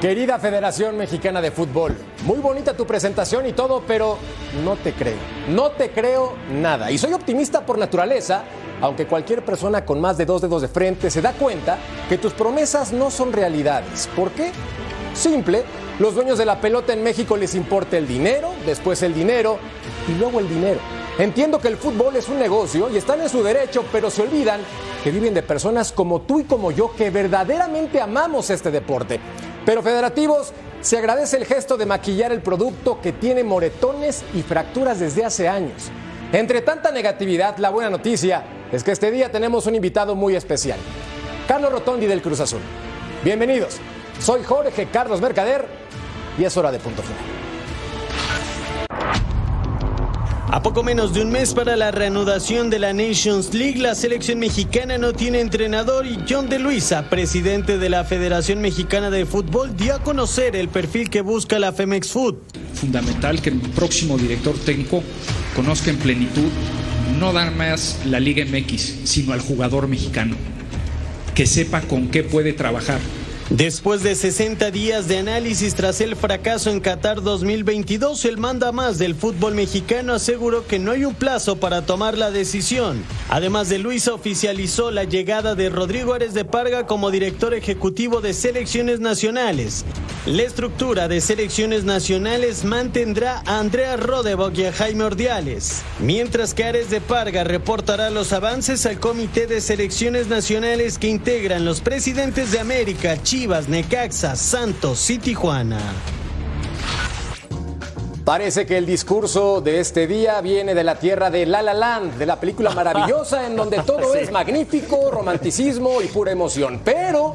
Querida 0.00 0.38
Federación 0.38 0.96
Mexicana 0.96 1.42
de 1.42 1.50
Fútbol, 1.50 1.94
muy 2.24 2.38
bonita 2.38 2.74
tu 2.74 2.86
presentación 2.86 3.44
y 3.46 3.52
todo, 3.52 3.82
pero 3.86 4.16
no 4.64 4.76
te 4.76 4.94
creo. 4.94 5.18
No 5.50 5.72
te 5.72 5.90
creo 5.90 6.36
nada. 6.50 6.90
Y 6.90 6.96
soy 6.96 7.12
optimista 7.12 7.66
por 7.66 7.76
naturaleza, 7.76 8.44
aunque 8.80 9.06
cualquier 9.06 9.44
persona 9.44 9.84
con 9.84 10.00
más 10.00 10.16
de 10.16 10.24
dos 10.24 10.40
dedos 10.40 10.62
de 10.62 10.68
frente 10.68 11.10
se 11.10 11.20
da 11.20 11.34
cuenta 11.34 11.76
que 12.08 12.16
tus 12.16 12.32
promesas 12.32 12.94
no 12.94 13.10
son 13.10 13.30
realidades. 13.30 14.08
¿Por 14.16 14.30
qué? 14.30 14.52
Simple, 15.12 15.64
los 15.98 16.14
dueños 16.14 16.38
de 16.38 16.46
la 16.46 16.62
pelota 16.62 16.94
en 16.94 17.02
México 17.02 17.36
les 17.36 17.54
importa 17.54 17.98
el 17.98 18.08
dinero, 18.08 18.54
después 18.64 19.02
el 19.02 19.12
dinero 19.12 19.58
y 20.08 20.18
luego 20.18 20.40
el 20.40 20.48
dinero. 20.48 20.80
Entiendo 21.20 21.60
que 21.60 21.68
el 21.68 21.76
fútbol 21.76 22.16
es 22.16 22.30
un 22.30 22.38
negocio 22.38 22.88
y 22.88 22.96
están 22.96 23.20
en 23.20 23.28
su 23.28 23.42
derecho, 23.42 23.84
pero 23.92 24.08
se 24.08 24.22
olvidan 24.22 24.62
que 25.04 25.10
viven 25.10 25.34
de 25.34 25.42
personas 25.42 25.92
como 25.92 26.22
tú 26.22 26.40
y 26.40 26.44
como 26.44 26.70
yo 26.70 26.96
que 26.96 27.10
verdaderamente 27.10 28.00
amamos 28.00 28.48
este 28.48 28.70
deporte. 28.70 29.20
Pero 29.66 29.82
federativos, 29.82 30.54
se 30.80 30.96
agradece 30.96 31.36
el 31.36 31.44
gesto 31.44 31.76
de 31.76 31.84
maquillar 31.84 32.32
el 32.32 32.40
producto 32.40 33.02
que 33.02 33.12
tiene 33.12 33.44
moretones 33.44 34.24
y 34.32 34.40
fracturas 34.40 34.98
desde 34.98 35.22
hace 35.22 35.46
años. 35.46 35.90
Entre 36.32 36.62
tanta 36.62 36.90
negatividad, 36.90 37.58
la 37.58 37.68
buena 37.68 37.90
noticia 37.90 38.42
es 38.72 38.82
que 38.82 38.92
este 38.92 39.10
día 39.10 39.30
tenemos 39.30 39.66
un 39.66 39.74
invitado 39.74 40.14
muy 40.14 40.36
especial. 40.36 40.78
Carlos 41.46 41.70
Rotondi 41.70 42.06
del 42.06 42.22
Cruz 42.22 42.40
Azul. 42.40 42.62
Bienvenidos. 43.22 43.76
Soy 44.20 44.42
Jorge 44.42 44.88
Carlos 44.90 45.20
Mercader 45.20 45.66
y 46.38 46.44
es 46.44 46.56
hora 46.56 46.72
de 46.72 46.78
punto 46.78 47.02
final. 47.02 47.40
A 50.52 50.62
poco 50.64 50.82
menos 50.82 51.14
de 51.14 51.22
un 51.22 51.30
mes 51.30 51.54
para 51.54 51.76
la 51.76 51.92
reanudación 51.92 52.70
de 52.70 52.80
la 52.80 52.92
Nations 52.92 53.54
League, 53.54 53.78
la 53.78 53.94
selección 53.94 54.40
mexicana 54.40 54.98
no 54.98 55.12
tiene 55.12 55.38
entrenador 55.38 56.06
y 56.06 56.18
John 56.28 56.48
de 56.48 56.58
Luisa, 56.58 57.08
presidente 57.08 57.78
de 57.78 57.88
la 57.88 58.02
Federación 58.02 58.60
Mexicana 58.60 59.10
de 59.10 59.26
Fútbol, 59.26 59.76
dio 59.76 59.94
a 59.94 60.02
conocer 60.02 60.56
el 60.56 60.68
perfil 60.68 61.08
que 61.08 61.20
busca 61.20 61.60
la 61.60 61.72
Femex 61.72 62.10
Food. 62.10 62.38
Fundamental 62.74 63.40
que 63.40 63.50
el 63.50 63.60
próximo 63.60 64.18
director 64.18 64.58
técnico 64.58 65.04
conozca 65.54 65.90
en 65.90 65.98
plenitud 65.98 66.50
no 67.20 67.32
dar 67.32 67.54
más 67.54 68.00
la 68.04 68.18
Liga 68.18 68.44
MX, 68.44 69.02
sino 69.04 69.32
al 69.32 69.40
jugador 69.40 69.86
mexicano, 69.86 70.34
que 71.32 71.46
sepa 71.46 71.80
con 71.82 72.08
qué 72.08 72.24
puede 72.24 72.54
trabajar 72.54 72.98
Después 73.50 74.04
de 74.04 74.14
60 74.14 74.70
días 74.70 75.08
de 75.08 75.18
análisis 75.18 75.74
tras 75.74 76.00
el 76.00 76.14
fracaso 76.14 76.70
en 76.70 76.78
Qatar 76.78 77.20
2022, 77.20 78.24
el 78.26 78.38
manda 78.38 78.70
más 78.70 78.96
del 78.96 79.16
fútbol 79.16 79.56
mexicano 79.56 80.14
aseguró 80.14 80.68
que 80.68 80.78
no 80.78 80.92
hay 80.92 81.04
un 81.04 81.16
plazo 81.16 81.56
para 81.56 81.84
tomar 81.84 82.16
la 82.16 82.30
decisión. 82.30 83.02
Además 83.28 83.68
de 83.68 83.80
Luisa 83.80 84.14
oficializó 84.14 84.92
la 84.92 85.02
llegada 85.02 85.56
de 85.56 85.68
Rodrigo 85.68 86.14
Ares 86.14 86.32
de 86.32 86.44
Parga 86.44 86.86
como 86.86 87.10
director 87.10 87.52
ejecutivo 87.52 88.20
de 88.20 88.34
selecciones 88.34 89.00
nacionales. 89.00 89.84
La 90.26 90.42
estructura 90.42 91.08
de 91.08 91.20
selecciones 91.20 91.82
nacionales 91.82 92.64
mantendrá 92.64 93.42
a 93.46 93.58
Andrea 93.58 93.96
Rodebog 93.96 94.56
y 94.56 94.66
a 94.66 94.72
Jaime 94.72 95.02
Ordiales, 95.02 95.82
mientras 95.98 96.54
que 96.54 96.64
Ares 96.64 96.88
de 96.88 97.00
Parga 97.00 97.42
reportará 97.42 98.10
los 98.10 98.32
avances 98.32 98.86
al 98.86 99.00
comité 99.00 99.48
de 99.48 99.60
selecciones 99.60 100.28
nacionales 100.28 100.98
que 100.98 101.08
integran 101.08 101.64
los 101.64 101.80
presidentes 101.80 102.52
de 102.52 102.60
América, 102.60 103.20
Chile, 103.24 103.39
Chivas, 103.40 103.70
Necaxa, 103.70 104.36
Santos 104.36 105.08
y 105.08 105.16
Tijuana. 105.18 105.80
Parece 108.22 108.66
que 108.66 108.76
el 108.76 108.84
discurso 108.84 109.62
de 109.62 109.80
este 109.80 110.06
día 110.06 110.42
viene 110.42 110.74
de 110.74 110.84
la 110.84 110.96
tierra 110.96 111.30
de 111.30 111.46
La 111.46 111.62
La 111.62 111.72
Land, 111.72 112.18
de 112.18 112.26
la 112.26 112.38
película 112.38 112.68
maravillosa 112.72 113.46
en 113.46 113.56
donde 113.56 113.78
todo 113.86 114.14
es 114.14 114.30
magnífico, 114.30 115.10
romanticismo 115.10 116.02
y 116.02 116.08
pura 116.08 116.32
emoción. 116.32 116.82
Pero 116.84 117.34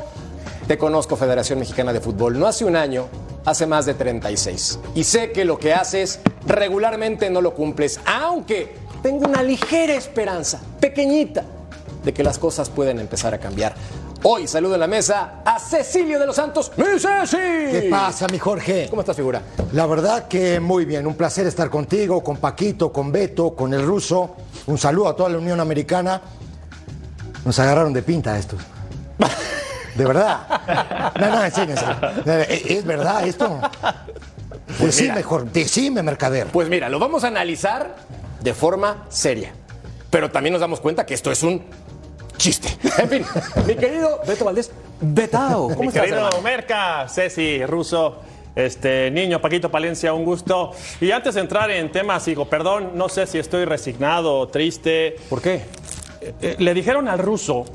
te 0.68 0.78
conozco, 0.78 1.16
Federación 1.16 1.58
Mexicana 1.58 1.92
de 1.92 2.00
Fútbol, 2.00 2.38
no 2.38 2.46
hace 2.46 2.66
un 2.66 2.76
año, 2.76 3.08
hace 3.44 3.66
más 3.66 3.88
de 3.88 3.96
36. 3.96 4.78
Y 4.94 5.06
sé 5.06 5.32
que 5.32 5.44
lo 5.44 5.58
que 5.58 5.74
haces 5.74 6.20
regularmente 6.46 7.32
no 7.32 7.42
lo 7.42 7.56
cumples, 7.56 8.00
aunque 8.06 8.76
tengo 9.02 9.26
una 9.26 9.42
ligera 9.42 9.96
esperanza, 9.96 10.62
pequeñita, 10.80 11.46
de 12.04 12.14
que 12.14 12.24
las 12.24 12.38
cosas 12.38 12.70
pueden 12.70 13.00
empezar 13.00 13.34
a 13.34 13.40
cambiar. 13.40 13.74
Hoy 14.28 14.48
saludo 14.48 14.74
en 14.74 14.80
la 14.80 14.88
mesa 14.88 15.44
a 15.46 15.60
Cecilio 15.60 16.18
de 16.18 16.26
los 16.26 16.36
Santos. 16.36 16.72
¡Mi 16.78 17.00
Ceci! 17.00 17.38
¿Qué 17.38 17.88
pasa, 17.92 18.26
mi 18.28 18.40
Jorge? 18.40 18.88
¿Cómo 18.90 19.04
estás, 19.04 19.16
figura? 19.16 19.40
La 19.74 19.86
verdad 19.86 20.28
que 20.28 20.60
muy 20.60 20.84
bien. 20.84 21.06
Un 21.06 21.14
placer 21.14 21.46
estar 21.46 21.70
contigo, 21.70 22.24
con 22.24 22.38
Paquito, 22.38 22.92
con 22.92 23.12
Beto, 23.12 23.56
con 23.56 23.72
el 23.76 23.86
ruso. 23.86 24.36
Un 24.66 24.80
saludo 24.80 25.10
a 25.10 25.16
toda 25.16 25.30
la 25.30 25.38
Unión 25.38 25.60
Americana. 25.60 26.20
Nos 27.46 27.60
agarraron 27.60 27.94
de 27.94 28.02
pinta 28.02 28.36
estos. 28.36 28.60
De 29.96 30.04
verdad. 30.04 31.12
No, 31.20 31.30
no, 31.30 31.44
en 31.44 31.52
serio, 31.52 31.76
en 31.76 32.26
serio. 32.26 32.46
¿Es 32.50 32.84
verdad 32.84 33.28
esto? 33.28 33.62
Pues 34.66 34.98
decime. 34.98 35.22
Jorge, 35.22 35.50
decime, 35.54 36.02
mercader. 36.02 36.48
Pues 36.48 36.68
mira, 36.68 36.90
lo 36.90 36.98
vamos 36.98 37.24
a 37.26 37.28
analizar 37.28 37.96
de 38.42 38.56
forma 38.56 39.06
seria. 39.08 39.54
Pero 40.10 40.32
también 40.32 40.54
nos 40.54 40.62
damos 40.62 40.80
cuenta 40.80 41.06
que 41.06 41.14
esto 41.14 41.32
es 41.32 41.44
un 41.44 41.64
chiste. 42.38 42.70
En 42.98 43.10
fin, 43.10 43.26
mi 43.66 43.76
querido 43.76 44.22
Beto 44.28 44.46
Valdés, 44.46 44.72
Betao, 45.02 45.70
¿cómo 45.70 45.82
Mi 45.82 45.88
estás, 45.88 46.04
querido 46.04 46.20
hermano? 46.20 46.42
Merca, 46.42 47.08
Ceci, 47.10 47.66
Ruso, 47.66 48.18
este 48.56 49.12
niño, 49.12 49.42
Paquito 49.42 49.70
Palencia, 49.70 50.14
un 50.14 50.26
gusto. 50.26 50.72
Y 51.02 51.12
antes 51.12 51.36
de 51.36 51.42
entrar 51.42 51.70
en 51.72 51.92
temas, 51.92 52.26
digo, 52.26 52.46
perdón, 52.46 52.92
no 52.96 53.10
sé 53.10 53.28
si 53.28 53.38
estoy 53.38 53.66
resignado 53.66 54.40
o 54.40 54.48
triste. 54.48 55.18
¿Por 55.30 55.42
qué? 55.42 55.64
Eh, 56.42 56.56
le 56.60 56.74
dijeron 56.74 57.08
al 57.08 57.20
ruso 57.20 57.66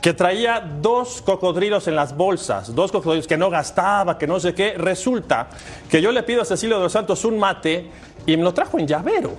que 0.00 0.12
traía 0.12 0.60
dos 0.60 1.22
cocodrilos 1.22 1.88
en 1.88 1.96
las 1.96 2.16
bolsas, 2.16 2.74
dos 2.74 2.92
cocodrilos 2.92 3.26
que 3.26 3.36
no 3.36 3.50
gastaba, 3.50 4.18
que 4.18 4.26
no 4.26 4.38
sé 4.38 4.54
qué. 4.54 4.74
Resulta 4.74 5.48
que 5.88 6.00
yo 6.00 6.12
le 6.12 6.22
pido 6.22 6.42
a 6.42 6.44
Cecilio 6.44 6.76
de 6.76 6.84
los 6.84 6.92
Santos 6.92 7.24
un 7.24 7.38
mate 7.38 7.90
y 8.24 8.36
me 8.36 8.42
lo 8.42 8.54
trajo 8.54 8.78
en 8.78 8.86
llavero. 8.86 9.32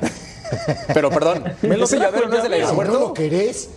Pero 0.93 1.09
perdón, 1.09 1.43
Me 1.61 1.77
lo 1.77 1.87
trajo 1.87 2.03
llavero 2.03 2.27
no 2.29 2.37
es 2.37 2.43
del 2.43 2.53
en 2.53 2.75
no 2.75 2.83
lo 2.99 3.13
querés, 3.13 3.69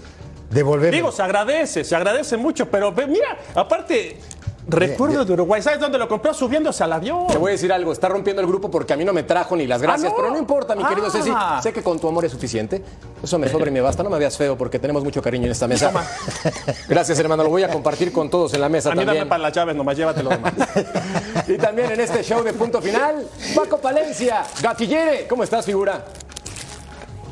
Digo, 0.50 1.12
se 1.12 1.22
agradece, 1.22 1.84
se 1.84 1.94
agradece 1.94 2.36
mucho, 2.36 2.68
pero 2.68 2.90
mira, 2.92 3.38
aparte, 3.54 4.18
recuerdo 4.66 5.24
de 5.24 5.32
Uruguay, 5.32 5.62
¿sabes 5.62 5.78
dónde 5.78 5.96
lo 5.96 6.08
compró? 6.08 6.34
Subiéndose 6.34 6.82
al 6.82 6.92
avión. 6.92 7.28
Te 7.28 7.38
voy 7.38 7.50
a 7.50 7.52
decir 7.52 7.72
algo, 7.72 7.92
está 7.92 8.08
rompiendo 8.08 8.42
el 8.42 8.48
grupo 8.48 8.68
porque 8.68 8.92
a 8.92 8.96
mí 8.96 9.04
no 9.04 9.12
me 9.12 9.22
trajo 9.22 9.54
ni 9.54 9.68
las 9.68 9.80
gracias, 9.80 10.06
Ah, 10.08 10.10
¿no? 10.10 10.16
pero 10.16 10.30
no 10.32 10.38
importa, 10.38 10.74
mi 10.74 10.84
querido 10.84 11.06
Ah. 11.06 11.10
Ceci. 11.10 11.30
Sé 11.62 11.72
que 11.72 11.82
con 11.84 12.00
tu 12.00 12.08
amor 12.08 12.24
es 12.24 12.32
suficiente. 12.32 12.82
Eso 13.22 13.38
me 13.38 13.48
sobra 13.48 13.68
y 13.68 13.70
me 13.70 13.80
basta. 13.80 14.02
No 14.02 14.10
me 14.10 14.18
veas 14.18 14.36
feo 14.36 14.56
porque 14.58 14.78
tenemos 14.80 15.04
mucho 15.04 15.22
cariño 15.22 15.44
en 15.46 15.52
esta 15.52 15.68
mesa. 15.68 15.92
Gracias, 16.88 17.16
hermano. 17.20 17.44
Lo 17.44 17.50
voy 17.50 17.62
a 17.62 17.68
compartir 17.68 18.10
con 18.12 18.28
todos 18.28 18.52
en 18.54 18.60
la 18.60 18.68
mesa 18.68 18.88
A 18.90 18.92
mí 18.92 18.98
dame 19.00 19.06
también. 19.06 19.28
para 19.28 19.42
las 19.42 19.52
llaves, 19.52 19.76
nomás 19.76 19.96
llévatelo 19.96 20.30
demás. 20.30 20.52
Y 21.48 21.56
también 21.58 21.90
en 21.92 22.00
este 22.00 22.22
show 22.22 22.42
de 22.42 22.52
punto 22.52 22.80
final, 22.82 23.26
Paco 23.54 23.78
Palencia, 23.78 24.42
Gatillere. 24.62 25.26
¿Cómo 25.28 25.42
estás, 25.44 25.64
figura? 25.66 26.04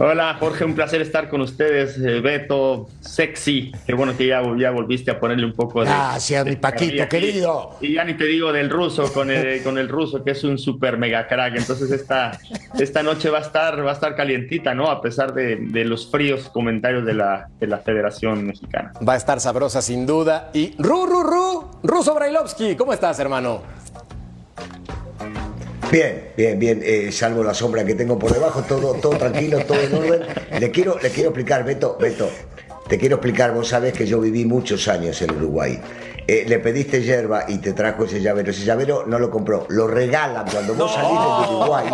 Hola 0.00 0.36
Jorge, 0.38 0.64
un 0.64 0.76
placer 0.76 1.02
estar 1.02 1.28
con 1.28 1.40
ustedes, 1.40 1.98
eh, 1.98 2.20
Beto, 2.20 2.88
sexy, 3.00 3.72
qué 3.84 3.94
bueno 3.94 4.16
que 4.16 4.28
ya, 4.28 4.40
ya 4.56 4.70
volviste 4.70 5.10
a 5.10 5.18
ponerle 5.18 5.44
un 5.44 5.54
poco 5.54 5.80
de... 5.80 5.86
Gracias, 5.86 6.46
mi 6.46 6.54
Paquito, 6.54 7.08
querido. 7.08 7.76
Y 7.80 7.94
ya 7.94 8.04
ni 8.04 8.14
te 8.14 8.24
digo 8.26 8.52
del 8.52 8.70
ruso, 8.70 9.12
con 9.12 9.28
el, 9.28 9.60
con 9.64 9.76
el 9.76 9.88
ruso, 9.88 10.22
que 10.22 10.30
es 10.30 10.44
un 10.44 10.56
super 10.56 10.98
mega 10.98 11.26
crack, 11.26 11.56
entonces 11.56 11.90
esta, 11.90 12.38
esta 12.78 13.02
noche 13.02 13.28
va 13.28 13.38
a 13.38 13.42
estar, 13.42 13.84
va 13.84 13.90
a 13.90 13.94
estar 13.94 14.14
calientita, 14.14 14.72
¿no? 14.72 14.88
A 14.88 15.02
pesar 15.02 15.34
de, 15.34 15.56
de 15.56 15.84
los 15.84 16.08
fríos 16.08 16.48
comentarios 16.48 17.04
de 17.04 17.14
la, 17.14 17.48
de 17.58 17.66
la 17.66 17.78
Federación 17.78 18.46
Mexicana. 18.46 18.92
Va 19.06 19.14
a 19.14 19.16
estar 19.16 19.40
sabrosa 19.40 19.82
sin 19.82 20.06
duda. 20.06 20.50
Y 20.54 20.76
Ru, 20.78 21.06
Ru, 21.06 21.24
Ru, 21.24 21.70
Ruso 21.82 22.14
Brailovsky. 22.14 22.76
¿Cómo 22.76 22.92
estás, 22.92 23.18
hermano? 23.18 23.62
Bien, 25.90 26.32
bien, 26.36 26.58
bien, 26.58 26.80
eh, 26.84 27.10
salvo 27.12 27.42
la 27.42 27.54
sombra 27.54 27.84
que 27.84 27.94
tengo 27.94 28.18
por 28.18 28.32
debajo, 28.32 28.62
todo, 28.62 28.94
todo 28.94 29.16
tranquilo, 29.16 29.58
todo 29.64 29.80
en 29.80 29.94
orden. 29.94 30.20
Le 30.60 30.70
quiero, 30.70 30.98
le 31.00 31.08
quiero 31.10 31.30
explicar, 31.30 31.64
Beto, 31.64 31.96
Beto, 31.98 32.28
te 32.88 32.98
quiero 32.98 33.16
explicar, 33.16 33.52
vos 33.54 33.68
sabés 33.68 33.94
que 33.94 34.06
yo 34.06 34.20
viví 34.20 34.44
muchos 34.44 34.86
años 34.88 35.20
en 35.22 35.30
Uruguay 35.34 35.80
eh, 36.30 36.44
le 36.46 36.58
pediste 36.58 37.00
yerba 37.02 37.44
y 37.48 37.56
te 37.56 37.72
trajo 37.72 38.04
ese 38.04 38.20
llavero. 38.20 38.50
Ese 38.50 38.62
llavero 38.62 39.04
no 39.06 39.18
lo 39.18 39.30
compró, 39.30 39.64
lo 39.70 39.86
regalan. 39.86 40.44
Cuando 40.52 40.74
vos 40.74 40.92
salís 40.92 41.08
de 41.48 41.54
Uruguay, 41.56 41.86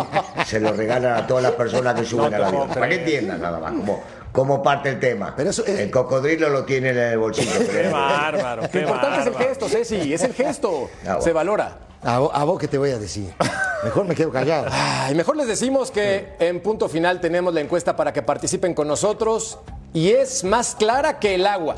se 0.45 0.59
lo 0.59 0.73
regalan 0.73 1.13
a 1.23 1.25
todas 1.25 1.41
las 1.43 1.53
personas 1.53 1.93
que 1.97 2.03
suben 2.03 2.31
No 2.31 2.35
al 2.35 2.43
avión. 2.43 2.67
Para 2.67 2.89
que 2.89 2.95
entiendan 2.95 3.39
nada 3.41 3.59
más, 3.59 3.71
como, 3.71 4.03
como 4.33 4.61
parte 4.61 4.89
el 4.89 4.99
tema. 4.99 5.33
Pero 5.37 5.51
eso 5.51 5.65
es- 5.65 5.79
El 5.79 5.89
cocodrilo 5.89 6.49
lo 6.49 6.65
tiene 6.65 6.89
en 6.89 6.97
el 6.97 7.17
bolsillo. 7.17 7.49
Qué 7.71 7.87
bárbaro, 7.87 8.63
Lo 8.73 8.79
importante 8.81 9.21
es 9.21 9.27
el 9.27 9.35
gesto, 9.35 9.69
Ceci, 9.69 10.13
es 10.13 10.21
el 10.23 10.33
gesto. 10.33 10.89
Ah, 11.03 11.11
bueno. 11.11 11.21
Se 11.21 11.31
valora. 11.31 11.77
A, 12.03 12.19
vo- 12.19 12.31
a 12.33 12.43
vos 12.43 12.59
qué 12.59 12.67
te 12.67 12.77
voy 12.77 12.91
a 12.91 12.99
decir. 12.99 13.33
Mejor 13.85 14.05
me 14.07 14.15
quedo 14.15 14.31
callado. 14.31 14.67
Ay, 14.71 15.13
mejor 15.13 15.37
les 15.37 15.45
decimos 15.45 15.91
que 15.91 16.33
en 16.39 16.59
punto 16.59 16.89
final 16.89 17.21
tenemos 17.21 17.53
la 17.53 17.61
encuesta 17.61 17.95
para 17.95 18.11
que 18.11 18.23
participen 18.23 18.73
con 18.73 18.87
nosotros 18.87 19.59
y 19.93 20.09
es 20.09 20.43
más 20.43 20.73
clara 20.73 21.19
que 21.19 21.35
el 21.35 21.45
agua. 21.45 21.75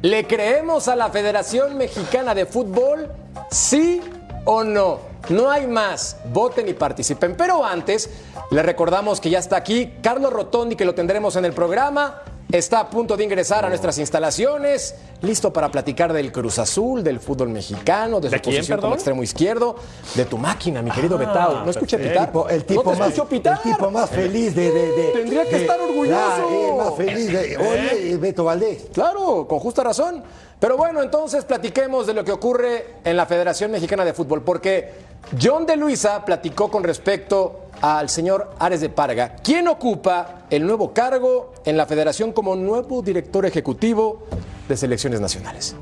¿Le 0.00 0.26
creemos 0.26 0.88
a 0.88 0.96
la 0.96 1.10
Federación 1.10 1.76
Mexicana 1.76 2.34
de 2.34 2.46
Fútbol? 2.46 3.12
¿Sí 3.50 4.00
o 4.46 4.64
no? 4.64 5.00
No 5.28 5.50
hay 5.50 5.66
más. 5.66 6.16
Voten 6.32 6.66
y 6.66 6.72
participen. 6.72 7.36
Pero 7.36 7.62
antes, 7.62 8.08
les 8.50 8.64
recordamos 8.64 9.20
que 9.20 9.28
ya 9.28 9.38
está 9.38 9.56
aquí 9.56 9.98
Carlos 10.02 10.32
Rotondi, 10.32 10.76
que 10.76 10.86
lo 10.86 10.94
tendremos 10.94 11.36
en 11.36 11.44
el 11.44 11.52
programa. 11.52 12.22
Está 12.52 12.78
a 12.80 12.90
punto 12.90 13.16
de 13.16 13.24
ingresar 13.24 13.64
a 13.64 13.68
nuestras 13.68 13.98
instalaciones, 13.98 14.94
listo 15.22 15.52
para 15.52 15.70
platicar 15.72 16.12
del 16.12 16.30
Cruz 16.30 16.58
Azul, 16.60 17.02
del 17.02 17.18
fútbol 17.18 17.48
mexicano, 17.48 18.20
de 18.20 18.28
su 18.28 18.32
¿De 18.34 18.40
quién, 18.40 18.56
posición 18.56 18.76
como 18.78 18.90
perdón? 18.90 18.94
extremo 18.98 19.22
izquierdo, 19.24 19.76
de 20.14 20.24
tu 20.24 20.38
máquina, 20.38 20.80
mi 20.80 20.90
querido 20.92 21.16
Ah, 21.16 21.18
Betao. 21.18 21.64
¿No 21.64 21.70
escuché 21.70 21.98
pitar? 21.98 22.30
el 22.50 22.64
tipo, 22.64 22.84
¿No 22.92 22.98
más, 22.98 23.12
pitar? 23.28 23.60
el 23.64 23.72
tipo 23.72 23.90
más 23.90 24.10
feliz 24.10 24.54
de. 24.54 24.70
de- 24.70 24.92
de- 24.92 25.08
Tendría 25.14 25.48
que 25.48 25.56
estar 25.56 25.80
orgulloso. 25.80 26.16
Ah, 26.16 26.46
eh, 26.48 26.74
más 26.76 26.94
feliz 26.94 27.32
de. 27.32 27.56
Oye, 27.56 28.16
Beto 28.18 28.44
Valdés. 28.44 28.86
Claro, 28.92 29.46
con 29.48 29.58
justa 29.58 29.82
razón. 29.82 30.22
Pero 30.64 30.78
bueno, 30.78 31.02
entonces 31.02 31.44
platiquemos 31.44 32.06
de 32.06 32.14
lo 32.14 32.24
que 32.24 32.32
ocurre 32.32 32.86
en 33.04 33.18
la 33.18 33.26
Federación 33.26 33.70
Mexicana 33.70 34.02
de 34.02 34.14
Fútbol, 34.14 34.42
porque 34.42 34.92
John 35.38 35.66
de 35.66 35.76
Luisa 35.76 36.24
platicó 36.24 36.70
con 36.70 36.82
respecto 36.82 37.66
al 37.82 38.08
señor 38.08 38.50
Ares 38.58 38.80
de 38.80 38.88
Parga, 38.88 39.36
quien 39.44 39.68
ocupa 39.68 40.46
el 40.48 40.64
nuevo 40.64 40.94
cargo 40.94 41.52
en 41.66 41.76
la 41.76 41.84
Federación 41.84 42.32
como 42.32 42.56
nuevo 42.56 43.02
director 43.02 43.44
ejecutivo 43.44 44.26
de 44.66 44.74
selecciones 44.78 45.20
nacionales. 45.20 45.76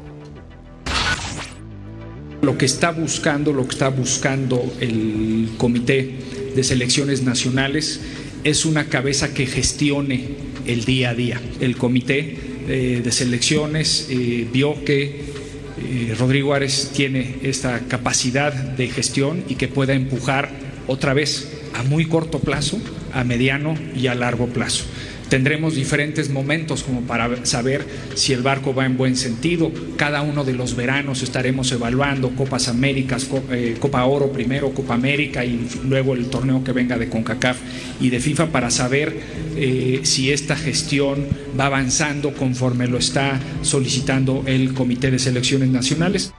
Lo 2.40 2.58
que 2.58 2.67
está 2.67 2.90
buscando, 2.90 3.52
lo 3.52 3.62
que 3.62 3.75
está 3.75 3.88
buscando 3.88 4.61
el 4.81 5.55
Comité 5.58 6.19
de 6.56 6.64
Selecciones 6.64 7.23
Nacionales 7.23 8.00
es 8.43 8.64
una 8.64 8.88
cabeza 8.88 9.32
que 9.32 9.46
gestione 9.46 10.38
el 10.67 10.85
día 10.85 11.11
a 11.11 11.14
día. 11.14 11.40
El 11.61 11.76
Comité 11.76 12.51
de 12.67 13.12
Selecciones 13.12 14.06
eh, 14.11 14.47
vio 14.53 14.85
que 14.85 15.20
eh, 15.79 16.14
Rodrigo 16.19 16.55
Árez 16.55 16.91
tiene 16.94 17.37
esta 17.43 17.81
capacidad 17.81 18.53
de 18.53 18.88
gestión 18.88 19.44
y 19.49 19.56
que 19.56 19.69
pueda 19.69 19.94
empujar 19.94 20.50
otra 20.87 21.14
vez 21.14 21.53
a 21.75 21.82
muy 21.82 22.06
corto 22.06 22.38
plazo, 22.38 22.81
a 23.12 23.25
mediano 23.25 23.75
y 23.97 24.06
a 24.06 24.14
largo 24.14 24.47
plazo. 24.47 24.85
Tendremos 25.32 25.75
diferentes 25.75 26.29
momentos 26.29 26.82
como 26.82 27.00
para 27.00 27.46
saber 27.46 27.87
si 28.14 28.34
el 28.34 28.43
barco 28.43 28.75
va 28.75 28.84
en 28.84 28.99
buen 28.99 29.17
sentido. 29.17 29.73
Cada 29.96 30.20
uno 30.20 30.44
de 30.44 30.52
los 30.52 30.76
veranos 30.76 31.23
estaremos 31.23 31.73
evaluando 31.73 32.37
Copas 32.37 32.69
Américas, 32.69 33.26
eh, 33.50 33.76
Copa 33.81 34.05
Oro 34.05 34.31
primero, 34.31 34.75
Copa 34.75 34.93
América 34.93 35.43
y 35.43 35.67
luego 35.84 36.12
el 36.12 36.26
torneo 36.29 36.62
que 36.62 36.73
venga 36.73 36.99
de 36.99 37.08
CONCACAF 37.08 37.56
y 37.99 38.11
de 38.11 38.20
FIFA 38.20 38.49
para 38.49 38.70
saber 38.70 39.20
eh, 39.56 40.00
si 40.02 40.31
esta 40.31 40.55
gestión 40.55 41.26
va 41.58 41.64
avanzando 41.64 42.35
conforme 42.35 42.87
lo 42.87 42.99
está 42.99 43.40
solicitando 43.62 44.43
el 44.44 44.75
Comité 44.75 45.11
de 45.11 45.19
Selecciones 45.19 45.70
Nacionales. 45.70 46.35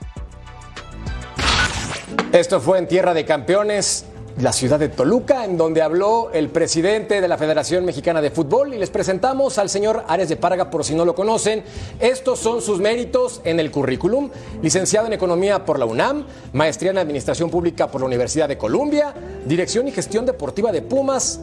Esto 2.31 2.61
fue 2.61 2.77
en 2.77 2.87
Tierra 2.87 3.15
de 3.15 3.25
Campeones, 3.25 4.05
la 4.39 4.51
ciudad 4.51 4.79
de 4.79 4.89
Toluca, 4.89 5.45
en 5.45 5.57
donde 5.57 5.81
habló 5.81 6.31
el 6.31 6.49
presidente 6.49 7.21
de 7.21 7.27
la 7.27 7.37
Federación 7.37 7.85
Mexicana 7.85 8.21
de 8.21 8.31
Fútbol 8.31 8.73
y 8.73 8.77
les 8.77 8.89
presentamos 8.89 9.57
al 9.57 9.69
señor 9.69 10.03
Ares 10.07 10.29
de 10.29 10.37
Parga 10.37 10.69
por 10.69 10.83
si 10.83 10.95
no 10.95 11.05
lo 11.05 11.13
conocen. 11.13 11.63
Estos 11.99 12.39
son 12.39 12.61
sus 12.61 12.79
méritos 12.79 13.41
en 13.43 13.59
el 13.59 13.69
currículum. 13.69 14.29
Licenciado 14.61 15.07
en 15.07 15.13
Economía 15.13 15.65
por 15.65 15.77
la 15.77 15.85
UNAM, 15.85 16.25
maestría 16.53 16.91
en 16.91 16.97
Administración 16.97 17.49
Pública 17.49 17.87
por 17.87 18.01
la 18.01 18.07
Universidad 18.07 18.47
de 18.47 18.57
Columbia, 18.57 19.13
Dirección 19.45 19.87
y 19.87 19.91
Gestión 19.91 20.25
Deportiva 20.25 20.71
de 20.71 20.81
Pumas 20.81 21.41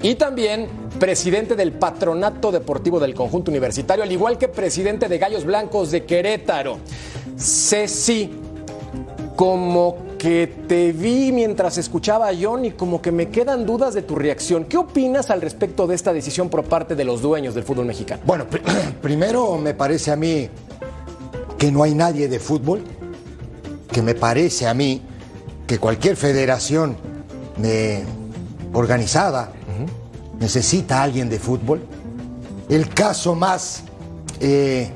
y 0.00 0.14
también 0.14 0.68
presidente 0.98 1.56
del 1.56 1.72
Patronato 1.72 2.52
Deportivo 2.52 3.00
del 3.00 3.14
Conjunto 3.14 3.50
Universitario, 3.50 4.04
al 4.04 4.12
igual 4.12 4.38
que 4.38 4.48
presidente 4.48 5.08
de 5.08 5.18
Gallos 5.18 5.44
Blancos 5.44 5.90
de 5.90 6.04
Querétaro. 6.04 6.78
Ceci, 7.36 8.30
como 9.36 10.11
que 10.22 10.46
te 10.68 10.92
vi 10.92 11.32
mientras 11.32 11.78
escuchaba 11.78 12.28
a 12.28 12.32
John 12.40 12.64
y 12.64 12.70
como 12.70 13.02
que 13.02 13.10
me 13.10 13.28
quedan 13.30 13.66
dudas 13.66 13.92
de 13.92 14.02
tu 14.02 14.14
reacción. 14.14 14.66
¿Qué 14.66 14.76
opinas 14.76 15.30
al 15.30 15.40
respecto 15.40 15.88
de 15.88 15.96
esta 15.96 16.12
decisión 16.12 16.48
por 16.48 16.62
parte 16.62 16.94
de 16.94 17.02
los 17.02 17.22
dueños 17.22 17.56
del 17.56 17.64
fútbol 17.64 17.86
mexicano? 17.86 18.22
Bueno, 18.24 18.46
pr- 18.48 18.62
primero 19.02 19.56
me 19.58 19.74
parece 19.74 20.12
a 20.12 20.16
mí 20.16 20.48
que 21.58 21.72
no 21.72 21.82
hay 21.82 21.96
nadie 21.96 22.28
de 22.28 22.38
fútbol, 22.38 22.84
que 23.90 24.00
me 24.00 24.14
parece 24.14 24.68
a 24.68 24.74
mí 24.74 25.02
que 25.66 25.80
cualquier 25.80 26.14
federación 26.16 26.96
eh, 27.64 28.04
organizada 28.74 29.50
necesita 30.38 31.00
a 31.00 31.02
alguien 31.02 31.28
de 31.28 31.40
fútbol. 31.40 31.80
El 32.68 32.88
caso 32.90 33.34
más 33.34 33.82
eh, 34.38 34.88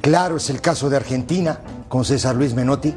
claro 0.00 0.38
es 0.38 0.48
el 0.48 0.62
caso 0.62 0.88
de 0.88 0.96
Argentina, 0.96 1.60
con 1.88 2.06
César 2.06 2.34
Luis 2.34 2.54
Menotti 2.54 2.94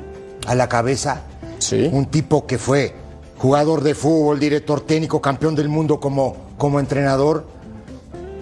a 0.48 0.56
la 0.56 0.69
cabeza. 0.69 1.24
Sí. 1.68 1.90
Un 1.92 2.06
tipo 2.06 2.46
que 2.46 2.58
fue 2.58 2.94
jugador 3.38 3.81
de 3.81 3.94
fútbol, 3.94 4.40
director 4.40 4.81
técnico, 4.81 5.22
campeón 5.22 5.56
del 5.56 5.69
mundo 5.69 6.00
como, 6.00 6.36
como 6.58 6.80
entrenador. 6.80 7.46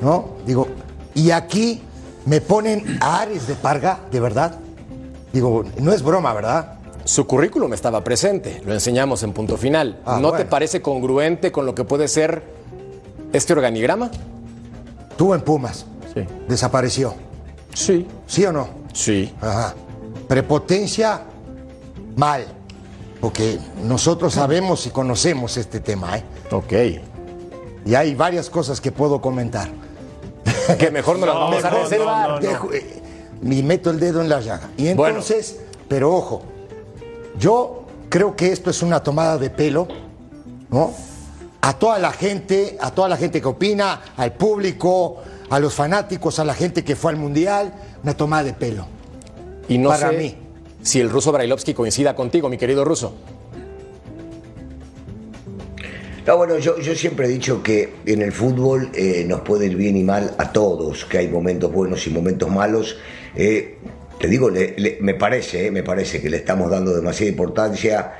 ¿no? 0.01 0.25
Digo, 0.45 0.67
y 1.13 1.31
aquí 1.31 1.81
me 2.25 2.41
ponen 2.41 2.97
a 3.01 3.21
Ares 3.21 3.47
de 3.47 3.55
Parga, 3.55 3.99
de 4.11 4.19
verdad. 4.19 4.59
Digo, 5.33 5.63
no 5.79 5.91
es 5.91 6.01
broma, 6.01 6.33
¿verdad? 6.33 6.73
Su 7.03 7.27
currículum 7.27 7.73
estaba 7.73 8.03
presente, 8.03 8.61
lo 8.65 8.73
enseñamos 8.73 9.21
en 9.23 9.33
punto 9.33 9.57
final. 9.57 9.99
Ah, 10.05 10.19
¿No 10.21 10.31
te 10.31 10.45
parece 10.45 10.81
congruente 10.81 11.51
con 11.51 11.65
lo 11.65 11.75
que 11.75 11.83
puede 11.83 12.07
ser 12.07 12.43
este 13.33 13.53
organigrama? 13.53 14.09
Tú 15.17 15.33
en 15.33 15.41
Pumas. 15.41 15.85
Sí. 16.13 16.21
Desapareció. 16.47 17.13
Sí. 17.73 18.07
¿Sí 18.25 18.45
o 18.45 18.51
no? 18.51 18.69
Sí. 18.93 19.33
Ajá. 19.41 19.75
Prepotencia, 20.27 21.21
mal. 22.15 22.45
Porque 23.21 23.59
nosotros 23.83 24.33
sabemos 24.33 24.85
y 24.85 24.89
conocemos 24.91 25.57
este 25.57 25.79
tema, 25.79 26.17
¿eh? 26.17 26.23
Ok. 26.51 26.73
Y 27.85 27.95
hay 27.95 28.15
varias 28.15 28.49
cosas 28.49 28.79
que 28.81 28.91
puedo 28.91 29.21
comentar. 29.21 29.69
Que 30.79 30.89
mejor 30.91 31.19
no 31.19 31.25
las 31.27 31.35
No, 31.35 31.41
vamos 31.51 31.63
a 31.63 31.69
reservar. 31.69 32.29
no, 32.29 32.35
no. 32.35 32.39
Dejo, 32.41 32.73
eh, 32.73 33.01
y 33.43 33.63
meto 33.63 33.89
el 33.91 33.99
dedo 33.99 34.21
en 34.21 34.29
la 34.29 34.41
llaga. 34.41 34.69
Y 34.77 34.93
Bueno. 34.93 35.17
entonces, 35.17 35.59
pero 35.87 36.13
ojo, 36.13 36.41
yo 37.37 37.83
creo 38.09 38.35
que 38.35 38.51
esto 38.51 38.69
es 38.69 38.81
una 38.81 39.01
tomada 39.03 39.37
de 39.37 39.49
pelo, 39.49 39.87
¿no? 40.69 40.91
A 41.61 41.73
toda 41.73 41.97
la 41.99 42.11
gente, 42.11 42.77
a 42.81 42.91
toda 42.91 43.09
la 43.09 43.17
gente 43.17 43.41
que 43.41 43.47
opina, 43.47 44.01
al 44.17 44.33
público, 44.33 45.17
a 45.49 45.59
los 45.59 45.73
fanáticos, 45.73 46.39
a 46.39 46.45
la 46.45 46.53
gente 46.53 46.83
que 46.83 46.95
fue 46.95 47.11
al 47.11 47.17
mundial, 47.17 47.73
una 48.03 48.15
tomada 48.15 48.43
de 48.43 48.53
pelo. 48.53 48.85
Y 49.67 49.77
no 49.77 49.89
Para 49.89 50.09
sé 50.09 50.17
mí. 50.17 50.35
Si 50.85 50.99
el 50.99 51.09
ruso 51.09 51.31
Brailovsky 51.31 51.73
coincida 51.73 52.15
contigo, 52.15 52.47
mi 52.47 52.57
querido 52.57 52.85
ruso. 52.85 53.15
No, 56.27 56.37
bueno, 56.37 56.59
yo, 56.59 56.79
yo 56.79 56.95
siempre 56.95 57.25
he 57.25 57.29
dicho 57.29 57.63
que 57.63 57.89
en 58.05 58.21
el 58.21 58.31
fútbol 58.31 58.89
eh, 58.93 59.25
nos 59.27 59.41
puede 59.41 59.65
ir 59.65 59.75
bien 59.75 59.97
y 59.97 60.03
mal 60.03 60.35
a 60.37 60.51
todos, 60.51 61.05
que 61.05 61.17
hay 61.17 61.27
momentos 61.27 61.71
buenos 61.71 62.05
y 62.05 62.11
momentos 62.11 62.51
malos. 62.51 62.97
Eh, 63.35 63.79
te 64.19 64.27
digo, 64.27 64.49
me 65.01 65.13
parece, 65.15 65.67
eh, 65.67 65.71
me 65.71 65.81
parece 65.81 66.21
que 66.21 66.29
le 66.29 66.37
estamos 66.37 66.69
dando 66.69 66.95
demasiada 66.95 67.29
importancia 67.31 68.13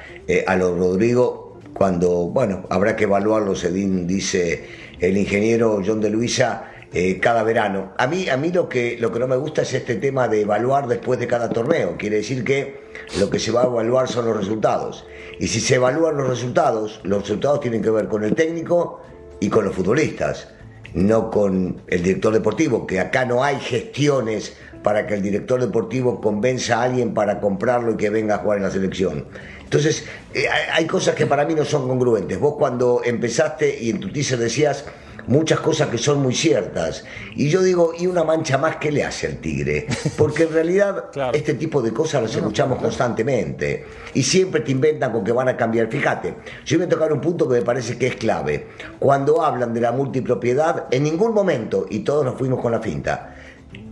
a 0.47 0.55
los 0.55 0.75
Rodrigo 0.77 1.59
cuando, 1.73 2.27
bueno, 2.29 2.65
habrá 2.71 2.95
que 2.95 3.03
evaluarlo, 3.03 3.55
según 3.55 4.07
dice 4.07 4.65
el 4.99 5.17
ingeniero 5.17 5.81
John 5.85 6.01
de 6.01 6.09
Luisa, 6.09 6.71
eh, 6.97 7.19
cada 7.19 7.43
verano. 7.43 7.91
A 7.97 8.07
mí, 8.07 8.29
a 8.29 8.37
mí 8.37 8.53
lo, 8.53 8.69
que, 8.69 8.95
lo 8.97 9.11
que 9.11 9.19
no 9.19 9.27
me 9.27 9.35
gusta 9.35 9.63
es 9.63 9.73
este 9.73 9.95
tema 9.95 10.29
de 10.29 10.43
evaluar 10.43 10.87
después 10.87 11.19
de 11.19 11.27
cada 11.27 11.49
torneo. 11.49 11.97
Quiere 11.97 12.15
decir 12.15 12.45
que 12.45 12.85
lo 13.19 13.29
que 13.29 13.37
se 13.37 13.51
va 13.51 13.63
a 13.63 13.65
evaluar 13.65 14.07
son 14.07 14.25
los 14.25 14.37
resultados. 14.37 15.05
Y 15.37 15.47
si 15.47 15.59
se 15.59 15.75
evalúan 15.75 16.15
los 16.15 16.29
resultados, 16.29 17.01
los 17.03 17.23
resultados 17.23 17.59
tienen 17.59 17.81
que 17.81 17.89
ver 17.89 18.07
con 18.07 18.23
el 18.23 18.33
técnico 18.33 19.01
y 19.41 19.49
con 19.49 19.65
los 19.65 19.75
futbolistas, 19.75 20.47
no 20.93 21.29
con 21.31 21.81
el 21.87 22.01
director 22.01 22.31
deportivo, 22.31 22.87
que 22.87 23.01
acá 23.01 23.25
no 23.25 23.43
hay 23.43 23.59
gestiones 23.59 24.55
para 24.81 25.05
que 25.05 25.15
el 25.15 25.21
director 25.21 25.59
deportivo 25.59 26.21
convenza 26.21 26.79
a 26.79 26.83
alguien 26.83 27.13
para 27.13 27.41
comprarlo 27.41 27.91
y 27.91 27.97
que 27.97 28.09
venga 28.09 28.35
a 28.35 28.37
jugar 28.37 28.59
en 28.59 28.63
la 28.63 28.71
selección. 28.71 29.25
Entonces, 29.65 30.05
eh, 30.33 30.45
hay, 30.71 30.85
cosas 30.85 31.15
que 31.15 31.25
para 31.25 31.43
mí 31.43 31.55
no 31.55 31.65
son 31.65 31.89
congruentes. 31.89 32.39
Vos 32.39 32.55
cuando 32.57 33.01
empezaste 33.03 33.77
y 33.81 33.89
en 33.89 33.99
tu 33.99 34.13
teaser 34.13 34.39
decías, 34.39 34.85
muchas 35.27 35.59
cosas 35.59 35.89
que 35.89 35.97
son 35.97 36.21
muy 36.21 36.33
ciertas. 36.33 37.05
Y 37.35 37.49
yo 37.49 37.61
digo, 37.61 37.93
¿y 37.97 38.07
una 38.07 38.23
mancha 38.23 38.57
más 38.57 38.77
qué 38.77 38.91
le 38.91 39.03
hace 39.03 39.27
al 39.27 39.37
tigre? 39.37 39.87
Porque 40.17 40.43
en 40.43 40.53
realidad 40.53 41.05
este 41.33 41.53
tipo 41.55 41.81
de 41.81 41.91
cosas 41.91 42.23
las 42.23 42.35
escuchamos 42.35 42.79
constantemente. 42.79 43.85
Y 44.13 44.23
siempre 44.23 44.61
te 44.61 44.71
inventan 44.71 45.11
con 45.11 45.23
que 45.23 45.31
van 45.31 45.49
a 45.49 45.57
cambiar. 45.57 45.87
Fíjate, 45.87 46.35
yo 46.65 46.77
voy 46.77 46.87
a 46.87 46.89
tocar 46.89 47.11
un 47.13 47.21
punto 47.21 47.47
que 47.47 47.55
me 47.55 47.61
parece 47.61 47.97
que 47.97 48.07
es 48.07 48.15
clave. 48.15 48.67
Cuando 48.99 49.43
hablan 49.43 49.73
de 49.73 49.81
la 49.81 49.91
multipropiedad, 49.91 50.87
en 50.91 51.03
ningún 51.03 51.33
momento, 51.33 51.85
y 51.89 51.99
todos 51.99 52.25
nos 52.25 52.35
fuimos 52.35 52.61
con 52.61 52.71
la 52.71 52.79
finta, 52.79 53.34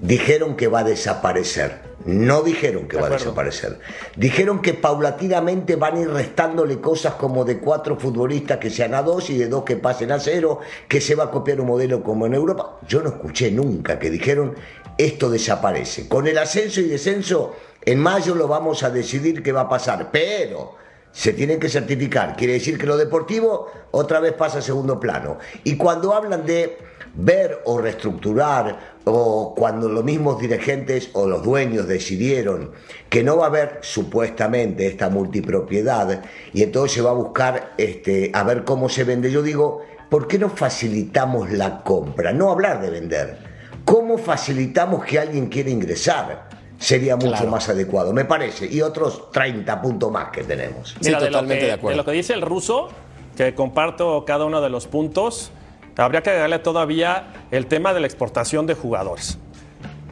dijeron 0.02 0.56
que 0.56 0.68
va 0.68 0.80
a 0.80 0.84
desaparecer. 0.84 1.94
No 2.06 2.42
dijeron 2.42 2.88
que 2.90 2.98
va 2.98 3.08
a 3.08 3.12
desaparecer. 3.12 3.80
Dijeron 4.18 4.62
que 4.62 4.74
paulatinamente 4.74 5.78
van 5.78 5.96
a 5.96 6.02
ir 6.02 6.10
restándole 6.10 6.82
cosas 6.82 7.14
como 7.14 7.46
de 7.46 7.60
cuatro 7.60 7.98
futbolistas 7.98 8.58
que 8.58 8.70
sean 8.70 8.94
a 8.94 9.02
dos 9.02 9.30
y 9.30 9.38
de 9.38 9.48
dos 9.48 9.64
que 9.64 9.78
pasen 9.78 10.12
a 10.12 10.20
cero, 10.20 10.60
que 10.90 11.00
se 11.00 11.16
va 11.16 11.26
a 11.26 11.32
copiar 11.32 11.62
un 11.62 11.68
modelo 11.68 12.04
como 12.04 12.26
en 12.26 12.34
Europa. 12.34 12.80
Yo 12.88 13.02
no 13.02 13.10
escuché 13.10 13.52
nunca 13.52 14.00
que 14.00 14.10
dijeron 14.10 14.56
esto 14.98 15.30
desaparece. 15.30 16.08
Con 16.08 16.28
el 16.28 16.38
ascenso 16.38 16.82
y 16.82 16.88
descenso, 16.88 17.56
en 17.84 18.00
mayo 18.00 18.36
lo 18.36 18.48
vamos 18.48 18.84
a 18.84 18.90
decidir 18.90 19.42
qué 19.42 19.52
va 19.52 19.62
a 19.62 19.70
pasar. 19.70 20.10
Pero 20.12 20.76
se 21.12 21.32
tienen 21.34 21.60
que 21.60 21.70
certificar. 21.70 22.36
Quiere 22.36 22.54
decir 22.54 22.78
que 22.78 22.86
lo 22.86 22.98
deportivo 22.98 23.72
otra 23.92 24.20
vez 24.20 24.34
pasa 24.34 24.60
a 24.60 24.62
segundo 24.62 25.00
plano. 25.00 25.38
Y 25.64 25.78
cuando 25.78 26.14
hablan 26.14 26.46
de 26.46 26.78
ver 27.16 27.62
o 27.66 27.78
reestructurar 27.78 28.94
o 29.06 29.54
cuando 29.56 29.88
los 29.90 30.04
mismos 30.04 30.40
dirigentes 30.40 31.10
o 31.14 31.28
los 31.28 31.44
dueños 31.44 31.88
decidieron 31.88 32.72
que 33.10 33.24
no 33.24 33.38
va 33.38 33.46
a 33.46 33.50
haber 33.50 33.80
supuestamente 33.82 34.88
esta 34.88 35.10
multipropiedad 35.10 36.24
y 36.54 36.64
entonces 36.64 36.94
se 36.94 37.02
va 37.02 37.12
a 37.12 37.14
buscar 37.14 37.74
este, 37.78 38.32
a 38.34 38.44
ver 38.44 38.64
cómo 38.64 38.90
se 38.90 39.04
vende. 39.04 39.32
Yo 39.32 39.42
digo, 39.42 39.82
¿por 40.10 40.28
qué 40.28 40.40
no 40.40 40.50
facilitamos 40.50 41.52
la 41.52 41.84
compra? 41.84 42.34
No 42.34 42.52
hablar 42.52 42.82
de 42.82 42.90
vender. 42.90 43.38
¿Cómo 43.86 44.18
facilitamos 44.18 45.04
que 45.06 45.20
alguien 45.20 45.48
quiera 45.48 45.70
ingresar? 45.70 46.50
Sería 46.80 47.16
mucho 47.16 47.48
más 47.48 47.70
adecuado, 47.70 48.12
me 48.12 48.26
parece. 48.26 48.66
Y 48.66 48.82
otros 48.82 49.32
30 49.32 49.82
puntos 49.82 50.12
más 50.12 50.30
que 50.32 50.44
tenemos. 50.44 50.96
Mira, 51.02 51.20
totalmente 51.20 51.66
de 51.66 51.72
acuerdo. 51.74 51.92
De 51.92 51.98
lo 51.98 52.06
que 52.06 52.12
dice 52.12 52.34
el 52.34 52.42
ruso, 52.42 52.90
que 53.38 53.54
comparto 53.54 54.26
cada 54.26 54.46
uno 54.46 54.62
de 54.62 54.70
los 54.70 54.88
puntos 54.88 55.52
habría 55.98 56.22
que 56.22 56.30
agregarle 56.30 56.60
todavía 56.60 57.28
el 57.52 57.68
tema 57.68 57.94
de 57.94 58.00
la 58.00 58.08
exportación 58.08 58.66
de 58.66 58.74
jugadores. 58.74 59.38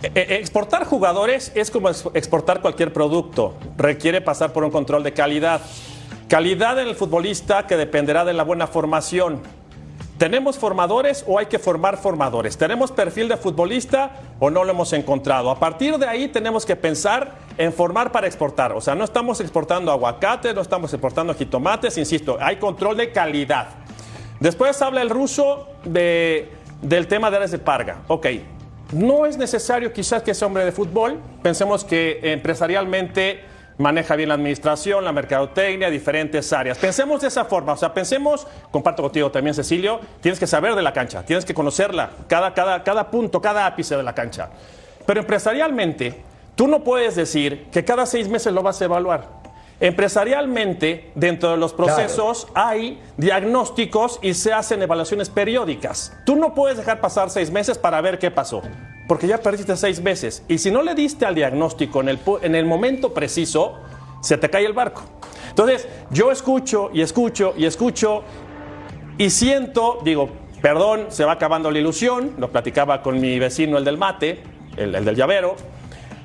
E, 0.03 0.11
e, 0.15 0.35
exportar 0.35 0.85
jugadores 0.85 1.51
es 1.55 1.69
como 1.69 1.89
exportar 1.89 2.61
cualquier 2.61 2.91
producto, 2.91 3.55
requiere 3.77 4.21
pasar 4.21 4.51
por 4.51 4.63
un 4.63 4.71
control 4.71 5.03
de 5.03 5.13
calidad. 5.13 5.61
Calidad 6.27 6.79
en 6.79 6.88
el 6.88 6.95
futbolista 6.95 7.67
que 7.67 7.77
dependerá 7.77 8.25
de 8.25 8.33
la 8.33 8.43
buena 8.43 8.65
formación. 8.65 9.41
¿Tenemos 10.17 10.57
formadores 10.57 11.25
o 11.27 11.39
hay 11.39 11.47
que 11.47 11.57
formar 11.57 11.97
formadores? 11.97 12.55
¿Tenemos 12.55 12.91
perfil 12.91 13.27
de 13.27 13.38
futbolista 13.38 14.11
o 14.39 14.51
no 14.51 14.63
lo 14.63 14.71
hemos 14.71 14.93
encontrado? 14.93 15.50
A 15.50 15.59
partir 15.59 15.97
de 15.97 16.07
ahí 16.07 16.27
tenemos 16.27 16.63
que 16.63 16.75
pensar 16.75 17.38
en 17.57 17.73
formar 17.73 18.11
para 18.11 18.27
exportar. 18.27 18.71
O 18.73 18.81
sea, 18.81 18.93
no 18.93 19.03
estamos 19.03 19.41
exportando 19.41 19.91
aguacate, 19.91 20.53
no 20.53 20.61
estamos 20.61 20.93
exportando 20.93 21.33
jitomates, 21.33 21.97
insisto, 21.97 22.38
hay 22.39 22.57
control 22.57 22.97
de 22.97 23.11
calidad. 23.11 23.69
Después 24.41 24.81
habla 24.81 25.03
el 25.03 25.12
ruso 25.12 25.67
de, 25.86 26.50
del 26.81 27.05
tema 27.05 27.29
de 27.29 27.38
áreas 27.38 27.51
de 27.51 27.60
Parga. 27.60 28.00
Ok, 28.07 28.25
no 28.91 29.27
es 29.27 29.38
necesario 29.38 29.93
quizás 29.93 30.24
que 30.24 30.33
sea 30.33 30.48
hombre 30.48 30.65
de 30.65 30.71
fútbol. 30.71 31.19
Pensemos 31.43 31.86
que 31.86 32.19
empresarialmente 32.24 33.43
maneja 33.77 34.15
bien 34.15 34.29
la 34.29 34.36
administración, 34.36 35.05
la 35.05 35.12
mercadotecnia, 35.12 35.91
diferentes 35.91 36.51
áreas. 36.53 36.79
Pensemos 36.79 37.21
de 37.21 37.27
esa 37.27 37.45
forma, 37.45 37.74
o 37.74 37.77
sea, 37.77 37.93
pensemos, 37.93 38.48
comparto 38.71 39.03
contigo 39.03 39.29
también, 39.29 39.53
Cecilio, 39.53 40.00
tienes 40.21 40.39
que 40.39 40.48
saber 40.48 40.74
de 40.74 40.81
la 40.81 40.91
cancha, 40.91 41.24
tienes 41.24 41.45
que 41.45 41.53
conocerla, 41.53 42.10
cada, 42.27 42.55
cada, 42.55 42.83
cada 42.83 43.12
punto, 43.12 43.39
cada 43.41 43.67
ápice 43.67 43.95
de 43.95 44.01
la 44.01 44.15
cancha. 44.15 44.50
Pero 45.05 45.21
empresarialmente, 45.21 46.19
tú 46.55 46.67
no 46.67 46.83
puedes 46.83 47.15
decir 47.15 47.67
que 47.71 47.86
cada 47.86 48.07
seis 48.07 48.27
meses 48.27 48.51
lo 48.51 48.63
vas 48.63 48.81
a 48.81 48.86
evaluar. 48.86 49.40
Empresarialmente, 49.81 51.11
dentro 51.15 51.50
de 51.50 51.57
los 51.57 51.73
procesos 51.73 52.47
hay 52.53 53.01
diagnósticos 53.17 54.19
y 54.21 54.35
se 54.35 54.53
hacen 54.53 54.79
evaluaciones 54.83 55.31
periódicas. 55.31 56.15
Tú 56.23 56.35
no 56.35 56.53
puedes 56.53 56.77
dejar 56.77 57.01
pasar 57.01 57.31
seis 57.31 57.50
meses 57.50 57.79
para 57.79 58.00
ver 58.00 58.19
qué 58.19 58.29
pasó, 58.29 58.61
porque 59.07 59.25
ya 59.25 59.39
perdiste 59.39 59.75
seis 59.75 60.00
meses. 60.00 60.43
Y 60.47 60.59
si 60.59 60.69
no 60.69 60.83
le 60.83 60.93
diste 60.93 61.25
al 61.25 61.33
diagnóstico 61.33 62.00
en 62.01 62.09
el, 62.09 62.19
en 62.43 62.53
el 62.53 62.67
momento 62.67 63.11
preciso, 63.11 63.79
se 64.21 64.38
te 64.38 64.51
cae 64.51 64.67
el 64.67 64.73
barco. 64.73 65.01
Entonces, 65.50 65.88
yo 66.11 66.31
escucho 66.31 66.91
y 66.93 67.01
escucho 67.01 67.55
y 67.57 67.65
escucho 67.65 68.21
y 69.17 69.31
siento, 69.31 69.97
digo, 70.03 70.29
perdón, 70.61 71.07
se 71.09 71.25
va 71.25 71.31
acabando 71.31 71.71
la 71.71 71.79
ilusión, 71.79 72.35
lo 72.38 72.51
platicaba 72.51 73.01
con 73.01 73.19
mi 73.19 73.39
vecino, 73.39 73.79
el 73.79 73.83
del 73.83 73.97
mate, 73.97 74.43
el, 74.77 74.93
el 74.93 75.03
del 75.03 75.15
llavero 75.15 75.55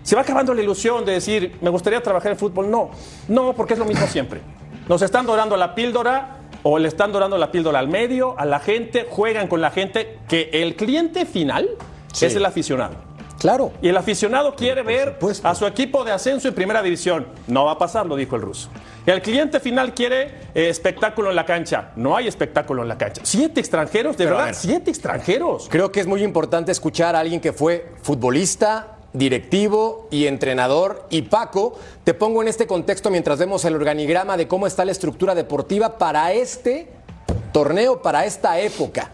se 0.06 0.14
va 0.14 0.22
acabando 0.22 0.54
la 0.54 0.62
ilusión 0.62 1.04
de 1.04 1.14
decir, 1.14 1.56
me 1.60 1.68
gustaría 1.68 2.00
trabajar 2.00 2.30
en 2.30 2.38
fútbol. 2.38 2.70
No, 2.70 2.90
no, 3.26 3.54
porque 3.54 3.72
es 3.72 3.78
lo 3.80 3.84
mismo 3.84 4.06
siempre. 4.06 4.40
Nos 4.88 5.02
están 5.02 5.26
dorando 5.26 5.56
la 5.56 5.75
píldora 5.75 6.42
o 6.62 6.78
le 6.78 6.86
están 6.86 7.10
dorando 7.10 7.36
la 7.36 7.50
píldora 7.50 7.80
al 7.80 7.88
medio, 7.88 8.38
a 8.38 8.44
la 8.44 8.60
gente, 8.60 9.08
juegan 9.10 9.48
con 9.48 9.60
la 9.60 9.72
gente, 9.72 10.20
que 10.28 10.48
el 10.52 10.76
cliente 10.76 11.26
final 11.26 11.70
es 12.20 12.36
el 12.36 12.44
aficionado. 12.44 12.94
Claro. 13.40 13.72
Y 13.82 13.88
el 13.88 13.96
aficionado 13.96 14.54
quiere 14.54 14.84
ver 14.84 15.18
a 15.42 15.54
su 15.56 15.66
equipo 15.66 16.04
de 16.04 16.12
ascenso 16.12 16.46
en 16.46 16.54
primera 16.54 16.82
división. 16.82 17.26
No 17.48 17.64
va 17.64 17.72
a 17.72 17.78
pasar, 17.78 18.06
lo 18.06 18.14
dijo 18.14 18.36
el 18.36 18.42
ruso. 18.42 18.70
El 19.06 19.20
cliente 19.20 19.58
final 19.58 19.92
quiere 19.92 20.26
eh, 20.54 20.68
espectáculo 20.68 21.30
en 21.30 21.36
la 21.36 21.44
cancha. 21.44 21.90
No 21.96 22.16
hay 22.16 22.28
espectáculo 22.28 22.82
en 22.82 22.88
la 22.88 22.96
cancha. 22.96 23.22
Siete 23.25 23.58
extranjeros, 23.58 24.16
de 24.16 24.26
verdad, 24.26 24.50
siete 24.52 24.88
extranjeros. 24.88 25.66
Creo 25.68 25.90
que 25.90 25.98
es 25.98 26.06
muy 26.06 26.22
importante 26.22 26.70
escuchar 26.70 27.16
a 27.16 27.18
alguien 27.18 27.40
que 27.40 27.52
fue 27.52 27.92
futbolista, 28.02 28.95
directivo 29.16 30.08
y 30.11 30.26
entrenador. 30.26 31.06
Y 31.11 31.23
Paco, 31.23 31.75
te 32.04 32.14
pongo 32.14 32.42
en 32.42 32.49
este 32.49 32.66
contexto 32.66 33.11
mientras 33.11 33.38
vemos 33.38 33.64
el 33.64 33.75
organigrama 33.75 34.37
de 34.37 34.49
cómo 34.49 34.66
está 34.66 34.85
la 34.85 34.92
estructura 34.92 35.35
deportiva 35.35 35.99
para 35.99 36.32
este 36.32 36.88
torneo, 37.52 38.02
para 38.02 38.25
esta 38.26 38.61
época. 38.61 39.11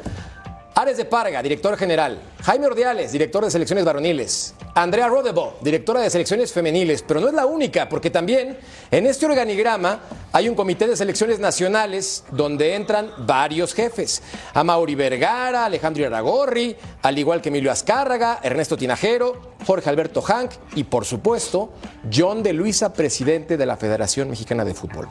Ares 0.74 0.96
de 0.96 1.04
Parga, 1.04 1.42
director 1.42 1.76
general. 1.76 2.18
Jaime 2.42 2.66
Ordiales, 2.66 3.12
director 3.12 3.44
de 3.44 3.50
selecciones 3.50 3.84
varoniles. 3.84 4.54
Andrea 4.74 5.06
Rodebo, 5.06 5.58
directora 5.60 6.00
de 6.00 6.08
selecciones 6.08 6.50
femeniles. 6.50 7.02
Pero 7.02 7.20
no 7.20 7.28
es 7.28 7.34
la 7.34 7.44
única, 7.44 7.88
porque 7.90 8.08
también 8.08 8.58
en 8.90 9.06
este 9.06 9.26
organigrama 9.26 10.00
hay 10.32 10.48
un 10.48 10.54
comité 10.54 10.86
de 10.86 10.96
selecciones 10.96 11.38
nacionales 11.38 12.24
donde 12.30 12.74
entran 12.74 13.10
varios 13.18 13.74
jefes. 13.74 14.22
A 14.54 14.64
Mauri 14.64 14.94
Vergara, 14.94 15.66
Alejandro 15.66 16.06
Aragorri, 16.06 16.74
al 17.02 17.18
igual 17.18 17.42
que 17.42 17.50
Emilio 17.50 17.70
Azcárraga, 17.70 18.40
Ernesto 18.42 18.76
Tinajero, 18.76 19.52
Jorge 19.66 19.90
Alberto 19.90 20.22
Hank 20.22 20.52
y, 20.74 20.84
por 20.84 21.04
supuesto, 21.04 21.70
John 22.10 22.42
de 22.42 22.54
Luisa, 22.54 22.94
presidente 22.94 23.58
de 23.58 23.66
la 23.66 23.76
Federación 23.76 24.30
Mexicana 24.30 24.64
de 24.64 24.72
Fútbol. 24.72 25.08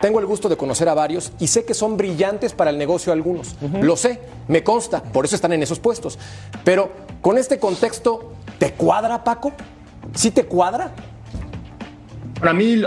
Tengo 0.00 0.20
el 0.20 0.26
gusto 0.26 0.48
de 0.48 0.56
conocer 0.56 0.88
a 0.88 0.94
varios 0.94 1.32
y 1.38 1.46
sé 1.46 1.64
que 1.64 1.74
son 1.74 1.96
brillantes 1.96 2.52
para 2.52 2.70
el 2.70 2.78
negocio 2.78 3.12
algunos. 3.12 3.56
Lo 3.80 3.96
sé, 3.96 4.20
me 4.48 4.62
consta, 4.62 5.02
por 5.02 5.24
eso 5.24 5.34
están 5.34 5.52
en 5.52 5.62
esos 5.62 5.78
puestos. 5.78 6.18
Pero 6.64 6.90
con 7.20 7.38
este 7.38 7.58
contexto, 7.58 8.32
¿te 8.58 8.72
cuadra, 8.72 9.24
Paco? 9.24 9.52
¿Sí 10.14 10.30
te 10.30 10.44
cuadra? 10.44 10.92
Para 12.44 12.58
mí 12.58 12.82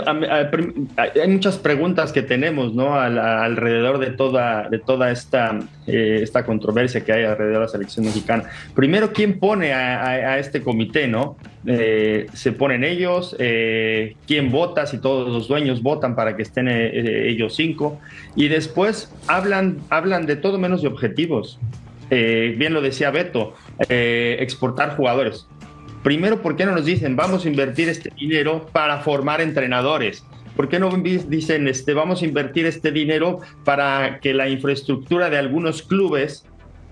hay 0.96 1.28
muchas 1.28 1.58
preguntas 1.58 2.12
que 2.12 2.22
tenemos 2.22 2.74
¿no? 2.74 2.94
alrededor 2.94 3.98
de 3.98 4.12
toda, 4.12 4.68
de 4.68 4.78
toda 4.78 5.10
esta, 5.10 5.58
eh, 5.88 6.20
esta 6.22 6.46
controversia 6.46 7.00
que 7.04 7.12
hay 7.12 7.24
alrededor 7.24 7.54
de 7.54 7.60
la 7.62 7.68
selección 7.68 8.06
mexicana. 8.06 8.44
Primero, 8.76 9.12
¿quién 9.12 9.40
pone 9.40 9.72
a, 9.72 10.38
este 10.38 10.62
comité? 10.62 11.08
¿no? 11.08 11.36
Eh, 11.66 12.28
¿Se 12.34 12.52
ponen 12.52 12.84
ellos? 12.84 13.34
Eh, 13.40 14.14
¿Quién 14.28 14.52
vota? 14.52 14.86
Si 14.86 14.98
todos 14.98 15.28
los 15.28 15.48
dueños 15.48 15.82
votan 15.82 16.14
para 16.14 16.36
que 16.36 16.42
estén 16.42 16.68
ellos 16.68 17.56
cinco. 17.56 18.00
Y 18.36 18.46
después 18.46 19.12
hablan, 19.26 19.78
hablan 19.90 20.26
de 20.26 20.36
todo 20.36 20.56
menos 20.60 20.82
de 20.82 20.88
objetivos. 20.88 21.58
bien 22.08 22.72
lo 22.74 22.80
decía 22.80 23.10
Beto, 23.10 23.54
exportar 23.88 24.96
jugadores 24.96 25.48
Primero, 26.08 26.40
¿por 26.40 26.56
qué 26.56 26.64
no 26.64 26.72
nos 26.72 26.86
dicen 26.86 27.16
vamos 27.16 27.44
a 27.44 27.48
invertir 27.50 27.90
este 27.90 28.10
dinero 28.18 28.66
para 28.72 29.00
formar 29.00 29.42
entrenadores? 29.42 30.24
¿Por 30.56 30.70
qué 30.70 30.78
no 30.78 30.88
dicen 30.88 31.68
este, 31.68 31.92
vamos 31.92 32.22
a 32.22 32.24
invertir 32.24 32.64
este 32.64 32.90
dinero 32.90 33.40
para 33.62 34.18
que 34.18 34.32
la 34.32 34.48
infraestructura 34.48 35.28
de 35.28 35.36
algunos 35.36 35.82
clubes 35.82 36.46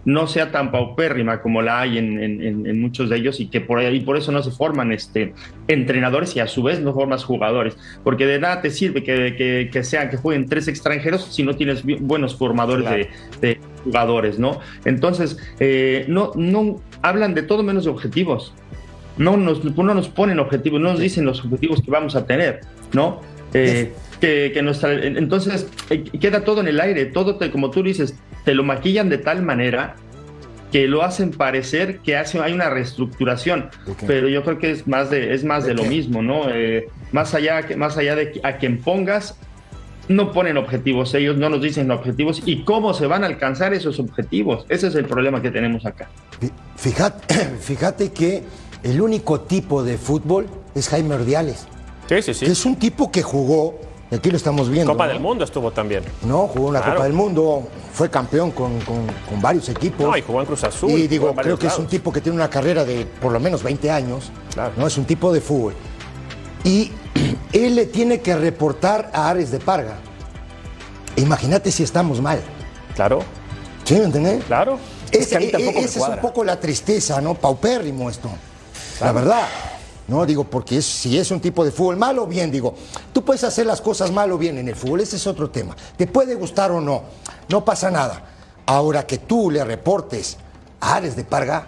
no 0.04 0.26
sea 0.26 0.52
tan 0.52 0.70
paupérrima 0.70 1.40
como 1.40 1.62
la 1.62 1.80
hay 1.80 1.96
en, 1.96 2.78
muchos 2.78 3.08
de 3.08 3.16
ellos 3.16 3.40
y 3.40 3.48
que 3.48 3.62
por 3.62 3.78
ahí 3.78 4.00
por 4.00 4.18
eso 4.18 4.32
no 4.32 4.42
se 4.42 4.50
forman 4.50 4.92
este, 4.92 5.32
entrenadores 5.66 6.36
y 6.36 6.40
a 6.40 6.46
su 6.46 6.62
vez 6.62 6.80
no 6.80 6.92
formas 6.92 7.24
jugadores? 7.24 7.74
Porque 8.04 8.26
de 8.26 8.38
nada 8.38 8.60
te 8.60 8.70
sirve 8.70 9.02
que, 9.02 9.70
que, 9.72 9.82
sean 9.82 10.10
que 10.10 10.18
jueguen 10.18 10.46
tres 10.46 10.68
extranjeros 10.68 11.24
si 11.24 11.42
no 11.42 11.56
tienes 11.56 11.82
buenos 12.02 12.36
formadores 12.36 13.08
de, 13.40 13.58
jugadores, 13.82 14.38
¿no? 14.38 14.58
Entonces, 14.84 15.38
eh, 15.60 16.04
no, 16.08 16.32
no 16.34 16.82
hablan 17.02 17.34
de 17.34 17.44
todo 17.44 17.62
menos 17.62 17.84
de 17.84 17.90
objetivos 17.90 18.52
no 19.18 19.36
nos, 19.36 19.64
no 19.64 19.94
nos 19.94 20.08
ponen 20.08 20.38
objetivos, 20.38 20.80
no 20.80 20.90
nos 20.90 21.00
dicen 21.00 21.24
los 21.24 21.44
objetivos 21.44 21.82
que 21.82 21.90
vamos 21.90 22.16
a 22.16 22.26
tener, 22.26 22.60
¿no? 22.92 23.20
Eh, 23.54 23.92
que, 24.20 24.52
entonces 24.56 25.68
eh, 25.90 26.04
queda 26.04 26.44
todo 26.44 26.60
en 26.60 26.68
el 26.68 26.80
aire, 26.80 27.06
todo 27.06 27.36
te, 27.36 27.50
como 27.50 27.70
tú 27.70 27.82
dices, 27.82 28.14
te 28.44 28.54
lo 28.54 28.64
maquillan 28.64 29.08
de 29.08 29.18
tal 29.18 29.42
manera 29.42 29.96
que 30.72 30.88
lo 30.88 31.02
hacen 31.02 31.30
parecer 31.30 31.98
que 31.98 32.16
hace, 32.16 32.40
hay 32.40 32.52
una 32.52 32.68
reestructuración, 32.70 33.70
pero 34.06 34.28
yo 34.28 34.42
creo 34.42 34.58
que 34.58 34.72
es 34.72 34.86
más 34.86 35.10
de, 35.10 35.32
es 35.32 35.44
más 35.44 35.64
de, 35.64 35.74
lo 35.74 35.84
mismo, 35.84 36.22
¿no? 36.22 36.50
Eh, 36.50 36.88
más, 37.12 37.34
allá, 37.34 37.64
más 37.76 37.96
allá 37.96 38.16
de 38.16 38.40
a 38.42 38.56
quien 38.56 38.80
pongas, 38.80 39.38
no 40.08 40.32
ponen 40.32 40.56
objetivos, 40.56 41.14
ellos 41.14 41.36
no 41.36 41.48
nos 41.48 41.62
dicen 41.62 41.90
objetivos 41.90 42.42
y 42.44 42.62
cómo 42.62 42.94
se 42.94 43.06
van 43.06 43.24
a 43.24 43.26
alcanzar 43.26 43.74
esos 43.74 43.98
objetivos. 43.98 44.66
Ese 44.68 44.88
es 44.88 44.94
el 44.94 45.04
problema 45.04 45.42
que 45.42 45.50
tenemos 45.50 45.84
acá. 45.86 46.08
Fíjate, 46.76 47.34
fíjate 47.60 48.12
que 48.12 48.42
el 48.82 49.00
único 49.00 49.40
tipo 49.40 49.82
de 49.82 49.98
fútbol 49.98 50.46
es 50.74 50.88
Jaime 50.88 51.14
Ordiales. 51.14 51.66
Sí, 52.08 52.22
sí, 52.22 52.34
sí. 52.34 52.44
Es 52.46 52.64
un 52.64 52.76
tipo 52.76 53.10
que 53.10 53.22
jugó 53.22 53.74
y 54.10 54.14
aquí 54.14 54.30
lo 54.30 54.36
estamos 54.36 54.68
viendo. 54.68 54.92
Copa 54.92 55.08
del 55.08 55.18
Mundo 55.18 55.44
estuvo 55.44 55.72
también. 55.72 56.04
No, 56.22 56.46
jugó 56.46 56.68
una 56.68 56.80
Copa 56.80 57.04
del 57.04 57.12
Mundo, 57.12 57.66
fue 57.92 58.08
campeón 58.08 58.52
con, 58.52 58.78
varios 59.40 59.68
equipos. 59.68 60.06
No, 60.06 60.16
y 60.16 60.22
jugó 60.22 60.40
en 60.40 60.46
Cruz 60.46 60.62
Azul. 60.64 60.92
Y 60.92 61.08
digo, 61.08 61.34
creo 61.34 61.58
que 61.58 61.66
es 61.66 61.78
un 61.78 61.86
tipo 61.86 62.12
que 62.12 62.20
tiene 62.20 62.36
una 62.36 62.48
carrera 62.48 62.84
de 62.84 63.04
por 63.20 63.32
lo 63.32 63.40
menos 63.40 63.62
20 63.62 63.90
años. 63.90 64.30
Claro. 64.54 64.72
¿no? 64.76 64.86
Es 64.86 64.96
un 64.96 65.04
tipo 65.04 65.32
de 65.32 65.40
fútbol. 65.40 65.74
Y 66.62 66.92
él 67.52 67.74
le 67.74 67.86
tiene 67.86 68.20
que 68.20 68.36
reportar 68.36 69.10
a 69.12 69.28
Ares 69.28 69.50
de 69.50 69.58
Parga. 69.58 69.96
Imagínate 71.16 71.72
si 71.72 71.82
estamos 71.82 72.20
mal. 72.20 72.40
Claro. 72.94 73.20
¿Sí 73.84 73.94
me 73.94 74.04
entendés? 74.04 74.44
Claro. 74.44 74.78
esa 75.10 75.38
es 75.38 75.96
un 75.96 76.18
poco 76.20 76.44
la 76.44 76.60
tristeza, 76.60 77.20
¿no? 77.20 77.34
Paupérrimo 77.34 78.08
esto. 78.08 78.30
La 79.00 79.12
verdad. 79.12 79.46
¿no? 80.08 80.24
Digo, 80.24 80.44
porque 80.44 80.80
si 80.82 81.18
es 81.18 81.30
un 81.30 81.40
tipo 81.40 81.64
de 81.64 81.70
fútbol 81.70 81.96
malo 81.96 82.24
o 82.24 82.26
bien, 82.26 82.50
digo, 82.50 82.74
tú 83.12 83.24
puedes 83.24 83.44
hacer 83.44 83.66
las 83.66 83.80
cosas 83.80 84.10
mal 84.12 84.30
o 84.32 84.38
bien 84.38 84.58
en 84.58 84.68
el 84.68 84.76
fútbol, 84.76 85.00
ese 85.00 85.16
es 85.16 85.26
otro 85.26 85.50
tema. 85.50 85.76
Te 85.96 86.06
puede 86.06 86.34
gustar 86.34 86.70
o 86.70 86.80
no, 86.80 87.02
no 87.48 87.64
pasa 87.64 87.90
nada. 87.90 88.22
Ahora 88.66 89.06
que 89.06 89.18
tú 89.18 89.50
le 89.50 89.64
reportes 89.64 90.36
a 90.80 90.96
Ares 90.96 91.16
de 91.16 91.24
Parga, 91.24 91.66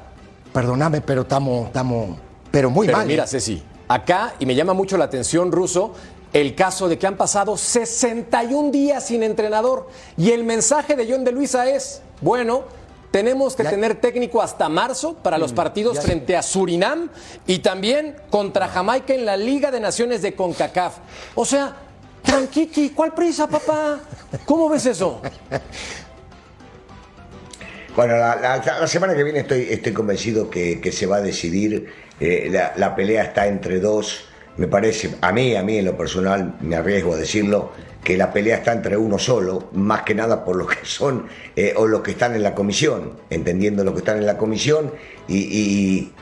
perdóname, 0.52 1.00
pero 1.00 1.23
estamos, 1.23 1.66
estamos, 1.66 2.16
pero 2.50 2.70
muy 2.70 2.87
pero 2.87 2.99
mal. 2.99 3.06
Mira, 3.06 3.26
Ceci, 3.26 3.62
acá, 3.88 4.35
y 4.38 4.47
me 4.47 4.54
llama 4.54 4.73
mucho 4.73 4.97
la 4.97 5.04
atención, 5.04 5.52
Ruso, 5.52 5.94
el 6.32 6.54
caso 6.54 6.88
de 6.88 6.99
que 6.99 7.06
han 7.06 7.16
pasado 7.16 7.56
61 7.56 8.70
días 8.70 9.06
sin 9.06 9.23
entrenador. 9.23 9.88
Y 10.16 10.30
el 10.30 10.44
mensaje 10.44 10.94
de 10.94 11.11
John 11.11 11.25
de 11.25 11.32
Luisa 11.32 11.68
es, 11.68 12.02
bueno, 12.20 12.64
tenemos 13.11 13.57
que 13.57 13.65
tener 13.65 13.97
técnico 13.97 14.43
hasta 14.43 14.69
marzo 14.69 15.15
para 15.15 15.38
los 15.38 15.53
mm, 15.53 15.57
partidos 15.57 16.00
frente 16.00 16.37
a 16.37 16.43
Surinam 16.43 17.09
y 17.47 17.61
también 17.61 18.17
contra 18.31 18.69
Jamaica 18.69 19.15
en 19.15 19.25
la 19.25 19.37
Liga 19.37 19.71
de 19.71 19.81
Naciones 19.81 20.23
de 20.23 20.35
CONCACAF. 20.35 20.99
O 21.35 21.45
sea, 21.45 21.77
tranquiqui, 22.23 22.91
¿cuál 22.91 23.15
prisa, 23.15 23.49
papá? 23.49 24.00
¿Cómo 24.45 24.69
ves 24.69 24.87
eso? 24.87 25.21
Bueno, 27.97 28.17
la, 28.17 28.87
semana 28.87 29.17
que 29.17 29.25
viene 29.25 29.41
estoy, 29.41 29.67
estoy 29.71 29.93
convencido 29.93 30.49
que, 30.49 30.93
se 30.93 31.07
va 31.07 31.17
a 31.17 31.21
decidir. 31.21 31.93
Eh, 32.21 32.49
la, 32.77 32.95
pelea 32.95 33.25
está 33.25 33.49
entre 33.49 33.81
dos. 33.81 34.27
Me 34.57 34.69
parece, 34.69 35.17
a 35.21 35.33
mí, 35.33 35.57
a 35.57 35.65
mí 35.65 35.79
en 35.79 35.85
lo 35.85 35.97
personal, 35.97 36.55
me 36.61 36.77
arriesgo 36.77 37.15
a 37.15 37.17
decirlo, 37.17 37.73
que 38.09 38.17
la 38.17 38.33
pelea 38.33 38.57
está 38.57 38.73
entre 38.73 38.97
uno 38.97 39.19
solo, 39.19 39.69
más 39.73 40.00
que 40.00 40.15
nada 40.15 40.43
por 40.43 40.57
los 40.57 40.67
que 40.67 40.83
son 40.83 41.27
eh, 41.55 41.75
o 41.77 41.87
los 41.87 42.00
que 42.00 42.12
están 42.12 42.35
en 42.35 42.43
la 42.43 42.55
comisión, 42.55 43.12
entendiendo 43.29 43.85
lo 43.85 43.93
que 43.93 43.99
están 43.99 44.17
en 44.17 44.25
la 44.25 44.38
comisión 44.38 44.93
y, 45.29 46.15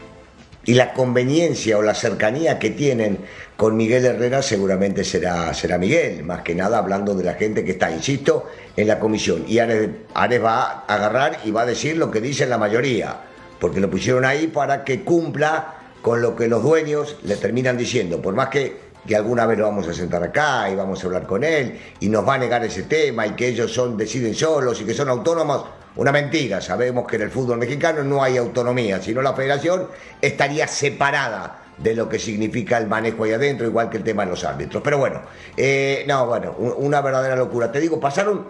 y, 0.64 0.75
la 0.75 0.93
conveniencia 0.95 1.78
o 1.78 1.83
la 1.83 1.95
cercanía 1.95 2.59
que 2.59 2.71
tienen 2.71 3.19
con 3.57 3.76
Miguel 3.76 4.05
Herrera 4.05 4.43
seguramente 4.43 5.05
será, 5.05 5.55
será 5.55 5.78
Miguel, 5.78 6.25
más 6.25 6.43
que 6.43 6.57
nada 6.57 6.78
hablando 6.78 7.14
de 7.14 7.23
la 7.23 7.35
gente 7.35 7.64
que 7.64 7.71
está, 7.71 7.88
insisto, 7.93 8.47
en 8.76 8.88
la 8.88 8.99
comisión. 8.99 9.45
Y 9.47 9.61
Ares, 9.61 9.88
Ares 10.12 10.43
va 10.43 10.62
a 10.88 10.93
agarrar 10.93 11.38
y 11.45 11.52
va 11.52 11.62
a 11.62 11.66
decir 11.66 11.97
lo 11.97 12.11
que 12.11 12.21
dice 12.21 12.47
la 12.47 12.59
mayoría, 12.59 13.21
porque 13.61 13.78
lo 13.78 13.88
pusieron 13.88 14.25
ahí 14.25 14.49
para 14.49 14.83
que 14.83 15.05
cumpla 15.05 15.75
con 16.02 16.21
lo 16.21 16.35
que 16.35 16.49
los 16.49 16.64
dueños 16.64 17.16
le 17.23 17.37
terminan 17.37 17.76
diciendo, 17.76 18.21
por 18.21 18.35
más 18.35 18.49
que 18.49 18.86
que 19.06 19.16
alguna 19.16 19.46
vez 19.46 19.58
lo 19.58 19.64
vamos 19.64 19.88
a 19.88 19.94
sentar 19.94 20.22
acá 20.22 20.68
y 20.70 20.75
vamos 20.75 21.02
a 21.02 21.06
hablar 21.06 21.26
con 21.26 21.44
él 21.44 21.78
y 22.00 22.08
nos 22.08 22.26
va 22.26 22.34
a 22.34 22.38
negar 22.38 22.64
ese 22.64 22.82
tema 22.82 23.26
y 23.26 23.30
que 23.30 23.48
ellos 23.48 23.72
son 23.72 23.96
deciden 23.96 24.34
solos 24.34 24.80
y 24.80 24.84
que 24.84 24.94
son 24.94 25.08
autónomos. 25.08 25.64
Una 25.96 26.12
mentira, 26.12 26.60
sabemos 26.60 27.06
que 27.06 27.16
en 27.16 27.22
el 27.22 27.30
fútbol 27.30 27.58
mexicano 27.58 28.04
no 28.04 28.22
hay 28.22 28.36
autonomía, 28.36 29.00
sino 29.00 29.22
la 29.22 29.32
federación 29.32 29.88
estaría 30.20 30.68
separada 30.68 31.62
de 31.78 31.95
lo 31.95 32.08
que 32.08 32.19
significa 32.19 32.78
el 32.78 32.86
manejo 32.86 33.25
ahí 33.25 33.32
adentro, 33.32 33.66
igual 33.66 33.88
que 33.88 33.99
el 33.99 34.04
tema 34.04 34.25
de 34.25 34.30
los 34.30 34.45
árbitros. 34.45 34.82
Pero 34.82 34.99
bueno, 34.99 35.23
eh, 35.56 36.04
no, 36.06 36.26
bueno, 36.26 36.52
una 36.52 37.00
verdadera 37.00 37.36
locura. 37.36 37.73
Te 37.73 37.80
digo, 37.80 37.99
pasaron 37.99 38.47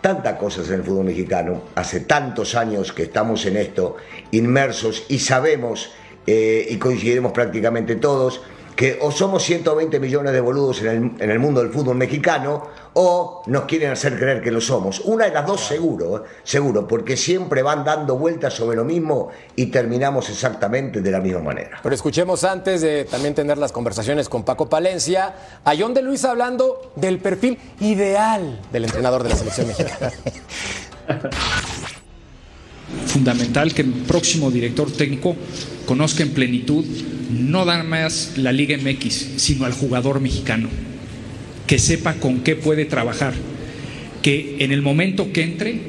tantas 0.00 0.38
cosas 0.38 0.68
en 0.68 0.74
el 0.74 0.84
fútbol 0.84 1.04
mexicano, 1.04 1.62
hace 1.74 2.00
tantos 2.00 2.54
años 2.54 2.92
que 2.92 3.04
estamos 3.04 3.46
en 3.46 3.56
esto, 3.56 3.96
inmersos 4.30 5.04
y 5.08 5.18
sabemos 5.18 5.92
eh, 6.26 6.66
y 6.68 6.76
coincidimos 6.78 7.32
prácticamente 7.32 7.96
todos 7.96 8.42
que 8.78 8.96
o 9.02 9.10
somos 9.10 9.42
120 9.42 9.98
millones 9.98 10.32
de 10.32 10.40
boludos 10.40 10.80
en 10.82 11.16
el, 11.18 11.38
mundo 11.40 11.60
del 11.60 11.72
fútbol 11.72 11.96
mexicano 11.96 12.62
o 12.94 13.42
nos 13.46 13.64
quieren 13.64 13.90
hacer 13.90 14.16
creer 14.16 14.40
que 14.40 14.52
lo 14.52 14.60
somos. 14.60 15.00
Una 15.00 15.24
de 15.24 15.32
las 15.32 15.44
dos 15.44 15.66
seguro, 15.66 16.18
¿eh? 16.18 16.28
seguro, 16.44 16.86
porque 16.86 17.16
siempre 17.16 17.64
van 17.64 17.82
dando 17.82 18.16
vueltas 18.16 18.54
sobre 18.54 18.76
lo 18.76 18.84
mismo 18.84 19.30
y 19.56 19.66
terminamos 19.66 20.30
exactamente 20.30 21.00
de 21.00 21.10
la 21.10 21.18
misma 21.18 21.40
manera. 21.40 21.80
Pero 21.82 21.92
escuchemos 21.92 22.44
antes 22.44 22.80
de 22.80 23.04
también 23.04 23.34
tener 23.34 23.58
las 23.58 23.72
conversaciones 23.72 24.28
con 24.28 24.44
Paco 24.44 24.68
Palencia, 24.68 25.34
a 25.64 25.72
John 25.76 25.92
de 25.92 26.02
Luis 26.02 26.24
hablando 26.24 26.92
del 26.94 27.18
perfil 27.18 27.58
ideal 27.80 28.60
del 28.70 28.84
entrenador 28.84 29.24
de 29.24 29.30
la 29.30 29.34
selección 29.34 29.66
mexicana. 29.66 30.12
Fundamental 33.06 33.74
que 33.74 33.82
el 33.82 33.90
próximo 33.90 34.50
director 34.50 34.90
técnico 34.90 35.36
conozca 35.86 36.22
en 36.22 36.30
plenitud 36.30 36.84
no 37.30 37.64
nada 37.64 37.82
más 37.82 38.32
la 38.36 38.52
Liga 38.52 38.76
MX, 38.76 39.32
sino 39.36 39.64
al 39.64 39.72
jugador 39.72 40.20
mexicano, 40.20 40.68
que 41.66 41.78
sepa 41.78 42.14
con 42.14 42.40
qué 42.40 42.56
puede 42.56 42.86
trabajar, 42.86 43.34
que 44.22 44.56
en 44.60 44.72
el 44.72 44.82
momento 44.82 45.32
que 45.32 45.42
entre 45.42 45.80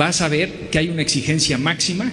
va 0.00 0.08
a 0.08 0.12
saber 0.12 0.68
que 0.70 0.78
hay 0.78 0.88
una 0.88 1.02
exigencia 1.02 1.58
máxima 1.58 2.10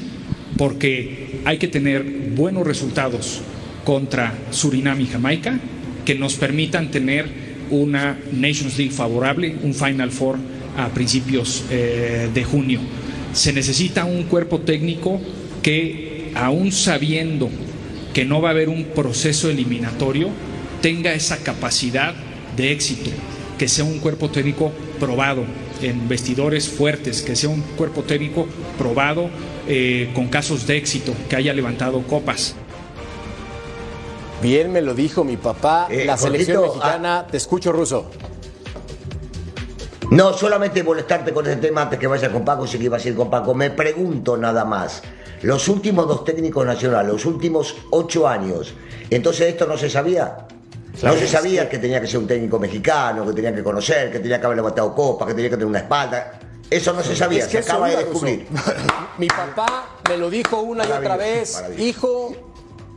porque 0.58 1.40
hay 1.46 1.58
que 1.58 1.68
tener 1.68 2.04
buenos 2.36 2.66
resultados 2.66 3.42
contra 3.84 4.36
Surinam 4.52 5.00
y 5.02 5.08
Jamaica 5.08 5.60
que 6.06 6.16
nos 6.16 6.36
permitan 6.36 6.92
tener 6.92 7.26
una 7.70 8.18
Nations 8.32 8.78
League 8.78 8.94
favorable, 8.94 9.56
un 9.64 9.74
Final 9.74 10.12
Four 10.12 10.38
a 10.78 10.90
principios 10.90 11.66
eh, 11.70 12.30
de 12.34 12.44
junio. 12.44 12.80
Se 13.38 13.54
necesita 13.54 14.04
un 14.04 14.24
cuerpo 14.24 14.62
técnico 14.62 15.22
que, 15.62 16.32
aún 16.34 16.72
sabiendo 16.72 17.52
que 18.12 18.26
no 18.26 18.42
va 18.42 18.50
a 18.50 18.52
haber 18.52 18.68
un 18.68 18.86
proceso 18.86 19.52
eliminatorio, 19.52 20.30
tenga 20.82 21.14
esa 21.14 21.38
capacidad 21.38 22.16
de 22.56 22.72
éxito, 22.72 23.12
que 23.60 23.68
sea 23.68 23.86
un 23.86 24.00
cuerpo 24.00 24.32
técnico 24.32 24.72
probado 25.00 25.44
en 25.84 26.10
vestidores 26.10 26.68
fuertes, 26.68 27.22
que 27.22 27.36
sea 27.36 27.50
un 27.50 27.62
cuerpo 27.62 28.02
técnico 28.02 28.48
probado 28.76 29.30
eh, 29.68 30.10
con 30.16 30.30
casos 30.30 30.66
de 30.66 30.78
éxito, 30.78 31.14
que 31.30 31.36
haya 31.36 31.54
levantado 31.54 32.02
copas. 32.02 32.56
Bien 34.42 34.72
me 34.72 34.82
lo 34.82 34.96
dijo 34.96 35.24
mi 35.24 35.38
papá, 35.38 35.88
eh, 35.92 36.06
la 36.06 36.18
selección 36.18 36.64
mexicana. 36.64 37.20
Ah. 37.20 37.28
te 37.30 37.38
escucho, 37.38 37.72
Ruso. 37.72 38.10
No, 40.10 40.32
solamente 40.32 40.84
molestarte 40.84 41.34
con 41.34 41.46
ese 41.46 41.58
tema 41.58 41.82
antes 41.82 42.00
que 42.00 42.08
vaya 42.08 42.32
con 42.32 42.46
Paco, 42.46 42.66
sí 42.66 42.78
que 42.78 42.86
ibas 42.86 43.04
a 43.04 43.10
ir 43.10 43.16
con 43.16 43.30
Paco. 43.30 43.54
Me 43.54 43.72
pregunto 43.72 44.38
nada 44.38 44.64
más. 44.64 45.02
Los 45.42 45.68
últimos 45.68 46.08
dos 46.08 46.24
técnicos 46.24 46.66
nacionales, 46.66 47.12
los 47.12 47.26
últimos 47.26 47.76
ocho 47.92 48.26
años. 48.26 48.74
Entonces 49.10 49.50
esto 49.50 49.68
no 49.68 49.78
se 49.78 49.90
sabía. 49.90 50.48
no 51.04 51.14
se 51.14 51.28
sabía 51.28 51.68
que 51.68 51.78
tenía 51.78 52.00
que 52.00 52.08
ser 52.08 52.20
un 52.20 52.28
técnico 52.28 52.58
mexicano, 52.58 53.26
que 53.26 53.34
tenía 53.34 53.54
que 53.54 53.62
conocer, 53.62 54.10
que 54.10 54.20
tenía 54.20 54.40
que 54.40 54.46
haber 54.46 54.56
levantado 54.56 54.96
copa, 54.96 55.28
que 55.28 55.34
tenía 55.34 55.50
que 55.50 55.58
tener 55.58 55.68
una 55.68 55.80
espalda. 55.80 56.40
Eso 56.70 56.94
no 56.94 57.04
se 57.04 57.16
sabía, 57.16 57.48
se 57.48 57.60
acaba 57.60 57.90
de 57.90 57.98
descubrir. 57.98 58.48
Mi 59.18 59.28
papá 59.28 59.98
me 60.08 60.18
lo 60.18 60.30
dijo 60.30 60.62
una 60.62 60.86
y 60.86 60.92
otra 60.92 61.18
vez, 61.18 61.64
hijo, 61.78 62.47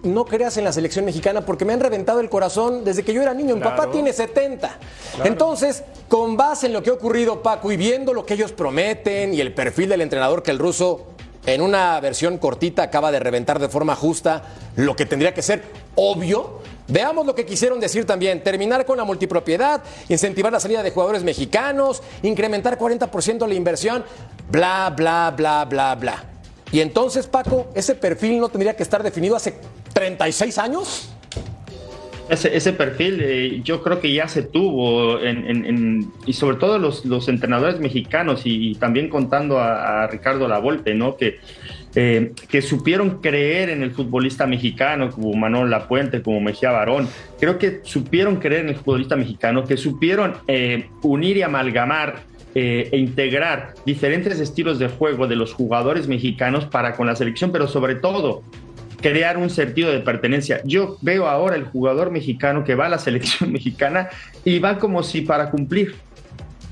no 0.02 0.24
creas 0.24 0.56
en 0.56 0.64
la 0.64 0.72
selección 0.72 1.04
mexicana 1.04 1.42
porque 1.42 1.64
me 1.64 1.72
han 1.72 1.80
reventado 1.80 2.20
el 2.20 2.30
corazón 2.30 2.84
desde 2.84 3.02
que 3.02 3.12
yo 3.12 3.22
era 3.22 3.34
niño. 3.34 3.56
Mi 3.56 3.62
papá 3.62 3.90
tiene 3.90 4.12
70. 4.12 4.78
Entonces, 5.24 5.84
con 6.08 6.36
base 6.36 6.66
en 6.66 6.72
lo 6.72 6.82
que 6.82 6.90
ha 6.90 6.94
ocurrido, 6.94 7.42
Paco, 7.42 7.70
y 7.70 7.76
viendo 7.76 8.14
lo 8.14 8.24
que 8.24 8.34
ellos 8.34 8.52
prometen 8.52 9.34
y 9.34 9.40
el 9.40 9.52
perfil 9.52 9.88
del 9.88 10.00
entrenador 10.00 10.42
que 10.42 10.50
el 10.50 10.58
ruso 10.58 11.06
en 11.46 11.62
una 11.62 11.98
versión 12.00 12.38
cortita 12.38 12.82
acaba 12.82 13.10
de 13.10 13.18
reventar 13.18 13.58
de 13.58 13.68
forma 13.68 13.96
justa 13.96 14.42
lo 14.76 14.94
que 14.96 15.06
tendría 15.06 15.34
que 15.34 15.42
ser 15.42 15.62
obvio. 15.94 16.60
Veamos 16.88 17.24
lo 17.24 17.34
que 17.34 17.46
quisieron 17.46 17.78
decir 17.78 18.04
también, 18.04 18.42
terminar 18.42 18.84
con 18.84 18.96
la 18.96 19.04
multipropiedad, 19.04 19.82
incentivar 20.08 20.52
la 20.52 20.60
salida 20.60 20.82
de 20.82 20.90
jugadores 20.90 21.22
mexicanos, 21.22 22.02
incrementar 22.22 22.78
40% 22.78 23.46
la 23.46 23.54
inversión, 23.54 24.04
bla, 24.50 24.92
bla, 24.94 25.32
bla, 25.36 25.64
bla, 25.66 25.94
bla. 25.94 26.24
Y 26.72 26.80
entonces, 26.80 27.26
Paco, 27.26 27.68
ese 27.74 27.94
perfil 27.94 28.40
no 28.40 28.48
tendría 28.48 28.74
que 28.74 28.82
estar 28.82 29.02
definido 29.02 29.36
hace 29.36 29.54
36 30.00 30.56
años. 30.56 31.12
Ese, 32.30 32.72
perfil 32.72 33.20
eh, 33.20 33.60
yo 33.62 33.82
creo 33.82 34.00
que 34.00 34.10
ya 34.12 34.28
se 34.28 34.42
tuvo 34.44 35.18
y 36.26 36.32
sobre 36.32 36.56
todo 36.56 36.78
los, 36.78 37.28
entrenadores 37.28 37.80
mexicanos 37.80 38.42
y, 38.44 38.76
también 38.76 39.10
contando 39.10 39.58
a, 39.58 40.06
Ricardo 40.06 40.48
Lavolpe, 40.48 40.94
¿no? 40.94 41.16
Que, 41.16 41.40
eh, 41.94 42.32
que 42.48 42.62
supieron 42.62 43.20
creer 43.20 43.68
en 43.68 43.82
el 43.82 43.90
futbolista 43.90 44.46
mexicano, 44.46 45.10
como 45.10 45.34
Manuel 45.34 45.68
Lapuente, 45.68 46.22
como 46.22 46.40
Mejía 46.40 46.70
Barón. 46.70 47.06
Creo 47.38 47.58
que 47.58 47.80
supieron 47.82 48.36
creer 48.36 48.62
en 48.62 48.68
el 48.70 48.76
futbolista 48.76 49.16
mexicano, 49.16 49.64
que 49.64 49.76
supieron 49.76 50.34
eh, 50.46 50.88
unir 51.02 51.36
y 51.36 51.42
amalgamar 51.42 52.30
e 52.52 52.96
integrar 52.96 53.74
diferentes 53.86 54.40
estilos 54.40 54.80
de 54.80 54.88
juego 54.88 55.28
de 55.28 55.36
los 55.36 55.52
jugadores 55.52 56.08
mexicanos 56.08 56.64
para 56.64 56.96
con 56.96 57.06
la 57.06 57.14
selección, 57.14 57.52
pero 57.52 57.68
sobre 57.68 57.94
todo 57.94 58.42
crear 59.00 59.36
un 59.38 59.50
sentido 59.50 59.90
de 59.90 60.00
pertenencia. 60.00 60.60
Yo 60.64 60.98
veo 61.00 61.26
ahora 61.26 61.56
el 61.56 61.64
jugador 61.64 62.10
mexicano 62.10 62.64
que 62.64 62.74
va 62.74 62.86
a 62.86 62.88
la 62.90 62.98
selección 62.98 63.52
mexicana 63.52 64.08
y 64.44 64.58
va 64.58 64.78
como 64.78 65.02
si 65.02 65.22
para 65.22 65.50
cumplir 65.50 65.94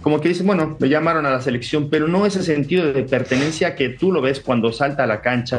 como 0.02 0.20
que 0.20 0.28
dice, 0.28 0.42
bueno, 0.42 0.76
me 0.78 0.88
llamaron 0.88 1.26
a 1.26 1.30
la 1.30 1.40
selección, 1.40 1.90
pero 1.90 2.08
no 2.08 2.24
ese 2.24 2.42
sentido 2.42 2.92
de 2.92 3.02
pertenencia 3.02 3.74
que 3.74 3.88
tú 3.88 4.12
lo 4.12 4.20
ves 4.22 4.40
cuando 4.40 4.72
salta 4.72 5.04
a 5.04 5.06
la 5.06 5.20
cancha, 5.20 5.58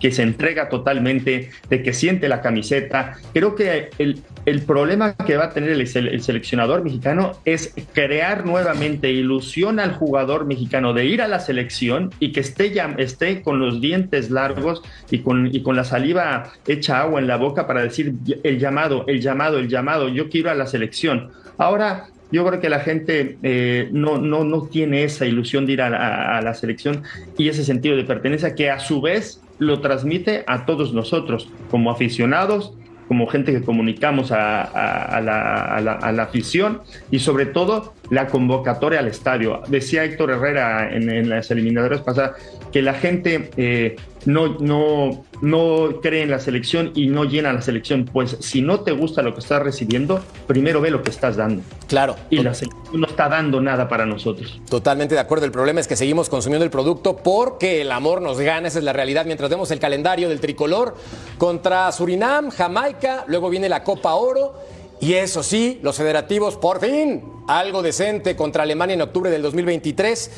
que 0.00 0.10
se 0.10 0.22
entrega 0.22 0.68
totalmente, 0.68 1.50
de 1.68 1.82
que 1.82 1.92
siente 1.92 2.28
la 2.28 2.40
camiseta. 2.40 3.16
Creo 3.32 3.54
que 3.54 3.90
el, 3.98 4.22
el 4.46 4.62
problema 4.62 5.14
que 5.14 5.36
va 5.36 5.46
a 5.46 5.50
tener 5.50 5.70
el, 5.70 6.22
seleccionador 6.22 6.84
mexicano 6.84 7.32
es 7.44 7.74
crear 7.92 8.46
nuevamente 8.46 9.10
ilusión 9.10 9.80
al 9.80 9.94
jugador 9.94 10.46
mexicano 10.46 10.94
de 10.94 11.04
ir 11.04 11.20
a 11.20 11.28
la 11.28 11.40
selección 11.40 12.12
y 12.20 12.30
que 12.30 12.40
esté, 12.40 12.72
ya, 12.72 12.94
esté 12.98 13.42
con 13.42 13.58
los 13.58 13.80
dientes 13.80 14.30
largos 14.30 14.82
y 15.10 15.18
con, 15.18 15.52
y 15.52 15.62
con 15.62 15.74
la 15.74 15.84
saliva 15.84 16.52
hecha 16.68 17.00
agua 17.00 17.20
en 17.20 17.26
la 17.26 17.36
boca 17.36 17.66
para 17.66 17.82
decir 17.82 18.14
el 18.44 18.58
llamado, 18.58 19.04
el 19.08 19.20
llamado, 19.20 19.58
el 19.58 19.68
llamado, 19.68 20.08
yo 20.08 20.28
quiero 20.28 20.50
a 20.50 20.54
la 20.54 20.66
selección. 20.66 21.32
Ahora 21.58 22.06
yo 22.32 22.44
creo 22.46 22.60
que 22.60 22.68
la 22.68 22.80
gente 22.80 23.38
eh, 23.42 23.88
no, 23.92 24.18
no, 24.18 24.44
no, 24.44 24.62
tiene 24.62 25.04
esa 25.04 25.26
ilusión 25.26 25.66
de 25.66 25.72
ir 25.72 25.82
a 25.82 26.40
la, 26.40 26.54
selección 26.54 27.02
y 27.38 27.48
ese 27.48 27.64
sentido 27.64 27.96
de 27.96 28.04
pertenencia 28.04 28.54
que 28.54 28.70
a 28.70 28.78
su 28.78 29.00
vez 29.00 29.40
lo 29.58 29.80
transmite 29.80 30.44
a 30.46 30.66
todos 30.66 30.92
nosotros 30.92 31.48
como 31.70 31.90
aficionados, 31.90 32.72
como 33.08 33.26
gente 33.28 33.52
que 33.52 33.62
comunicamos 33.62 34.32
a, 34.32 35.20
la, 35.22 36.22
afición 36.22 36.80
y 37.10 37.20
sobre 37.20 37.46
todo 37.46 37.94
la 38.10 38.26
convocatoria 38.26 38.98
al 38.98 39.06
estadio. 39.06 39.62
Decía 39.68 40.04
Héctor 40.04 40.30
Herrera 40.32 40.94
en, 40.94 41.28
las 41.28 41.50
eliminatorias 41.50 42.02
pasadas 42.02 42.32
que 42.72 42.82
la 42.82 42.94
gente 42.94 43.50
eh, 43.56 43.96
no, 44.26 44.58
no, 44.58 45.24
no 45.40 46.00
cree 46.02 46.22
en 46.22 46.30
la 46.30 46.40
selección 46.40 46.92
y 46.94 47.06
no 47.06 47.24
llena 47.24 47.52
la 47.52 47.62
selección. 47.62 48.04
Pues 48.04 48.36
si 48.40 48.60
no 48.60 48.80
te 48.80 48.92
gusta 48.92 49.22
lo 49.22 49.32
que 49.32 49.40
estás 49.40 49.62
recibiendo, 49.62 50.20
primero 50.46 50.80
ve 50.80 50.90
lo 50.90 51.02
que 51.02 51.10
estás 51.10 51.36
dando. 51.36 51.62
Claro. 51.86 52.16
Y 52.28 52.42
la 52.42 52.52
selección 52.52 53.00
no 53.00 53.06
está 53.06 53.28
dando 53.28 53.60
nada 53.60 53.88
para 53.88 54.04
nosotros. 54.04 54.60
Totalmente 54.68 55.14
de 55.14 55.20
acuerdo. 55.20 55.46
El 55.46 55.52
problema 55.52 55.80
es 55.80 55.88
que 55.88 55.96
seguimos 55.96 56.28
consumiendo 56.28 56.64
el 56.64 56.70
producto 56.70 57.16
porque 57.16 57.82
el 57.82 57.92
amor 57.92 58.20
nos 58.20 58.38
gana. 58.40 58.68
Esa 58.68 58.78
es 58.78 58.84
la 58.84 58.92
realidad. 58.92 59.24
Mientras 59.24 59.48
vemos 59.48 59.70
el 59.70 59.78
calendario 59.78 60.28
del 60.28 60.40
tricolor 60.40 60.96
contra 61.38 61.90
Surinam, 61.92 62.50
Jamaica, 62.50 63.24
luego 63.28 63.48
viene 63.48 63.68
la 63.68 63.84
Copa 63.84 64.14
Oro 64.14 64.54
y 65.00 65.14
eso 65.14 65.42
sí, 65.42 65.78
los 65.82 65.96
federativos 65.96 66.56
por 66.56 66.80
fin 66.80 67.22
algo 67.48 67.82
decente 67.82 68.34
contra 68.34 68.62
Alemania 68.62 68.94
en 68.94 69.02
octubre 69.02 69.30
del 69.30 69.42
2023 69.42 70.30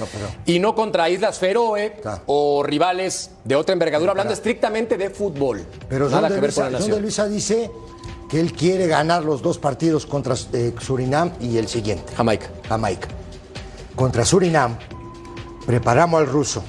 y 0.46 0.58
no 0.58 0.74
contra 0.74 1.08
Islas 1.08 1.38
Feroe 1.38 1.96
o 2.26 2.62
rivales 2.62 3.30
de 3.44 3.56
otra 3.56 3.72
envergadura, 3.72 4.10
hablando 4.10 4.34
estrictamente 4.34 4.96
de 4.96 5.10
fútbol. 5.10 5.64
Pero 5.88 6.08
Nada 6.08 6.28
que 6.28 6.40
ver 6.40 6.52
con 6.52 6.64
la 6.64 6.78
nación. 6.78 7.00
Luisa 7.00 7.28
dice 7.28 7.70
que 8.28 8.40
él 8.40 8.52
quiere 8.52 8.86
ganar 8.86 9.24
los 9.24 9.42
dos 9.42 9.58
partidos 9.58 10.04
contra 10.06 10.34
eh, 10.52 10.74
Surinam 10.80 11.32
y 11.40 11.56
el 11.56 11.68
siguiente. 11.68 12.12
Jamaica. 12.14 12.50
Jamaica. 12.68 13.08
Contra 13.96 14.24
Surinam, 14.24 14.76
preparamos 15.66 16.20
al 16.20 16.26
ruso, 16.26 16.62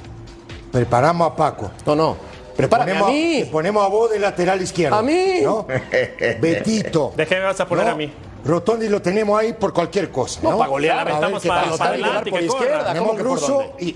preparamos 0.71 1.31
a 1.31 1.35
Paco. 1.35 1.71
No, 1.85 1.95
no. 1.95 2.17
Prepárame 2.59 2.91
ponemos, 2.91 3.09
a 3.09 3.13
mí. 3.13 3.45
ponemos 3.49 3.85
a 3.85 3.87
vos 3.87 4.11
de 4.11 4.19
lateral 4.19 4.61
izquierdo. 4.61 4.97
A 4.97 5.01
mí. 5.01 5.39
¿no? 5.41 5.65
Betito. 6.41 7.13
¿De 7.15 7.25
qué 7.25 7.35
me 7.35 7.45
vas 7.45 7.57
a 7.57 7.65
poner 7.65 7.87
a 7.87 7.95
mí? 7.95 8.11
Rotondi 8.43 8.89
lo 8.89 9.01
tenemos 9.01 9.39
ahí 9.39 9.53
por 9.53 9.73
cualquier 9.73 10.11
cosa. 10.11 10.41
No, 10.43 10.57
para 10.57 10.69
golear. 10.69 11.09
Estamos 11.09 11.45
para, 11.45 11.71
para 11.77 11.89
adelante, 11.91 12.31
por 12.31 12.41
izquierda. 12.41 12.87
Tenemos 12.87 13.17
ruso 13.17 13.75
y 13.79 13.95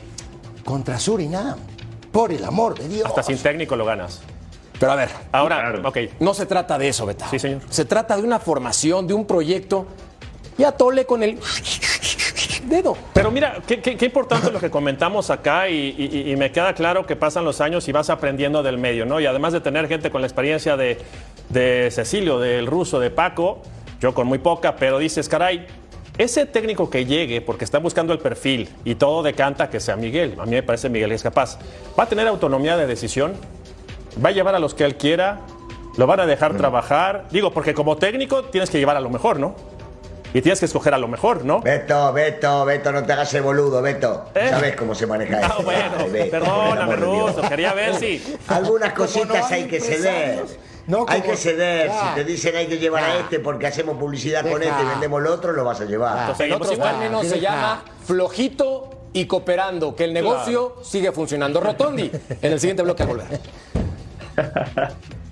contra 0.63 0.97
Surinam. 0.97 1.59
Por 2.09 2.31
el 2.31 2.45
amor 2.45 2.79
de 2.79 2.87
Dios. 2.87 3.05
Hasta 3.05 3.23
sin 3.23 3.37
técnico 3.37 3.75
lo 3.75 3.83
ganas. 3.83 4.21
Pero 4.79 4.93
a 4.93 4.95
ver, 4.95 5.09
ahora, 5.33 5.73
ok. 5.83 5.97
No 6.21 6.33
se 6.33 6.45
trata 6.45 6.77
de 6.77 6.87
eso, 6.87 7.05
Betao. 7.05 7.29
Sí, 7.29 7.39
señor. 7.39 7.61
Se 7.69 7.83
trata 7.83 8.15
de 8.15 8.23
una 8.23 8.39
formación, 8.39 9.07
de 9.07 9.13
un 9.13 9.25
proyecto. 9.25 9.87
Ya 10.57 10.71
tole 10.71 11.05
con 11.05 11.21
el 11.21 11.37
dedo. 12.63 12.97
Pero 13.13 13.31
mira, 13.31 13.57
qué, 13.65 13.97
importante 14.01 14.51
lo 14.51 14.59
que 14.59 14.69
comentamos 14.69 15.29
acá 15.29 15.69
y, 15.69 16.35
me 16.37 16.51
queda 16.51 16.73
claro 16.73 17.05
que 17.05 17.15
pasan 17.15 17.45
los 17.45 17.61
años 17.61 17.87
y 17.87 17.91
vas 17.91 18.09
aprendiendo 18.09 18.63
del 18.63 18.77
medio, 18.77 19.05
¿no? 19.05 19.19
Y 19.19 19.25
además 19.25 19.53
de 19.53 19.61
tener 19.61 19.87
gente 19.87 20.09
con 20.09 20.21
la 20.21 20.27
experiencia 20.27 20.75
de, 20.77 20.97
de 21.49 21.89
Cecilio, 21.91 22.39
del 22.39 22.67
ruso, 22.67 22.99
de 22.99 23.09
Paco, 23.09 23.61
yo 24.01 24.13
con 24.13 24.27
muy 24.27 24.39
poca, 24.39 24.75
pero 24.75 24.99
dices, 24.99 25.29
caray, 25.29 25.65
ese 26.17 26.45
técnico 26.45 26.89
que 26.89 27.05
llegue, 27.05 27.41
porque 27.41 27.65
está 27.65 27.79
buscando 27.79 28.13
el 28.13 28.19
perfil 28.19 28.69
y 28.85 28.95
todo 28.95 29.23
decanta 29.23 29.69
que 29.69 29.79
sea 29.79 29.95
Miguel, 29.95 30.35
a 30.39 30.45
mí 30.45 30.51
me 30.51 30.63
parece 30.63 30.89
Miguel 30.89 31.11
es 31.11 31.23
capaz, 31.23 31.57
va 31.97 32.03
a 32.03 32.07
tener 32.07 32.27
autonomía 32.27 32.77
de 32.77 32.85
decisión, 32.85 33.33
va 34.23 34.29
a 34.29 34.31
llevar 34.31 34.53
a 34.53 34.59
los 34.59 34.73
que 34.75 34.83
él 34.83 34.95
quiera, 34.95 35.39
lo 35.97 36.05
van 36.05 36.19
a 36.19 36.25
dejar 36.25 36.55
trabajar, 36.55 37.25
digo, 37.31 37.51
porque 37.51 37.73
como 37.73 37.97
técnico 37.97 38.43
tienes 38.43 38.69
que 38.69 38.77
llevar 38.77 38.97
a 38.97 38.99
lo 38.99 39.09
mejor, 39.09 39.39
¿no? 39.39 39.55
Y 40.33 40.41
tienes 40.41 40.59
que 40.59 40.65
escoger 40.65 40.93
a 40.93 40.97
lo 40.97 41.07
mejor, 41.07 41.45
¿no? 41.45 41.61
Beto, 41.61 42.11
Beto, 42.11 42.65
Beto, 42.65 42.91
no 42.91 43.03
te 43.03 43.13
hagas 43.13 43.33
el 43.35 43.43
boludo, 43.43 43.81
Beto. 43.81 44.25
¿Eh? 44.33 44.47
¿Sabes 44.49 44.75
cómo 44.75 44.95
se 44.95 45.05
maneja 45.05 45.37
ah, 45.37 45.47
esto? 45.47 45.63
bueno, 45.63 46.29
perdóname, 46.31 46.95
Ruso, 46.95 47.41
quería 47.47 47.73
ver 47.73 47.95
si... 47.95 48.37
Algunas 48.47 48.93
cositas 48.93 49.51
hay, 49.51 49.65
que 49.65 49.79
ceder. 49.79 50.43
hay 51.07 51.21
que 51.21 51.37
ceder. 51.37 51.91
Si 51.91 52.15
te 52.15 52.23
dicen 52.23 52.55
hay 52.55 52.67
que 52.67 52.79
llevar 52.79 53.03
a 53.03 53.19
este 53.19 53.39
porque 53.39 53.67
hacemos 53.67 53.97
publicidad 53.97 54.41
con 54.41 54.63
este 54.63 54.81
y 54.81 54.85
vendemos 54.85 55.21
el 55.21 55.27
otro, 55.27 55.53
lo 55.53 55.63
vas 55.63 55.81
a 55.81 55.85
llevar. 55.85 56.19
Entonces, 56.21 56.47
el 56.47 56.53
otro 56.53 56.77
término 56.77 57.23
se 57.23 57.39
llama 57.39 57.83
flojito 58.03 58.89
y 59.13 59.25
cooperando, 59.27 59.95
que 59.95 60.05
el 60.05 60.13
negocio 60.13 60.77
sigue 60.81 61.11
funcionando. 61.11 61.61
Rotondi, 61.61 62.09
en 62.41 62.51
el 62.51 62.59
siguiente 62.59 62.81
bloque 62.81 63.03
a 63.03 63.05
volver. 63.05 63.39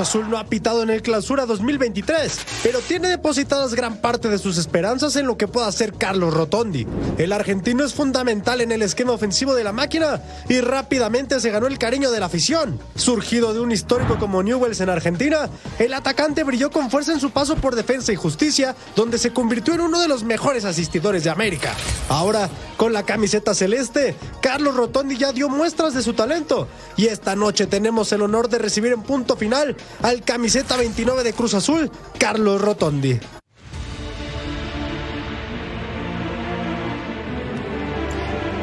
Azul 0.00 0.28
no 0.28 0.38
ha 0.38 0.44
pitado 0.44 0.82
en 0.82 0.90
el 0.90 1.02
Clausura 1.02 1.46
2023, 1.46 2.38
pero 2.62 2.80
tiene 2.80 3.08
depositadas 3.08 3.74
gran 3.74 3.96
parte 3.98 4.28
de 4.28 4.38
sus 4.38 4.58
esperanzas 4.58 5.16
en 5.16 5.26
lo 5.26 5.36
que 5.36 5.48
pueda 5.48 5.66
hacer 5.66 5.94
Carlos 5.94 6.34
Rotondi. 6.34 6.86
El 7.18 7.32
argentino 7.32 7.84
es 7.84 7.94
fundamental 7.94 8.60
en 8.60 8.72
el 8.72 8.82
esquema 8.82 9.12
ofensivo 9.12 9.54
de 9.54 9.64
la 9.64 9.72
máquina 9.72 10.22
y 10.48 10.60
rápidamente 10.60 11.40
se 11.40 11.50
ganó 11.50 11.66
el 11.66 11.78
cariño 11.78 12.10
de 12.10 12.20
la 12.20 12.26
afición. 12.26 12.78
Surgido 12.94 13.54
de 13.54 13.60
un 13.60 13.72
histórico 13.72 14.18
como 14.18 14.42
Newells 14.42 14.80
en 14.80 14.90
Argentina, 14.90 15.48
el 15.78 15.94
atacante 15.94 16.44
brilló 16.44 16.70
con 16.70 16.90
fuerza 16.90 17.12
en 17.12 17.20
su 17.20 17.30
paso 17.30 17.56
por 17.56 17.74
Defensa 17.74 18.12
y 18.12 18.16
Justicia, 18.16 18.74
donde 18.94 19.18
se 19.18 19.32
convirtió 19.32 19.74
en 19.74 19.80
uno 19.80 20.00
de 20.00 20.08
los 20.08 20.24
mejores 20.24 20.64
asistidores 20.64 21.24
de 21.24 21.30
América. 21.30 21.72
Ahora, 22.08 22.50
con 22.76 22.92
la 22.92 23.04
camiseta 23.04 23.54
celeste, 23.54 24.16
Carlos 24.42 24.76
Rotondi 24.76 25.16
ya 25.16 25.32
dio 25.32 25.48
muestras 25.48 25.94
de 25.94 26.02
su 26.02 26.12
talento 26.12 26.68
y 26.96 27.06
esta 27.06 27.34
noche 27.34 27.66
tenemos 27.66 28.12
el 28.12 28.22
honor 28.22 28.48
de 28.48 28.58
recibir 28.58 28.92
en 28.92 29.02
punto 29.02 29.36
final 29.36 29.76
al 30.02 30.22
camiseta 30.22 30.76
29 30.76 31.22
de 31.22 31.32
Cruz 31.32 31.54
Azul, 31.54 31.90
Carlos 32.18 32.60
Rotondi. 32.60 33.18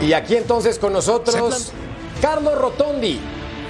Y 0.01 0.11
aquí 0.11 0.35
entonces 0.35 0.79
con 0.79 0.91
nosotros, 0.91 1.71
Carlos 2.21 2.57
Rotondi, 2.57 3.19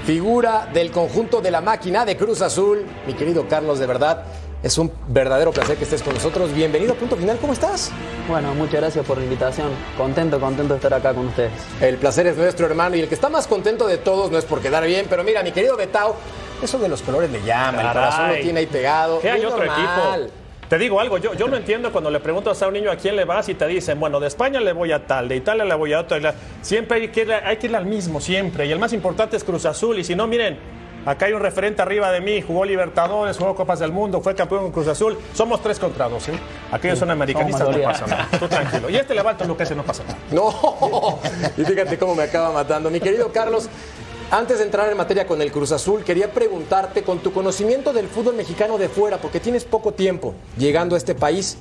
figura 0.05 0.67
del 0.73 0.91
conjunto 0.91 1.41
de 1.41 1.51
la 1.51 1.61
máquina 1.61 2.05
de 2.05 2.17
Cruz 2.17 2.41
Azul. 2.41 2.85
Mi 3.05 3.13
querido 3.13 3.47
Carlos, 3.47 3.77
de 3.77 3.85
verdad, 3.85 4.25
es 4.63 4.77
un 4.77 4.91
verdadero 5.09 5.51
placer 5.51 5.77
que 5.77 5.83
estés 5.83 6.01
con 6.01 6.13
nosotros. 6.13 6.53
Bienvenido 6.53 6.93
a 6.93 6.95
Punto 6.95 7.17
Final, 7.17 7.37
¿cómo 7.37 7.53
estás? 7.53 7.91
Bueno, 8.29 8.55
muchas 8.55 8.81
gracias 8.81 9.05
por 9.05 9.17
la 9.17 9.25
invitación. 9.25 9.67
Contento, 9.97 10.39
contento 10.39 10.73
de 10.73 10.77
estar 10.77 10.93
acá 10.93 11.13
con 11.13 11.27
ustedes. 11.27 11.51
El 11.81 11.97
placer 11.97 12.25
es 12.27 12.37
nuestro, 12.37 12.65
hermano. 12.65 12.95
Y 12.95 13.01
el 13.01 13.09
que 13.09 13.15
está 13.15 13.29
más 13.29 13.45
contento 13.45 13.85
de 13.85 13.97
todos 13.97 14.31
no 14.31 14.37
es 14.37 14.45
por 14.45 14.61
quedar 14.61 14.85
bien, 14.85 15.05
pero 15.09 15.23
mira, 15.23 15.43
mi 15.43 15.51
querido 15.51 15.75
Betao, 15.75 16.15
eso 16.63 16.79
de 16.79 16.89
los 16.89 17.01
colores 17.01 17.29
le 17.31 17.41
llama, 17.43 17.81
el 17.81 17.87
corazón 17.87 18.29
lo 18.29 18.35
tiene 18.35 18.59
ahí 18.61 18.67
pegado. 18.67 19.19
¿Qué 19.19 19.29
hay 19.29 19.45
otro 19.45 19.63
equipo? 19.63 20.33
Te 20.69 20.77
digo 20.77 20.99
algo, 20.99 21.17
yo, 21.19 21.33
yo 21.35 21.47
no 21.47 21.57
entiendo 21.57 21.91
cuando 21.91 22.09
le 22.09 22.19
preguntas 22.19 22.59
a 22.63 22.67
un 22.67 22.73
niño 22.73 22.89
a 22.89 22.95
quién 22.95 23.15
le 23.15 23.25
vas 23.25 23.47
y 23.49 23.53
te 23.53 23.67
dicen, 23.67 23.99
bueno, 23.99 24.19
de 24.19 24.27
España 24.27 24.59
le 24.59 24.73
voy 24.73 24.91
a 24.91 25.05
tal, 25.05 25.27
de 25.27 25.35
Italia 25.35 25.65
le 25.65 25.75
voy 25.75 25.93
a 25.93 25.99
otro. 25.99 26.17
Siempre 26.61 26.99
hay 26.99 27.07
que, 27.09 27.21
ir, 27.21 27.31
hay 27.31 27.57
que 27.57 27.67
ir 27.67 27.75
al 27.75 27.85
mismo, 27.85 28.19
siempre. 28.19 28.65
Y 28.65 28.71
el 28.71 28.79
más 28.79 28.91
importante 28.93 29.37
es 29.37 29.43
Cruz 29.43 29.65
Azul. 29.65 29.99
Y 29.99 30.03
si 30.03 30.15
no, 30.15 30.25
miren, 30.25 30.57
Acá 31.05 31.25
hay 31.25 31.33
un 31.33 31.41
referente 31.41 31.81
arriba 31.81 32.11
de 32.11 32.21
mí, 32.21 32.41
jugó 32.41 32.63
Libertadores, 32.63 33.37
jugó 33.37 33.53
Copas 33.55 33.79
del 33.79 33.91
Mundo, 33.91 34.21
fue 34.21 34.35
campeón 34.35 34.63
con 34.63 34.71
Cruz 34.71 34.87
Azul. 34.87 35.17
Somos 35.33 35.61
tres 35.61 35.77
contra 35.77 36.07
dos, 36.07 36.23
¿sí? 36.23 36.31
Aquellos 36.71 36.97
son 36.97 37.11
americanistas, 37.11 37.67
no 37.67 37.83
pasa 37.83 38.07
nada. 38.07 38.27
Tú 38.39 38.47
tranquilo. 38.47 38.89
Y 38.89 38.95
este 38.95 39.13
levanta 39.13 39.43
lo 39.43 39.57
que 39.57 39.63
ese 39.63 39.75
no 39.75 39.83
pasa 39.83 40.03
nada. 40.03 40.17
No, 40.31 41.19
y 41.57 41.65
fíjate 41.65 41.97
cómo 41.97 42.15
me 42.15 42.23
acaba 42.23 42.51
matando. 42.51 42.89
Mi 42.89 42.99
querido 42.99 43.31
Carlos, 43.31 43.69
antes 44.33 44.57
de 44.57 44.63
entrar 44.63 44.89
en 44.89 44.97
materia 44.97 45.27
con 45.27 45.43
el 45.43 45.51
Cruz 45.51 45.71
Azul, 45.71 46.03
quería 46.03 46.31
preguntarte 46.33 47.03
con 47.03 47.19
tu 47.19 47.31
conocimiento 47.31 47.93
del 47.93 48.07
fútbol 48.07 48.35
mexicano 48.35 48.79
de 48.79 48.89
fuera, 48.89 49.19
porque 49.19 49.39
tienes 49.39 49.63
poco 49.63 49.91
tiempo 49.91 50.33
llegando 50.57 50.95
a 50.95 50.97
este 50.97 51.13
país, 51.13 51.59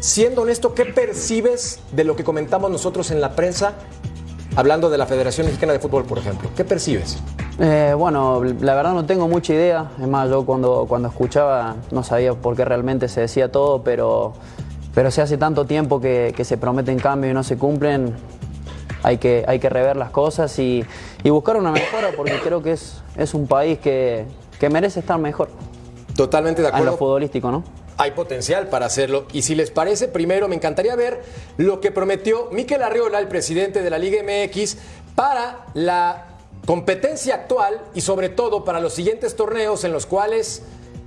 siendo 0.00 0.40
honesto, 0.40 0.72
¿qué 0.72 0.86
percibes 0.86 1.80
de 1.92 2.04
lo 2.04 2.16
que 2.16 2.24
comentamos 2.24 2.70
nosotros 2.70 3.10
en 3.10 3.20
la 3.20 3.36
prensa, 3.36 3.74
hablando 4.56 4.88
de 4.88 4.96
la 4.96 5.04
Federación 5.04 5.46
Mexicana 5.46 5.74
de 5.74 5.80
Fútbol, 5.80 6.04
por 6.04 6.16
ejemplo? 6.16 6.48
¿Qué 6.56 6.64
percibes? 6.64 7.18
Eh, 7.58 7.94
bueno, 7.94 8.42
la 8.42 8.74
verdad 8.74 8.94
no 8.94 9.04
tengo 9.04 9.28
mucha 9.28 9.52
idea. 9.52 9.90
Es 10.00 10.08
más, 10.08 10.30
yo 10.30 10.46
cuando, 10.46 10.86
cuando 10.88 11.08
escuchaba 11.08 11.76
no 11.90 12.02
sabía 12.02 12.32
por 12.32 12.56
qué 12.56 12.64
realmente 12.64 13.06
se 13.08 13.20
decía 13.20 13.52
todo, 13.52 13.82
pero, 13.82 14.32
pero 14.94 15.10
si 15.10 15.20
hace 15.20 15.36
tanto 15.36 15.66
tiempo 15.66 16.00
que, 16.00 16.32
que 16.34 16.46
se 16.46 16.56
prometen 16.56 16.98
cambios 16.98 17.32
y 17.32 17.34
no 17.34 17.42
se 17.42 17.58
cumplen, 17.58 18.16
hay 19.02 19.18
que, 19.18 19.44
hay 19.46 19.58
que 19.58 19.68
rever 19.68 19.96
las 19.96 20.10
cosas 20.10 20.58
y, 20.58 20.84
y 21.22 21.30
buscar 21.30 21.56
una 21.56 21.72
mejora 21.72 22.10
porque 22.16 22.38
creo 22.40 22.62
que 22.62 22.72
es, 22.72 23.02
es 23.16 23.34
un 23.34 23.46
país 23.46 23.78
que, 23.78 24.24
que 24.58 24.68
merece 24.70 25.00
estar 25.00 25.18
mejor. 25.18 25.50
Totalmente 26.16 26.62
de 26.62 26.68
En 26.68 26.74
acuerdo. 26.74 26.92
lo 26.92 26.98
futbolístico, 26.98 27.50
¿no? 27.50 27.64
Hay 27.98 28.12
potencial 28.12 28.68
para 28.68 28.86
hacerlo. 28.86 29.26
Y 29.32 29.42
si 29.42 29.54
les 29.54 29.70
parece, 29.70 30.08
primero 30.08 30.48
me 30.48 30.54
encantaría 30.56 30.96
ver 30.96 31.22
lo 31.56 31.80
que 31.80 31.90
prometió 31.90 32.48
Miquel 32.50 32.82
Arriola, 32.82 33.18
el 33.18 33.28
presidente 33.28 33.82
de 33.82 33.90
la 33.90 33.98
Liga 33.98 34.22
MX, 34.22 34.76
para 35.14 35.66
la 35.74 36.26
competencia 36.66 37.34
actual 37.34 37.80
y 37.94 38.00
sobre 38.00 38.28
todo 38.28 38.64
para 38.64 38.80
los 38.80 38.94
siguientes 38.94 39.36
torneos 39.36 39.84
en 39.84 39.92
los 39.92 40.06
cuales 40.06 40.62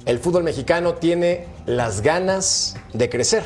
el 0.06 0.20
fútbol 0.20 0.44
mexicano 0.44 0.96
tiene 0.96 1.48
las 1.66 2.02
ganas 2.02 2.76
de 2.94 3.10
crecer. 3.10 3.44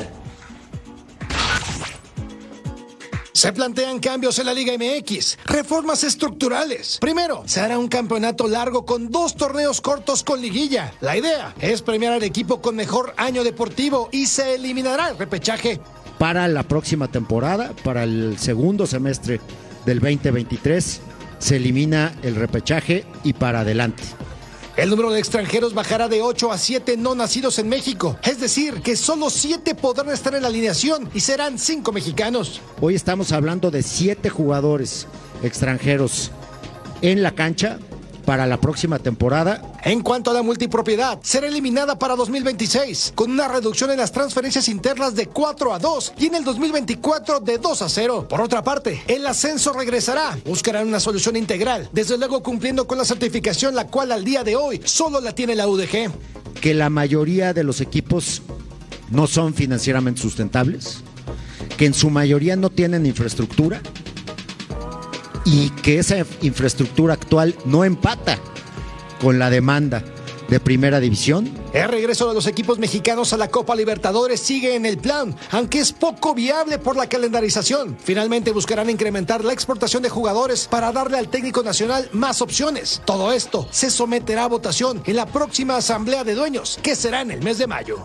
Se 3.34 3.54
plantean 3.54 4.00
cambios 4.00 4.40
en 4.40 4.48
la 4.48 4.54
Liga 4.54 4.74
MX, 4.74 5.38
reformas 5.46 6.04
estructurales. 6.04 6.98
Primero, 7.00 7.44
se 7.46 7.62
hará 7.62 7.78
un 7.78 7.88
campeonato 7.88 8.48
largo 8.48 8.86
con 8.86 9.12
dos 9.12 9.36
torneos 9.36 9.82
cortos 9.82 10.24
con 10.24 10.42
liguilla. 10.42 10.94
La 11.00 11.16
idea 11.16 11.54
es 11.60 11.82
premiar 11.82 12.14
al 12.14 12.24
equipo 12.24 12.62
con 12.62 12.76
mejor 12.76 13.14
año 13.18 13.44
deportivo 13.44 14.10
y 14.12 14.26
se 14.26 14.56
eliminará 14.56 15.10
el 15.10 15.18
repechaje. 15.18 15.80
Para 16.18 16.48
la 16.48 16.64
próxima 16.64 17.08
temporada, 17.08 17.74
para 17.84 18.04
el 18.04 18.38
segundo 18.40 18.88
semestre 18.88 19.40
del 19.86 20.00
2023, 20.00 21.02
se 21.38 21.56
elimina 21.56 22.14
el 22.24 22.36
repechaje 22.36 23.06
y 23.24 23.34
para 23.34 23.62
adelante. 23.62 24.04
El 24.78 24.90
número 24.90 25.12
de 25.12 25.20
extranjeros 25.20 25.74
bajará 25.74 26.08
de 26.08 26.22
8 26.22 26.52
a 26.52 26.58
7 26.58 26.98
no 26.98 27.16
nacidos 27.16 27.60
en 27.60 27.68
México. 27.70 28.18
Es 28.24 28.40
decir, 28.40 28.82
que 28.82 28.96
solo 28.96 29.30
7 29.30 29.76
podrán 29.76 30.10
estar 30.10 30.34
en 30.36 30.42
la 30.42 30.48
alineación 30.48 31.10
y 31.14 31.20
serán 31.20 31.60
5 31.60 31.92
mexicanos. 31.92 32.62
Hoy 32.80 32.96
estamos 32.96 33.32
hablando 33.32 33.72
de 33.72 33.84
siete 33.84 34.30
jugadores 34.30 35.08
extranjeros 35.44 36.32
en 37.02 37.24
la 37.24 37.32
cancha 37.32 37.80
para 38.30 38.46
la 38.46 38.62
próxima 38.62 39.00
temporada. 39.00 39.60
En 39.84 40.02
cuanto 40.02 40.30
a 40.30 40.36
la 40.36 40.44
multipropiedad, 40.44 41.18
será 41.24 41.48
eliminada 41.48 41.98
para 41.98 42.16
2026, 42.16 43.14
con 43.16 43.32
una 43.32 43.48
reducción 43.48 43.90
en 43.90 43.98
las 43.98 44.12
transferencias 44.12 44.70
internas 44.70 45.16
de 45.16 45.26
4 45.26 45.74
a 45.74 45.80
2 45.80 46.14
y 46.20 46.28
en 46.28 46.36
el 46.36 46.44
2024 46.44 47.40
de 47.40 47.58
2 47.58 47.82
a 47.82 47.90
0. 47.90 48.28
Por 48.30 48.42
otra 48.42 48.64
parte, 48.64 49.02
el 49.08 49.26
ascenso 49.26 49.74
regresará. 49.74 50.38
Buscarán 50.46 50.88
una 50.88 51.00
solución 51.00 51.38
integral, 51.38 51.90
desde 51.92 52.20
luego 52.20 52.44
cumpliendo 52.44 52.86
con 52.86 53.00
la 53.00 53.04
certificación, 53.04 53.74
la 53.74 53.88
cual 53.88 54.12
al 54.12 54.24
día 54.24 54.44
de 54.44 54.56
hoy 54.56 54.80
solo 54.86 55.20
la 55.22 55.34
tiene 55.34 55.56
la 55.56 55.68
UDG. 55.68 56.12
que 56.62 56.76
la 56.76 56.92
mayoría 56.92 57.56
de 57.56 57.64
los 57.64 57.82
equipos 57.82 58.44
no 59.10 59.26
son 59.26 59.56
financieramente 59.56 60.22
sustentables, 60.22 61.00
que 61.78 61.88
en 61.88 61.96
su 61.96 62.12
mayoría 62.12 62.56
no 62.56 62.70
tienen 62.70 63.08
infraestructura 63.08 63.82
y 65.52 65.72
que 65.72 65.98
esa 65.98 66.18
infraestructura 66.42 67.16
actual 67.16 67.56
no 67.66 67.84
empata 67.84 68.38
con 69.20 69.40
la 69.40 69.50
demanda 69.50 70.04
de 70.48 70.60
primera 70.60 71.00
división. 71.00 71.52
El 71.74 71.90
regreso 71.90 72.28
de 72.28 72.36
los 72.36 72.46
equipos 72.48 72.78
mexicanos 72.80 73.34
a 73.34 73.38
la 73.38 73.50
Copa 73.50 73.76
Libertadores 73.76 74.40
sigue 74.40 74.76
en 74.76 74.86
el 74.86 74.98
plan, 74.98 75.36
aunque 75.52 75.80
es 75.80 75.92
poco 75.92 76.36
viable 76.36 76.78
por 76.78 76.96
la 76.96 77.08
calendarización. 77.08 77.98
Finalmente 78.00 78.52
buscarán 78.52 78.90
incrementar 78.90 79.44
la 79.44 79.54
exportación 79.54 80.04
de 80.04 80.10
jugadores 80.10 80.68
para 80.68 80.92
darle 80.92 81.18
al 81.18 81.30
técnico 81.30 81.64
nacional 81.64 82.10
más 82.14 82.42
opciones. 82.42 83.02
Todo 83.06 83.32
esto 83.32 83.68
se 83.72 83.90
someterá 83.90 84.44
a 84.44 84.48
votación 84.48 85.02
en 85.06 85.16
la 85.16 85.26
próxima 85.26 85.78
Asamblea 85.78 86.24
de 86.24 86.36
Dueños, 86.36 86.80
que 86.82 86.96
será 86.96 87.22
en 87.22 87.32
el 87.32 87.42
mes 87.42 87.58
de 87.58 87.68
mayo. 87.68 88.04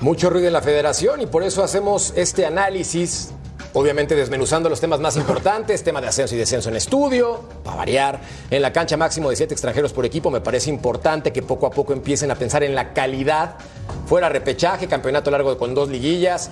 Mucho 0.00 0.28
ruido 0.28 0.48
en 0.48 0.52
la 0.52 0.60
federación 0.60 1.22
y 1.22 1.26
por 1.26 1.42
eso 1.42 1.64
hacemos 1.64 2.12
este 2.16 2.44
análisis, 2.44 3.30
obviamente 3.76 4.14
desmenuzando 4.14 4.70
los 4.70 4.80
temas 4.80 5.00
más 5.00 5.16
importantes, 5.18 5.84
tema 5.84 6.00
de 6.00 6.08
ascenso 6.08 6.34
y 6.34 6.38
descenso 6.38 6.70
en 6.70 6.76
estudio, 6.76 7.42
para 7.62 7.76
variar, 7.76 8.20
en 8.50 8.62
la 8.62 8.72
cancha 8.72 8.96
máximo 8.96 9.28
de 9.28 9.36
siete 9.36 9.52
extranjeros 9.52 9.92
por 9.92 10.06
equipo, 10.06 10.30
me 10.30 10.40
parece 10.40 10.70
importante 10.70 11.30
que 11.30 11.42
poco 11.42 11.66
a 11.66 11.70
poco 11.70 11.92
empiecen 11.92 12.30
a 12.30 12.36
pensar 12.36 12.64
en 12.64 12.74
la 12.74 12.94
calidad, 12.94 13.56
fuera 14.06 14.30
repechaje, 14.30 14.88
campeonato 14.88 15.30
largo 15.30 15.58
con 15.58 15.74
dos 15.74 15.90
liguillas, 15.90 16.50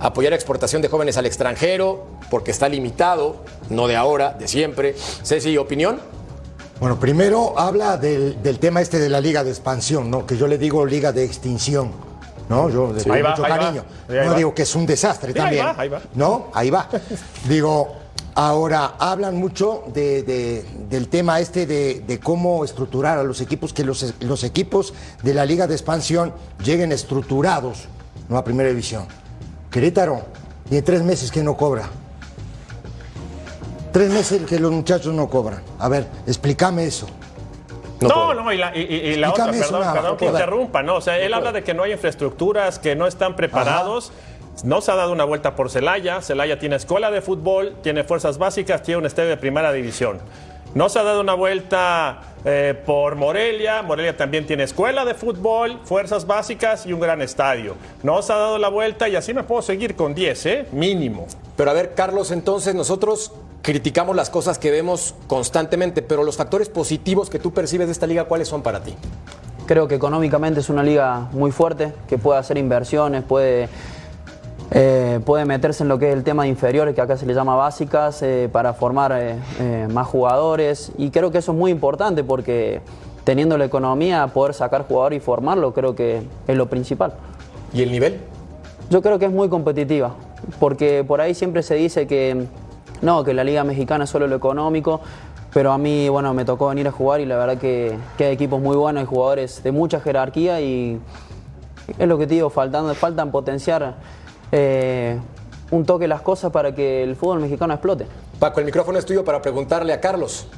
apoyar 0.00 0.32
la 0.32 0.36
exportación 0.36 0.82
de 0.82 0.88
jóvenes 0.88 1.16
al 1.16 1.24
extranjero, 1.24 2.06
porque 2.30 2.50
está 2.50 2.68
limitado, 2.68 3.42
no 3.70 3.88
de 3.88 3.96
ahora, 3.96 4.34
de 4.34 4.46
siempre. 4.46 4.94
Ceci, 5.24 5.56
¿opinión? 5.56 5.98
Bueno, 6.78 7.00
primero 7.00 7.58
habla 7.58 7.96
del, 7.96 8.42
del 8.42 8.58
tema 8.58 8.82
este 8.82 8.98
de 8.98 9.08
la 9.08 9.22
liga 9.22 9.44
de 9.44 9.50
expansión, 9.50 10.10
¿no? 10.10 10.26
Que 10.26 10.36
yo 10.36 10.46
le 10.46 10.58
digo 10.58 10.84
liga 10.84 11.12
de 11.12 11.24
extinción. 11.24 11.90
¿No? 12.48 12.68
Yo 12.70 12.92
le 12.92 12.98
Sí. 13.00 13.04
tengo 13.04 13.14
Ahí 13.16 13.22
va, 13.22 13.30
mucho 13.30 13.42
va. 13.42 13.48
cariño. 13.48 13.84
Va. 14.10 14.24
No 14.24 14.34
digo 14.34 14.54
que 14.54 14.62
es 14.62 14.74
un 14.76 14.86
desastre 14.86 15.32
Sí, 15.32 15.38
ahí 15.38 15.44
también. 15.44 15.66
va, 15.66 15.74
ahí 15.78 15.88
va. 15.88 16.00
¿No? 16.14 16.46
Ahí 16.54 16.70
va. 16.70 16.88
digo, 17.48 17.96
ahora 18.36 18.94
hablan 18.98 19.36
mucho 19.36 19.82
de- 19.92 20.22
de- 20.22 20.64
del 20.88 21.08
tema 21.08 21.40
este 21.40 21.66
de, 21.66 22.04
de 22.06 22.20
cómo 22.20 22.64
estructurar 22.64 23.18
a 23.18 23.22
los 23.24 23.40
equipos, 23.40 23.72
que 23.72 23.82
los, 23.84 24.14
los 24.20 24.44
equipos 24.44 24.94
de 25.22 25.34
la 25.34 25.44
liga 25.44 25.66
de 25.66 25.74
expansión 25.74 26.32
lleguen 26.62 26.92
estructurados, 26.92 27.88
¿no? 28.28 28.36
A 28.38 28.44
primera 28.44 28.68
división. 28.68 29.06
Querétaro, 29.70 30.22
tiene 30.68 30.82
tres 30.82 31.02
meses 31.02 31.30
que 31.32 31.42
no 31.42 31.56
cobra. 31.56 31.88
Tres 33.92 34.10
meses 34.10 34.42
que 34.42 34.60
los 34.60 34.70
muchachos 34.72 35.14
no 35.14 35.28
cobran. 35.28 35.62
A 35.78 35.88
ver, 35.88 36.06
explícame 36.26 36.84
eso. 36.86 37.06
No, 38.00 38.34
no, 38.34 38.52
y 38.52 38.56
la, 38.58 38.76
y- 38.76 38.80
y- 38.82 38.94
y 39.12 39.16
la 39.16 39.30
otra, 39.30 39.46
perdón, 39.50 39.80
nada, 39.80 39.92
perdón 39.94 40.16
que 40.16 40.26
interrumpa, 40.26 40.82
¿no? 40.82 40.96
O 40.96 41.00
sea, 41.00 41.18
él 41.18 41.32
habla 41.34 41.52
de 41.52 41.62
que 41.64 41.74
no 41.74 41.82
hay 41.84 41.92
infraestructuras, 41.92 42.78
que 42.78 42.94
no 42.96 43.06
están 43.06 43.36
preparados. 43.36 44.12
No 44.64 44.80
se 44.80 44.90
ha 44.90 44.94
dado 44.94 45.12
una 45.12 45.24
vuelta 45.24 45.54
por 45.54 45.70
Celaya. 45.70 46.22
Celaya 46.22 46.58
tiene 46.58 46.76
escuela 46.76 47.10
de 47.10 47.20
fútbol, 47.20 47.74
tiene 47.82 48.04
fuerzas 48.04 48.38
básicas, 48.38 48.82
tiene 48.82 48.98
un 49.00 49.06
estadio 49.06 49.28
de 49.30 49.36
primera 49.36 49.70
división. 49.72 50.18
No 50.74 50.88
se 50.90 50.98
ha 50.98 51.02
dado 51.02 51.20
una 51.22 51.34
vuelta 51.34 52.20
eh, 52.44 52.74
por 52.84 53.16
Morelia. 53.16 53.82
Morelia 53.82 54.16
también 54.16 54.46
tiene 54.46 54.64
escuela 54.64 55.04
de 55.04 55.14
fútbol, 55.14 55.78
fuerzas 55.84 56.26
básicas 56.26 56.84
y 56.86 56.92
un 56.92 57.00
gran 57.00 57.22
estadio. 57.22 57.76
No 58.02 58.20
se 58.22 58.32
ha 58.32 58.36
dado 58.36 58.58
la 58.58 58.68
vuelta 58.68 59.08
y 59.08 59.16
así 59.16 59.32
me 59.34 59.42
puedo 59.42 59.62
seguir 59.62 59.94
con 59.96 60.14
10, 60.14 60.46
¿eh? 60.46 60.66
Mínimo. 60.72 61.26
Pero 61.56 61.70
a 61.70 61.74
ver, 61.74 61.94
Carlos, 61.94 62.30
entonces 62.30 62.74
nosotros 62.74 63.32
criticamos 63.66 64.14
las 64.14 64.30
cosas 64.30 64.60
que 64.60 64.70
vemos 64.70 65.16
constantemente, 65.26 66.00
pero 66.00 66.22
los 66.22 66.36
factores 66.36 66.68
positivos 66.68 67.28
que 67.28 67.40
tú 67.40 67.52
percibes 67.52 67.88
de 67.88 67.92
esta 67.92 68.06
liga, 68.06 68.22
¿cuáles 68.26 68.46
son 68.46 68.62
para 68.62 68.84
ti? 68.84 68.94
Creo 69.66 69.88
que 69.88 69.96
económicamente 69.96 70.60
es 70.60 70.68
una 70.68 70.84
liga 70.84 71.26
muy 71.32 71.50
fuerte, 71.50 71.92
que 72.06 72.16
puede 72.16 72.38
hacer 72.38 72.58
inversiones, 72.58 73.24
puede, 73.24 73.68
eh, 74.70 75.18
puede 75.26 75.46
meterse 75.46 75.82
en 75.82 75.88
lo 75.88 75.98
que 75.98 76.10
es 76.10 76.16
el 76.16 76.22
tema 76.22 76.44
de 76.44 76.50
inferiores, 76.50 76.94
que 76.94 77.00
acá 77.00 77.16
se 77.16 77.26
le 77.26 77.34
llama 77.34 77.56
básicas, 77.56 78.22
eh, 78.22 78.48
para 78.52 78.72
formar 78.72 79.10
eh, 79.12 79.88
más 79.90 80.06
jugadores. 80.06 80.92
Y 80.96 81.10
creo 81.10 81.32
que 81.32 81.38
eso 81.38 81.50
es 81.50 81.58
muy 81.58 81.72
importante 81.72 82.22
porque 82.22 82.82
teniendo 83.24 83.58
la 83.58 83.64
economía, 83.64 84.28
poder 84.28 84.54
sacar 84.54 84.86
jugadores 84.86 85.16
y 85.16 85.20
formarlo, 85.20 85.74
creo 85.74 85.96
que 85.96 86.22
es 86.46 86.56
lo 86.56 86.66
principal. 86.66 87.14
¿Y 87.74 87.82
el 87.82 87.90
nivel? 87.90 88.20
Yo 88.90 89.02
creo 89.02 89.18
que 89.18 89.24
es 89.24 89.32
muy 89.32 89.48
competitiva, 89.48 90.14
porque 90.60 91.02
por 91.02 91.20
ahí 91.20 91.34
siempre 91.34 91.64
se 91.64 91.74
dice 91.74 92.06
que 92.06 92.46
no, 93.02 93.24
que 93.24 93.34
la 93.34 93.44
Liga 93.44 93.64
Mexicana 93.64 94.04
es 94.04 94.10
solo 94.10 94.26
lo 94.26 94.36
económico, 94.36 95.00
pero 95.52 95.72
a 95.72 95.78
mí, 95.78 96.08
bueno, 96.08 96.34
me 96.34 96.44
tocó 96.44 96.68
venir 96.68 96.86
a 96.88 96.92
jugar 96.92 97.20
y 97.20 97.26
la 97.26 97.36
verdad 97.36 97.58
que, 97.58 97.96
que 98.18 98.24
hay 98.24 98.34
equipos 98.34 98.60
muy 98.60 98.76
buenos, 98.76 99.00
hay 99.00 99.06
jugadores 99.06 99.62
de 99.62 99.72
mucha 99.72 100.00
jerarquía 100.00 100.60
y 100.60 101.00
es 101.98 102.08
lo 102.08 102.18
que 102.18 102.26
te 102.26 102.34
digo, 102.34 102.50
faltando, 102.50 102.94
faltan 102.94 103.30
potenciar 103.30 103.94
eh, 104.52 105.18
un 105.70 105.84
toque 105.84 106.08
las 106.08 106.20
cosas 106.20 106.52
para 106.52 106.74
que 106.74 107.02
el 107.02 107.16
fútbol 107.16 107.40
mexicano 107.40 107.74
explote. 107.74 108.06
Paco, 108.38 108.60
el 108.60 108.66
micrófono 108.66 108.98
es 108.98 109.06
tuyo 109.06 109.24
para 109.24 109.40
preguntarle 109.40 109.92
a 109.92 110.00
Carlos. 110.00 110.48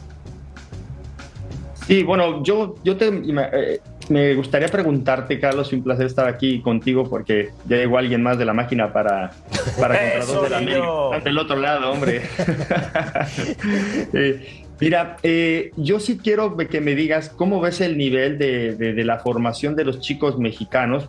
Sí, 1.87 2.03
bueno, 2.03 2.43
yo, 2.43 2.75
yo 2.85 2.97
te, 2.97 3.11
me, 3.11 3.49
eh, 3.53 3.81
me 4.09 4.35
gustaría 4.35 4.69
preguntarte, 4.69 5.39
Carlos, 5.39 5.73
un 5.73 5.83
placer 5.83 6.07
estar 6.07 6.29
aquí 6.29 6.61
contigo 6.61 7.09
porque 7.09 7.51
ya 7.67 7.77
llegó 7.77 7.99
alguien 7.99 8.23
más 8.23 8.39
de 8.39 8.45
la 8.45 8.55
máquina 8.55 8.93
para, 8.93 9.33
para 9.79 10.15
Eso, 10.19 10.35
dos 10.35 10.45
de 10.45 10.51
la. 10.51 10.59
América. 10.59 11.21
Del 11.25 11.39
otro 11.39 11.57
lado, 11.57 11.91
hombre. 11.91 12.23
Eh, 14.13 14.65
Mira, 14.81 15.17
eh, 15.23 15.73
yo 15.77 15.99
sí 15.99 16.19
quiero 16.19 16.57
que 16.57 16.81
me 16.81 16.95
digas 16.95 17.31
cómo 17.31 17.61
ves 17.61 17.81
el 17.81 17.99
nivel 17.99 18.39
de, 18.39 18.75
de, 18.77 19.05
la 19.05 19.19
formación 19.19 19.75
de 19.75 19.85
los 19.85 20.01
chicos 20.01 20.39
mexicanos. 20.39 21.09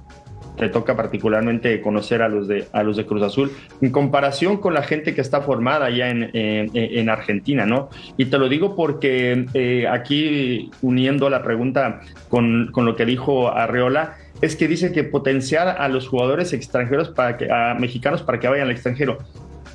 Te 0.60 0.69
toca 0.69 0.95
particularmente 0.95 1.82
conocer 1.82 2.22
a 2.22 2.28
los 2.28 2.48
de, 2.48 2.67
a 2.74 2.84
los 2.84 2.98
de 2.98 3.06
Cruz 3.06 3.24
Azul 3.24 3.52
en 3.82 3.91
comparación 3.91 4.58
con 4.58 4.74
la 4.74 4.84
gente 4.84 5.15
que 5.15 5.22
está 5.22 5.41
formada 5.41 5.89
ya 5.89 6.10
en, 6.10 6.30
en, 6.34 6.69
en 6.74 7.10
Argentina, 7.10 7.65
¿no? 7.65 7.89
Y 8.17 8.26
te 8.26 8.38
lo 8.38 8.50
digo 8.50 8.76
porque 8.76 9.45
eh, 9.54 9.88
aquí, 9.88 10.69
uniendo 10.82 11.30
la 11.30 11.41
pregunta 11.43 12.02
con, 12.28 12.69
con 12.72 12.86
lo 12.86 12.95
que 12.95 13.06
dijo 13.06 13.50
Arreola, 13.50 14.17
es 14.41 14.56
que 14.56 14.67
dice 14.67 14.91
que 14.91 15.04
potenciar 15.04 15.67
a 15.67 15.88
los 15.88 16.08
jugadores 16.08 16.54
extranjeros 16.54 17.10
para 17.10 17.38
que, 17.38 17.52
a 17.52 17.76
mexicanos 17.76 18.22
para 18.22 18.39
que 18.39 18.48
vayan 18.48 18.67
al 18.67 18.72
extranjero. 18.72 19.17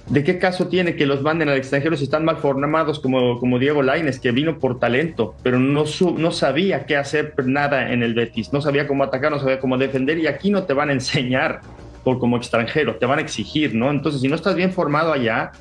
¿De 0.09 0.23
qué 0.23 0.39
caso 0.39 0.69
tiene 0.69 0.97
que 0.97 1.07
los 1.07 1.23
manden 1.23 1.49
al 1.49 1.57
extranjero 1.57 1.97
si 1.97 2.05
están 2.05 2.27
mal 2.27 2.37
formados 2.37 3.01
como, 3.01 3.41
como 3.41 3.59
Diego 3.59 3.83
Laines, 3.83 4.21
que 4.21 4.33
vino 4.33 4.59
por 4.59 4.79
talento, 4.79 5.35
pero 5.43 5.59
no, 5.59 5.85
no 6.19 6.31
sabía 6.31 6.85
qué 6.85 6.97
hacer 6.97 7.33
nada 7.47 7.91
en 7.91 8.03
el 8.03 8.13
Betis, 8.13 8.53
no 8.53 8.61
sabía 8.61 8.87
cómo 8.87 9.05
atacar, 9.05 9.31
no 9.31 9.39
sabía 9.39 9.61
cómo 9.61 9.79
defender 9.79 10.19
y 10.19 10.27
aquí 10.27 10.51
no 10.51 10.65
te 10.65 10.75
van 10.75 10.91
a 10.91 10.93
enseñar 10.93 11.61
por 12.05 12.19
como 12.19 12.37
extranjero, 12.37 12.97
te 12.97 13.07
van 13.07 13.19
a 13.19 13.23
exigir, 13.23 13.75
¿no? 13.75 13.91
Entonces, 13.91 14.21
si 14.21 14.29
no 14.29 14.35
estás 14.35 14.55
bien 14.55 14.73
formado 14.73 15.11
allá, 15.11 15.53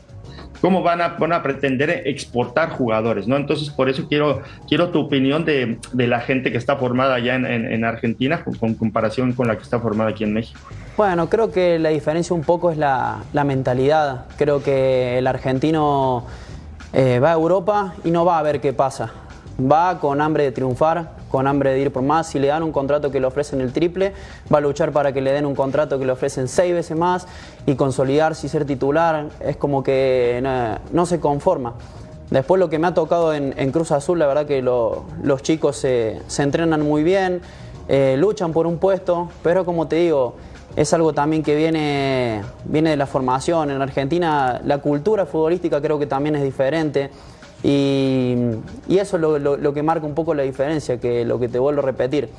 cómo 0.63 0.83
van 0.83 1.01
a, 1.01 1.09
van 1.09 1.31
a 1.31 1.41
pretender 1.41 2.03
exportar 2.05 2.69
jugadores, 2.69 3.27
¿no? 3.27 3.37
Entonces, 3.37 3.69
por 3.69 3.89
eso 3.89 4.07
quiero, 4.09 4.41
quiero 4.67 4.89
tu 4.89 4.99
opinión 4.99 5.45
de, 5.45 5.77
de 5.93 6.07
la 6.07 6.19
gente 6.19 6.51
que 6.51 6.57
está 6.57 6.75
formada 6.75 7.15
allá 7.15 7.35
en, 7.35 7.45
en, 7.45 7.83
Argentina 7.85 8.43
con, 8.43 8.55
con, 8.55 8.73
comparación 8.75 9.33
con 9.33 9.47
la 9.47 9.57
que 9.57 9.63
está 9.63 9.79
formada 9.79 10.11
aquí 10.11 10.23
en 10.25 10.33
México. 10.33 10.59
Bueno, 10.95 11.27
creo 11.27 11.51
que 11.51 11.79
la 11.79 11.89
diferencia 11.89 12.35
un 12.35 12.43
poco 12.43 12.69
es 12.69 12.77
la, 12.77 13.23
mentalidad. 13.33 14.25
Creo 14.37 14.61
que 14.61 15.17
el 15.17 15.25
argentino 15.25 16.25
eh, 16.93 17.19
va 17.19 17.31
a 17.31 17.33
Europa 17.33 17.95
y 18.03 18.11
no 18.11 18.25
va 18.25 18.37
a 18.37 18.43
ver 18.43 18.61
qué 18.61 18.73
pasa. 18.73 19.11
Va 19.59 19.99
con 19.99 20.21
hambre 20.21 20.43
de 20.43 20.51
triunfar, 20.51 21.13
con 21.31 21.47
hambre 21.47 21.71
de 21.71 21.79
ir 21.79 21.91
por 21.91 22.03
más. 22.03 22.27
Si 22.27 22.37
le 22.37 22.45
dan 22.45 22.61
un 22.61 22.71
contrato 22.71 23.09
que 23.09 23.19
le 23.19 23.25
ofrecen 23.25 23.59
el 23.61 23.73
triple, 23.73 24.13
va 24.53 24.59
a 24.59 24.61
luchar 24.61 24.91
para 24.91 25.11
que 25.13 25.21
le 25.21 25.31
den 25.31 25.47
un 25.47 25.55
contrato 25.55 25.97
que 25.97 26.05
le 26.05 26.11
ofrecen 26.11 26.47
seis 26.47 26.75
veces 26.75 26.95
más 26.95 27.25
y 27.65 27.73
consolidarse 27.73 28.45
y 28.45 28.49
ser 28.51 28.65
titular. 28.65 29.29
Es 29.39 29.57
como 29.57 29.81
que 29.81 30.43
no, 30.91 31.05
se 31.07 31.19
conforma. 31.19 31.73
Después 32.29 32.59
lo 32.59 32.69
que 32.69 32.77
me 32.77 32.85
ha 32.85 32.93
tocado 32.93 33.33
en, 33.33 33.71
Cruz 33.71 33.91
Azul, 33.91 34.19
la 34.19 34.27
verdad 34.27 34.45
que 34.45 34.61
los 34.61 35.41
chicos 35.41 35.75
se, 35.75 36.21
entrenan 36.37 36.81
muy 36.83 37.01
bien, 37.01 37.41
eh, 37.87 38.15
luchan 38.19 38.53
por 38.53 38.67
un 38.67 38.77
puesto, 38.77 39.29
pero 39.41 39.65
como 39.65 39.87
te 39.87 39.95
digo, 39.95 40.35
es 40.75 40.93
algo 40.93 41.13
también 41.13 41.43
que 41.43 41.55
viene, 41.55 42.41
viene 42.65 42.91
de 42.91 42.97
la 42.97 43.05
formación. 43.05 43.71
En 43.71 43.81
Argentina 43.81 44.61
la 44.63 44.79
cultura 44.79 45.25
futbolística 45.25 45.81
creo 45.81 45.99
que 45.99 46.07
también 46.07 46.35
es 46.35 46.43
diferente. 46.43 47.09
Y, 47.63 48.35
eso 48.89 49.17
es 49.17 49.41
lo, 49.41 49.73
que 49.73 49.83
marca 49.83 50.05
un 50.05 50.15
poco 50.15 50.33
la 50.33 50.43
diferencia, 50.43 50.99
que 50.99 51.23
lo 51.23 51.39
que 51.39 51.47
te 51.47 51.59
vuelvo 51.59 51.81
a 51.81 51.85
repetir. 51.85 52.29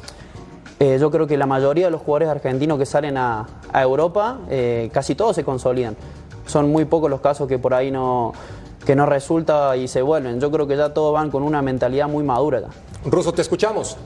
Eh, 0.81 0.99
yo 1.01 1.11
creo 1.11 1.27
que 1.27 1.37
la 1.37 1.47
mayoría 1.47 1.87
de 1.87 1.91
los 1.91 2.03
jugadores 2.03 2.29
argentinos 2.29 2.79
que 2.79 2.85
salen 2.85 3.17
a, 3.17 3.47
Europa, 3.73 4.39
eh, 4.51 4.91
casi 4.93 5.15
todos 5.15 5.35
se 5.35 5.45
consolidan. 5.45 5.97
Son 6.47 6.71
muy 6.71 6.85
pocos 6.85 7.09
los 7.09 7.21
casos 7.21 7.49
que 7.49 7.59
por 7.59 7.73
ahí 7.73 7.91
no, 7.91 8.33
que 8.85 8.95
no 8.95 9.07
resulta 9.07 9.77
y 9.77 9.89
se 9.89 10.03
vuelven. 10.03 10.41
Yo 10.41 10.51
creo 10.51 10.67
que 10.67 10.77
ya 10.77 10.93
todos 10.93 11.15
van 11.15 11.31
con 11.31 11.43
una 11.43 11.63
mentalidad 11.63 12.09
muy 12.09 12.23
madura. 12.23 12.63
Ruso, 13.05 13.33
te 13.33 13.43
escuchamos. 13.43 13.97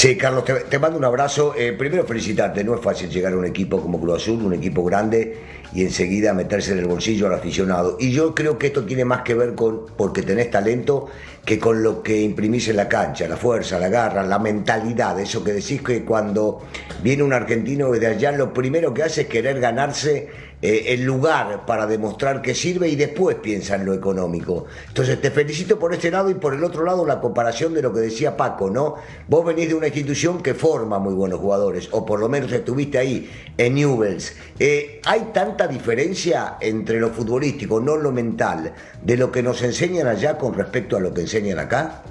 Sí, 0.00 0.16
Carlos, 0.16 0.44
te, 0.46 0.78
mando 0.78 0.96
un 0.96 1.04
abrazo. 1.04 1.54
Eh, 1.54 1.74
primero 1.74 2.06
felicitarte, 2.06 2.64
no 2.64 2.74
es 2.74 2.80
fácil 2.80 3.10
llegar 3.10 3.34
a 3.34 3.36
un 3.36 3.44
equipo 3.44 3.82
como 3.82 4.00
Cruz 4.00 4.22
Azul, 4.22 4.42
un 4.42 4.54
equipo 4.54 4.82
grande 4.82 5.36
y 5.74 5.82
enseguida 5.82 6.32
meterse 6.32 6.72
en 6.72 6.78
el 6.78 6.86
bolsillo 6.86 7.26
al 7.26 7.34
aficionado. 7.34 7.98
Y 8.00 8.10
yo 8.10 8.34
creo 8.34 8.56
que 8.56 8.68
esto 8.68 8.82
tiene 8.86 9.04
más 9.04 9.20
que 9.20 9.34
ver 9.34 9.54
con 9.54 9.84
porque 9.98 10.22
tenés 10.22 10.50
talento 10.50 11.08
que 11.44 11.58
con 11.58 11.82
lo 11.82 12.02
que 12.02 12.20
imprimís 12.20 12.68
en 12.68 12.76
la 12.76 12.88
cancha, 12.88 13.26
la 13.26 13.36
fuerza, 13.36 13.78
la 13.78 13.88
garra, 13.88 14.22
la 14.22 14.38
mentalidad, 14.38 15.18
eso 15.18 15.42
que 15.42 15.52
decís 15.52 15.82
que 15.82 16.04
cuando 16.04 16.62
viene 17.02 17.22
un 17.22 17.32
argentino 17.32 17.90
de 17.90 18.06
allá 18.06 18.32
lo 18.32 18.52
primero 18.52 18.92
que 18.92 19.02
hace 19.02 19.22
es 19.22 19.26
querer 19.26 19.58
ganarse 19.60 20.50
eh, 20.62 20.92
el 20.92 21.04
lugar 21.04 21.64
para 21.64 21.86
demostrar 21.86 22.42
que 22.42 22.54
sirve 22.54 22.86
y 22.88 22.94
después 22.94 23.36
piensa 23.36 23.76
en 23.76 23.86
lo 23.86 23.94
económico. 23.94 24.66
Entonces 24.88 25.18
te 25.18 25.30
felicito 25.30 25.78
por 25.78 25.94
este 25.94 26.10
lado 26.10 26.28
y 26.28 26.34
por 26.34 26.52
el 26.52 26.62
otro 26.62 26.84
lado 26.84 27.06
la 27.06 27.18
comparación 27.18 27.72
de 27.72 27.80
lo 27.80 27.94
que 27.94 28.00
decía 28.00 28.36
Paco, 28.36 28.68
¿no? 28.68 28.96
Vos 29.26 29.42
venís 29.46 29.68
de 29.68 29.74
una 29.74 29.86
institución 29.86 30.42
que 30.42 30.52
forma 30.52 30.98
muy 30.98 31.14
buenos 31.14 31.40
jugadores, 31.40 31.88
o 31.92 32.04
por 32.04 32.20
lo 32.20 32.28
menos 32.28 32.52
estuviste 32.52 32.98
ahí 32.98 33.30
en 33.56 33.74
Newells. 33.74 34.34
Eh, 34.58 35.00
¿Hay 35.06 35.30
tanta 35.32 35.66
diferencia 35.66 36.58
entre 36.60 37.00
lo 37.00 37.08
futbolístico, 37.08 37.80
no 37.80 37.96
lo 37.96 38.12
mental, 38.12 38.74
de 39.02 39.16
lo 39.16 39.32
que 39.32 39.42
nos 39.42 39.62
enseñan 39.62 40.08
allá 40.08 40.36
con 40.36 40.52
respecto 40.52 40.98
a 40.98 41.00
lo 41.00 41.14
que 41.14 41.22
enseñan 41.36 41.58
acá? 41.60 42.02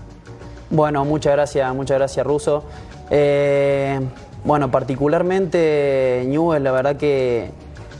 Bueno, 0.69 1.03
muchas 1.03 1.33
gracias, 1.33 1.73
muchas 1.75 1.97
gracias 1.97 2.25
Russo. 2.25 2.63
Eh, 3.09 3.99
bueno, 4.45 4.71
particularmente 4.71 6.23
Newells, 6.27 6.63
la 6.63 6.71
verdad 6.71 6.95
que 6.95 7.51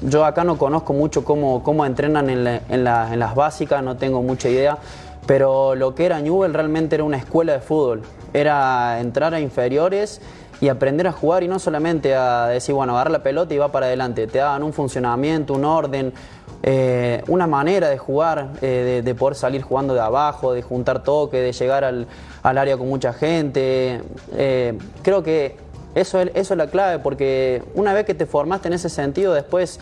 yo 0.02 0.24
acá 0.24 0.44
no 0.44 0.58
conozco 0.58 0.94
mucho 0.94 1.26
cómo, 1.26 1.62
cómo 1.64 1.86
entrenan 1.86 2.30
en, 2.30 2.48
en, 2.48 2.84
las 2.84 3.36
básicas, 3.36 3.84
no 3.84 3.98
tengo 3.98 4.22
mucha 4.22 4.48
idea, 4.48 4.78
pero 5.26 5.76
lo 5.76 5.94
que 5.94 6.06
era 6.06 6.22
Newell 6.22 6.54
realmente 6.54 6.96
era 6.96 7.04
una 7.04 7.18
escuela 7.18 7.54
de 7.54 7.60
fútbol. 7.60 8.04
Era 8.34 9.00
entrar 9.02 9.34
a 9.34 9.40
inferiores 9.40 10.22
y 10.62 10.70
aprender 10.70 11.08
a 11.08 11.12
jugar 11.12 11.44
y 11.44 11.48
no 11.48 11.60
solamente 11.60 12.16
a 12.16 12.48
decir, 12.48 12.76
bueno, 12.76 12.94
agarrar 12.94 13.12
la 13.12 13.24
pelota 13.24 13.54
y 13.54 13.58
va 13.58 13.72
para 13.72 13.88
adelante. 13.88 14.28
Te 14.28 14.38
daban 14.38 14.64
un 14.64 14.74
funcionamiento, 14.74 15.54
un 15.54 15.66
orden, 15.66 16.14
eh, 16.62 17.24
una 17.28 17.48
manera 17.48 17.90
de 17.90 17.98
jugar, 17.98 18.50
eh, 18.62 19.02
de, 19.04 19.16
poder 19.16 19.36
salir 19.36 19.62
jugando 19.62 19.94
de 19.94 20.02
abajo, 20.02 20.54
de 20.54 20.62
juntar 20.62 21.04
toque, 21.04 21.38
de 21.38 21.54
llegar 21.54 21.86
al, 21.86 22.08
área 22.44 22.78
con 22.78 22.90
mucha 22.90 23.14
gente. 23.14 24.02
Eh, 24.36 24.78
creo 25.02 25.24
que 25.24 25.56
eso 25.96 26.20
es, 26.20 26.32
eso 26.34 26.54
es 26.54 26.58
la 26.58 26.68
clave, 26.68 27.00
porque 27.00 27.64
una 27.76 27.94
vez 27.94 28.06
que 28.06 28.14
te 28.14 28.26
formaste 28.26 28.68
en 28.68 28.74
ese 28.74 28.90
sentido, 28.90 29.34
después, 29.34 29.80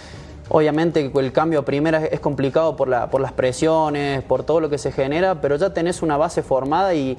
obviamente, 0.50 1.12
el 1.16 1.32
cambio 1.32 1.60
a 1.60 1.66
primera 1.66 2.06
es 2.06 2.20
complicado 2.20 2.76
por, 2.76 2.88
la, 2.88 3.10
por 3.10 3.22
las 3.22 3.32
presiones, 3.32 4.22
por 4.22 4.44
todo 4.44 4.60
lo 4.60 4.70
que 4.70 4.78
se 4.78 4.92
genera, 4.92 5.42
pero 5.42 5.56
ya 5.56 5.74
tenés 5.74 6.04
una 6.04 6.16
base 6.16 6.44
formada 6.44 6.94
y, 6.94 7.18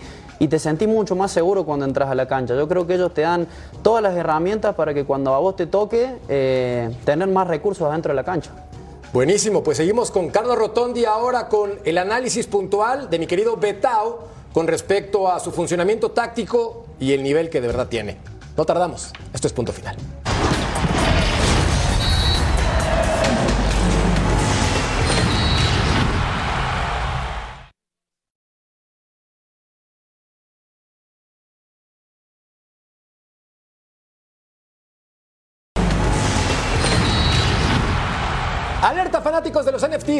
te 0.49 0.61
sentís 0.61 0.87
mucho 0.87 1.17
más 1.17 1.33
seguro 1.33 1.65
cuando 1.65 1.85
entras 1.85 2.09
a 2.11 2.15
la 2.15 2.29
cancha. 2.29 2.55
Yo 2.55 2.69
creo 2.69 2.87
que 2.87 2.95
ellos 2.95 3.13
te 3.13 3.23
dan 3.23 3.49
todas 3.83 4.05
las 4.05 4.15
herramientas 4.15 4.77
para 4.77 4.95
que 4.95 5.05
cuando 5.05 5.35
a 5.35 5.41
vos 5.41 5.57
te 5.57 5.67
toque, 5.67 6.15
tener 7.05 7.27
más 7.29 7.49
recursos 7.49 7.91
dentro 7.91 8.13
de 8.13 8.17
la 8.17 8.23
cancha. 8.23 8.53
Buenísimo, 9.11 9.63
pues 9.63 9.79
seguimos 9.79 10.11
con 10.11 10.29
Carlos 10.29 10.59
Rotondi 10.59 11.07
ahora 11.07 11.49
con 11.49 11.79
el 11.87 11.97
análisis 11.97 12.47
puntual 12.47 13.09
de 13.09 13.19
mi 13.19 13.27
querido 13.27 13.57
Betao 13.57 14.29
con 14.53 14.67
respecto 14.67 15.33
a 15.33 15.41
su 15.41 15.51
funcionamiento 15.51 16.11
táctico 16.11 16.85
y 17.01 17.13
el 17.13 17.23
nivel 17.23 17.49
que 17.49 17.63
de 17.63 17.69
verdad 17.69 17.89
tiene. 17.89 18.19
No 18.55 18.67
tardamos. 18.67 19.13
Esto 19.33 19.47
es 19.47 19.55
punto 19.55 19.73
final. 19.73 19.97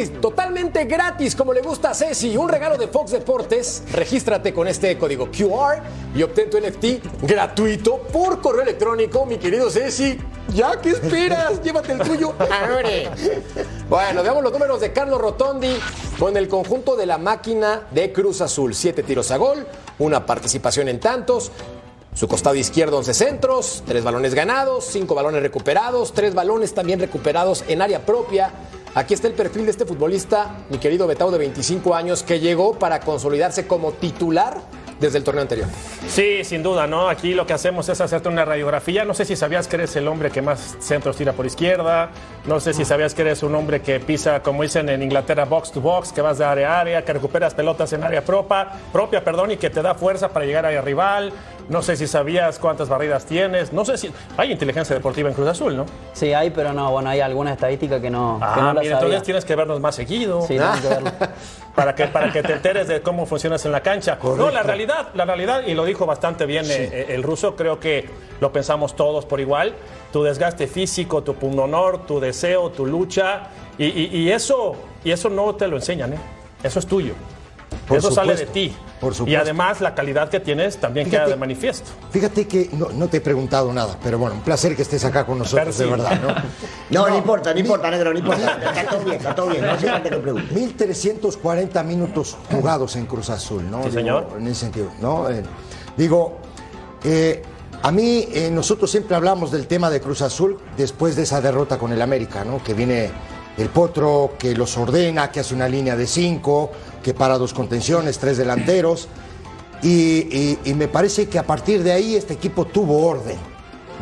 Totalmente 0.07 0.85
gratis 0.85 1.35
como 1.35 1.53
le 1.53 1.61
gusta 1.61 1.91
a 1.91 1.93
Ceci, 1.93 2.37
un 2.37 2.47
regalo 2.47 2.77
de 2.77 2.87
Fox 2.87 3.11
Deportes. 3.11 3.83
Regístrate 3.91 4.53
con 4.53 4.67
este 4.67 4.97
código 4.97 5.29
QR 5.29 5.81
y 6.15 6.23
obtén 6.23 6.49
tu 6.49 6.57
NFT 6.57 7.23
gratuito 7.23 7.97
por 8.11 8.41
correo 8.41 8.61
electrónico, 8.61 9.25
mi 9.25 9.37
querido 9.37 9.69
Ceci. 9.69 10.17
¿Ya 10.53 10.79
qué 10.81 10.91
esperas? 10.91 11.61
Llévate 11.63 11.91
el 11.91 11.99
tuyo. 11.99 12.33
bueno, 13.89 14.23
veamos 14.23 14.43
los 14.43 14.53
números 14.53 14.79
de 14.79 14.93
Carlos 14.93 15.19
Rotondi 15.19 15.75
con 16.17 16.35
el 16.37 16.47
conjunto 16.47 16.95
de 16.95 17.05
la 17.05 17.17
máquina 17.17 17.87
de 17.91 18.11
Cruz 18.13 18.41
Azul. 18.41 18.73
Siete 18.73 19.03
tiros 19.03 19.31
a 19.31 19.37
gol, 19.37 19.67
una 19.99 20.25
participación 20.25 20.87
en 20.87 20.99
tantos, 20.99 21.51
su 22.15 22.27
costado 22.27 22.55
izquierdo 22.55 22.97
11 22.97 23.13
centros, 23.13 23.83
tres 23.85 24.03
balones 24.03 24.33
ganados, 24.33 24.85
cinco 24.85 25.15
balones 25.15 25.41
recuperados, 25.41 26.13
tres 26.13 26.33
balones 26.33 26.73
también 26.73 26.99
recuperados 26.99 27.63
en 27.67 27.81
área 27.81 28.05
propia. 28.05 28.51
Aquí 28.95 29.13
está 29.13 29.27
el 29.27 29.33
perfil 29.33 29.65
de 29.65 29.71
este 29.71 29.85
futbolista, 29.85 30.55
mi 30.69 30.79
querido 30.79 31.05
Betao 31.05 31.29
de 31.29 31.37
25 31.37 31.93
años, 31.93 32.23
que 32.23 32.39
llegó 32.39 32.73
para 32.73 32.99
consolidarse 32.99 33.67
como 33.67 33.91
titular 33.91 34.61
desde 34.99 35.19
el 35.19 35.23
torneo 35.23 35.43
anterior. 35.43 35.67
Sí, 36.07 36.43
sin 36.43 36.61
duda, 36.63 36.87
¿no? 36.87 37.07
Aquí 37.07 37.33
lo 37.33 37.45
que 37.45 37.53
hacemos 37.53 37.87
es 37.87 38.01
hacerte 38.01 38.27
una 38.29 38.43
radiografía. 38.45 39.05
No 39.05 39.13
sé 39.13 39.25
si 39.25 39.35
sabías 39.35 39.67
que 39.67 39.77
eres 39.77 39.95
el 39.95 40.07
hombre 40.07 40.31
que 40.31 40.41
más 40.41 40.75
centros 40.79 41.15
tira 41.15 41.33
por 41.33 41.45
izquierda. 41.45 42.09
No 42.45 42.59
sé 42.59 42.73
si 42.73 42.83
sabías 42.83 43.13
que 43.13 43.21
eres 43.21 43.43
un 43.43 43.55
hombre 43.55 43.81
que 43.81 43.99
pisa, 43.99 44.41
como 44.41 44.63
dicen 44.63 44.89
en 44.89 45.01
Inglaterra, 45.01 45.45
box 45.45 45.71
to 45.71 45.81
box, 45.81 46.11
que 46.11 46.21
vas 46.21 46.37
de 46.37 46.45
área 46.45 46.75
a 46.75 46.79
área, 46.81 47.05
que 47.05 47.13
recuperas 47.13 47.53
pelotas 47.53 47.93
en 47.93 48.03
área 48.03 48.25
propia, 48.25 48.67
propia 48.91 49.23
perdón, 49.23 49.51
y 49.51 49.57
que 49.57 49.69
te 49.69 49.81
da 49.81 49.95
fuerza 49.95 50.29
para 50.29 50.45
llegar 50.45 50.65
al 50.65 50.83
rival. 50.83 51.31
No 51.69 51.81
sé 51.83 51.95
si 51.95 52.07
sabías 52.07 52.57
cuántas 52.59 52.89
barridas 52.89 53.25
tienes. 53.25 53.71
No 53.71 53.85
sé 53.85 53.97
si. 53.97 54.11
Hay 54.37 54.51
inteligencia 54.51 54.95
deportiva 54.95 55.29
en 55.29 55.35
Cruz 55.35 55.47
Azul, 55.47 55.77
¿no? 55.77 55.85
Sí, 56.13 56.33
hay, 56.33 56.49
pero 56.49 56.73
no, 56.73 56.91
bueno, 56.91 57.09
hay 57.11 57.21
alguna 57.21 57.53
estadística 57.53 58.01
que 58.01 58.09
no, 58.09 58.37
que 58.39 58.45
Ah, 58.45 58.55
no 58.57 58.73
la 58.73 58.81
mira, 58.81 58.95
sabía. 58.95 58.97
entonces 58.97 59.23
tienes 59.23 59.45
que 59.45 59.55
vernos 59.55 59.79
más 59.79 59.93
seguido. 59.95 60.41
Sí, 60.41 60.55
que 60.55 60.87
verlo. 60.89 61.11
para 61.75 61.93
que 61.95 62.07
para 62.07 62.31
que 62.33 62.41
te 62.43 62.53
enteres 62.53 62.87
de 62.87 63.01
cómo 63.01 63.25
funcionas 63.27 63.63
en 63.65 63.71
la 63.71 63.81
cancha. 63.81 64.17
No, 64.21 64.49
la 64.49 64.63
realidad, 64.63 65.09
la 65.13 65.25
realidad 65.25 65.61
y 65.67 65.75
lo 65.75 65.85
dijo 65.85 66.05
bastante 66.05 66.45
bien 66.45 66.65
eh, 66.67 67.05
el 67.09 67.21
ruso, 67.23 67.55
creo 67.55 67.79
que 67.79 68.09
lo 68.41 68.51
pensamos 68.51 68.95
todos 68.95 69.25
por 69.25 69.39
igual. 69.39 69.75
Tu 70.11 70.23
desgaste 70.23 70.65
físico, 70.67 71.21
tu 71.23 71.35
pundonor, 71.35 72.05
tu 72.07 72.19
deseo, 72.19 72.71
tu 72.71 72.85
lucha 72.87 73.43
y, 73.77 73.85
y- 73.85 74.09
y 74.17 74.31
eso 74.31 74.75
y 75.03 75.11
eso 75.11 75.29
no 75.29 75.53
te 75.55 75.67
lo 75.67 75.75
enseñan, 75.77 76.13
¿eh? 76.13 76.19
Eso 76.63 76.79
es 76.79 76.87
tuyo. 76.87 77.13
Por 77.87 77.97
eso 77.97 78.11
sale 78.11 78.35
de 78.35 78.45
ti. 78.45 78.75
por 78.99 79.13
Y 79.27 79.35
además 79.35 79.81
la 79.81 79.95
calidad 79.95 80.29
que 80.29 80.39
tienes 80.39 80.77
también 80.77 81.07
Fíjate. 81.07 81.23
queda 81.23 81.33
de 81.33 81.39
manifiesto. 81.39 81.89
Fíjate 82.11 82.47
que 82.47 82.69
no, 82.73 82.89
no 82.89 83.07
te 83.07 83.17
he 83.17 83.21
preguntado 83.21 83.73
nada, 83.73 83.97
pero 84.03 84.19
bueno, 84.19 84.35
un 84.35 84.41
placer 84.41 84.75
que 84.75 84.83
estés 84.83 85.03
acá 85.05 85.25
con 85.25 85.39
nosotros, 85.39 85.77
de 85.77 85.85
verdad, 85.85 86.19
¿no? 86.21 86.29
No, 86.89 87.07
no, 87.07 87.17
importa, 87.17 87.53
no 87.53 87.59
importa, 87.59 87.91
negro, 87.91 88.11
no 88.13 88.19
importa. 88.19 88.59
Está 88.61 88.89
todo 88.89 89.03
bien, 89.03 89.17
está 89.17 89.35
todo 89.35 89.47
bien. 89.47 89.65
No 89.65 89.71
hace 89.71 89.87
falta 89.87 90.09
que 90.09 90.17
pregunte. 90.17 90.53
1340 90.53 91.83
minutos 91.83 92.37
jugados 92.51 92.95
en 92.95 93.05
Cruz 93.05 93.29
Azul, 93.29 93.69
¿no? 93.69 93.83
Sí, 93.83 93.89
Digo, 93.89 93.99
señor. 93.99 94.27
En 94.37 94.47
ese 94.47 94.59
sentido, 94.61 94.91
¿no? 94.99 95.29
Eh, 95.29 95.43
digo, 95.95 96.37
eh, 97.03 97.41
a 97.81 97.91
mí, 97.91 98.27
eh, 98.33 98.49
nosotros 98.51 98.91
siempre 98.91 99.15
hablamos 99.15 99.51
del 99.51 99.67
tema 99.67 99.89
de 99.89 100.01
Cruz 100.01 100.21
Azul 100.21 100.57
después 100.75 101.15
de 101.15 101.23
esa 101.23 101.39
derrota 101.41 101.77
con 101.77 101.93
el 101.93 102.01
América, 102.01 102.43
¿no? 102.43 102.61
Que 102.63 102.73
viene 102.73 103.09
el 103.57 103.69
Potro, 103.69 104.33
que 104.37 104.53
los 104.55 104.77
ordena, 104.77 105.31
que 105.31 105.39
hace 105.41 105.53
una 105.53 105.67
línea 105.67 105.95
de 105.95 106.07
cinco, 106.07 106.71
que 107.03 107.13
para 107.13 107.37
dos 107.37 107.53
contenciones, 107.53 108.19
tres 108.19 108.37
delanteros. 108.37 109.07
Y, 109.81 110.57
me 110.75 110.87
parece 110.87 111.29
que 111.29 111.39
a 111.39 111.43
partir 111.43 111.83
de 111.83 111.91
ahí 111.91 112.15
este 112.15 112.33
equipo 112.33 112.65
tuvo 112.65 113.05
orden, 113.07 113.37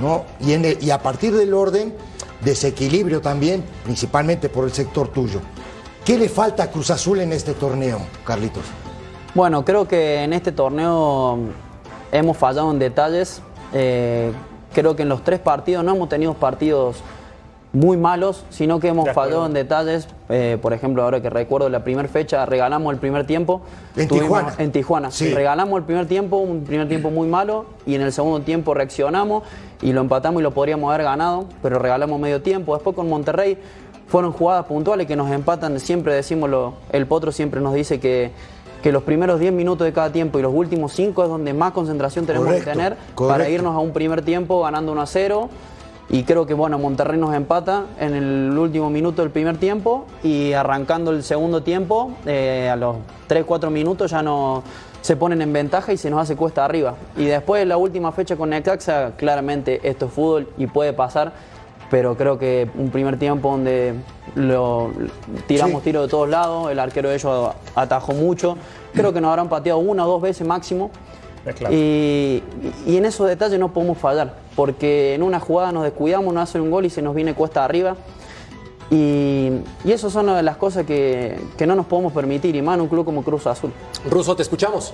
¿no? 0.02 0.26
Y 0.40 0.90
a 0.90 1.02
partir 1.02 1.36
del 1.36 1.54
orden, 1.54 1.94
desequilibrio 2.42 3.22
también, 3.22 3.64
principalmente 3.84 4.50
por 4.50 4.66
el 4.66 4.72
sector 4.72 5.10
tuyo. 5.10 5.40
¿Qué 6.04 6.18
le 6.18 6.30
falta 6.30 6.64
a 6.64 6.72
Cruz 6.72 6.90
Azul 6.90 7.20
en 7.20 7.34
este 7.34 7.54
torneo, 7.54 8.00
Carlitos? 8.26 8.64
Bueno, 9.36 9.66
creo 9.66 9.88
que 9.88 10.24
en 10.24 10.34
este 10.34 10.52
torneo 10.52 11.38
hemos 12.12 12.38
fallado 12.38 12.72
en 12.72 12.80
detalles. 12.80 13.42
Eh, 13.74 14.32
creo 14.74 14.96
que 14.96 15.04
en 15.04 15.10
los 15.10 15.24
tres 15.24 15.40
partidos 15.40 15.84
no 15.84 15.96
hemos 15.96 16.10
tenido 16.10 16.34
partidos 16.34 16.98
muy 17.78 17.96
malos, 17.96 18.44
sino 18.50 18.80
que 18.80 18.88
hemos 18.88 19.08
fallado 19.12 19.46
en 19.46 19.54
detalles. 19.54 20.08
Eh, 20.30 20.58
por 20.62 20.74
ejemplo, 20.74 21.04
ahora 21.04 21.22
que 21.22 21.30
recuerdo 21.30 21.70
la 21.70 21.84
primera 21.84 22.08
fecha, 22.10 22.46
regalamos 22.46 22.92
el 22.94 23.00
primer 23.00 23.26
tiempo. 23.28 23.62
En 23.96 24.08
Tuvimos- 24.08 24.22
Tijuana. 24.24 24.54
En 24.58 24.72
Tijuana. 24.72 25.12
Sí. 25.12 25.34
Regalamos 25.34 25.78
el 25.78 25.84
primer 25.86 26.08
tiempo, 26.08 26.38
un 26.38 26.64
primer 26.64 26.88
tiempo 26.88 27.12
muy 27.12 27.28
malo, 27.28 27.66
y 27.86 27.96
en 27.96 28.02
el 28.02 28.12
segundo 28.12 28.42
tiempo 28.42 28.74
reaccionamos 28.74 29.44
y 29.82 29.94
lo 29.94 30.02
empatamos 30.02 30.40
y 30.42 30.44
lo 30.44 30.52
podríamos 30.52 30.92
haber 30.92 31.06
ganado, 31.06 31.46
pero 31.62 31.78
regalamos 31.80 32.20
medio 32.20 32.42
tiempo. 32.42 32.74
Después 32.74 32.96
con 32.96 33.08
Monterrey 33.10 33.58
fueron 34.08 34.32
jugadas 34.32 34.66
puntuales 34.66 35.06
que 35.06 35.16
nos 35.16 35.30
empatan. 35.32 35.80
Siempre 35.80 36.16
decimos, 36.16 36.50
lo- 36.50 36.74
el 36.92 37.06
Potro 37.06 37.32
siempre 37.32 37.62
nos 37.62 37.74
dice 37.76 38.00
que, 38.00 38.32
que 38.82 38.92
los 38.92 39.04
primeros 39.04 39.40
10 39.40 39.54
minutos 39.54 39.86
de 39.86 39.94
cada 39.94 40.12
tiempo 40.12 40.40
y 40.40 40.42
los 40.42 40.54
últimos 40.54 40.94
5 40.94 41.24
es 41.24 41.30
donde 41.30 41.54
más 41.54 41.74
concentración 41.74 42.26
tenemos 42.26 42.48
Correcto, 42.48 42.70
que 42.72 42.76
tener 42.76 42.98
para 43.16 43.50
irnos 43.50 43.76
a 43.76 43.80
un 43.80 43.92
primer 43.92 44.22
tiempo 44.24 44.62
ganando 44.64 44.92
1 44.94 45.02
a 45.02 45.06
0. 45.06 45.50
Y 46.10 46.24
creo 46.24 46.46
que 46.46 46.54
bueno, 46.54 46.80
Monterrey 46.80 47.20
nos 47.20 47.36
empata 47.36 47.84
en 48.00 48.14
el 48.14 48.58
último 48.58 48.90
minuto 48.90 49.22
del 49.22 49.32
primer 49.32 49.58
tiempo 49.58 50.06
y 50.24 50.54
arrancando 50.54 51.12
el 51.12 51.22
segundo 51.22 51.64
tiempo, 51.64 52.14
eh, 52.26 52.70
a 52.72 52.78
los 52.78 52.98
3-4 53.28 53.70
minutos 53.70 54.12
ya 54.12 54.22
no 54.24 54.64
se 55.02 55.18
ponen 55.18 55.42
en 55.42 55.52
ventaja 55.52 55.92
y 55.92 55.98
se 55.98 56.10
nos 56.10 56.22
hace 56.22 56.36
cuesta 56.38 56.64
arriba. 56.64 56.96
Y 57.18 57.26
después 57.26 57.68
la 57.68 57.78
última 57.78 58.12
fecha 58.14 58.38
con 58.38 58.52
Necaxa, 58.52 59.12
claramente 59.18 59.82
esto 59.84 60.06
es 60.06 60.14
fútbol 60.14 60.50
y 60.58 60.68
puede 60.68 60.94
pasar, 60.94 61.34
pero 61.92 62.16
creo 62.16 62.38
que 62.38 62.70
un 62.76 62.90
primer 62.90 63.20
tiempo 63.20 63.52
donde 63.52 63.96
lo 64.36 64.92
tiramos 65.46 65.82
Sí. 65.82 65.86
tiro 65.90 66.02
de 66.04 66.08
todos 66.08 66.30
lados, 66.30 66.72
el 66.72 66.80
arquero 66.80 67.10
de 67.10 67.16
ellos 67.16 67.52
atajó 67.76 68.14
mucho, 68.14 68.58
creo 68.94 69.12
que 69.12 69.20
nos 69.20 69.30
habrán 69.30 69.50
pateado 69.50 69.80
una 69.80 70.06
o 70.06 70.10
dos 70.10 70.22
veces 70.22 70.48
máximo. 70.48 70.90
Claro. 71.54 71.74
Y, 71.74 72.44
y 72.86 72.98
en 72.98 73.06
esos 73.06 73.28
detalles 73.28 73.60
no 73.60 73.74
podemos 73.74 73.98
fallar, 73.98 74.36
porque 74.56 75.16
en 75.16 75.24
una 75.24 75.40
jugada 75.40 75.72
nos 75.72 75.84
descuidamos, 75.84 76.34
nos 76.34 76.50
hacen 76.50 76.62
un 76.62 76.72
gol 76.72 76.86
y 76.86 76.90
se 76.90 77.02
nos 77.02 77.16
viene 77.16 77.34
cuesta 77.34 77.64
arriba. 77.64 77.96
Y, 78.90 79.52
y 79.84 79.92
eso 79.92 80.10
son 80.10 80.26
una 80.26 80.38
de 80.38 80.44
las 80.44 80.58
cosas 80.58 80.86
que, 80.86 81.38
que 81.58 81.68
no 81.68 81.76
nos 81.76 81.88
podemos 81.88 82.14
permitir, 82.14 82.56
y 82.56 82.62
más 82.62 82.76
en 82.76 82.82
un 82.82 82.88
club 82.88 83.06
como 83.06 83.24
Cruz 83.24 83.46
Azul. 83.48 83.72
Ruso, 84.10 84.36
te 84.36 84.44
escuchamos. 84.44 84.94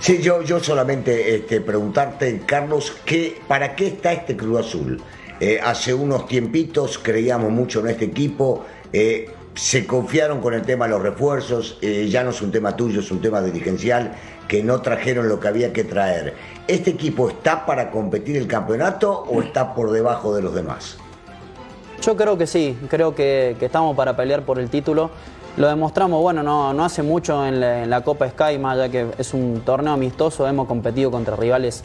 Sí, 0.00 0.20
yo, 0.20 0.42
yo 0.42 0.60
solamente 0.60 1.34
este, 1.34 1.60
preguntarte, 1.60 2.42
Carlos, 2.44 2.94
¿qué, 3.04 3.40
¿para 3.48 3.74
qué 3.74 3.86
está 3.86 4.12
este 4.12 4.36
Cruz 4.36 4.60
Azul? 4.60 5.00
Eh, 5.40 5.58
hace 5.62 5.94
unos 5.94 6.28
tiempitos 6.28 6.98
creíamos 6.98 7.50
mucho 7.50 7.80
en 7.80 7.88
este 7.88 8.04
equipo, 8.04 8.64
eh, 8.92 9.30
se 9.54 9.86
confiaron 9.86 10.40
con 10.40 10.54
el 10.54 10.62
tema 10.62 10.86
de 10.86 10.92
los 10.92 11.02
refuerzos, 11.02 11.78
eh, 11.80 12.08
ya 12.10 12.24
no 12.24 12.30
es 12.30 12.42
un 12.42 12.50
tema 12.50 12.76
tuyo, 12.76 13.00
es 13.00 13.10
un 13.10 13.20
tema 13.20 13.40
dirigencial, 13.40 14.14
que 14.48 14.62
no 14.62 14.80
trajeron 14.82 15.28
lo 15.28 15.40
que 15.40 15.48
había 15.48 15.72
que 15.72 15.84
traer. 15.84 16.34
¿Este 16.66 16.90
equipo 16.90 17.28
está 17.28 17.64
para 17.64 17.90
competir 17.90 18.36
el 18.36 18.46
campeonato 18.46 19.12
o 19.12 19.42
está 19.42 19.74
por 19.74 19.90
debajo 19.90 20.34
de 20.34 20.42
los 20.42 20.54
demás? 20.54 20.98
Yo 22.02 22.16
creo 22.16 22.36
que 22.36 22.46
sí, 22.46 22.76
creo 22.88 23.14
que, 23.14 23.56
estamos 23.60 23.96
para 23.96 24.16
pelear 24.16 24.42
por 24.42 24.58
el 24.58 24.68
título. 24.68 25.10
Lo 25.56 25.68
demostramos, 25.68 26.20
bueno, 26.20 26.42
no, 26.42 26.84
hace 26.84 27.02
mucho 27.02 27.46
en 27.46 27.88
la, 27.88 28.00
Copa 28.02 28.28
Sky, 28.28 28.58
más 28.58 28.74
allá 28.74 28.88
que 28.90 29.06
es 29.16 29.32
un 29.32 29.62
torneo 29.64 29.92
amistoso, 29.92 30.46
hemos 30.48 30.66
competido 30.66 31.10
contra 31.12 31.36
rivales 31.36 31.84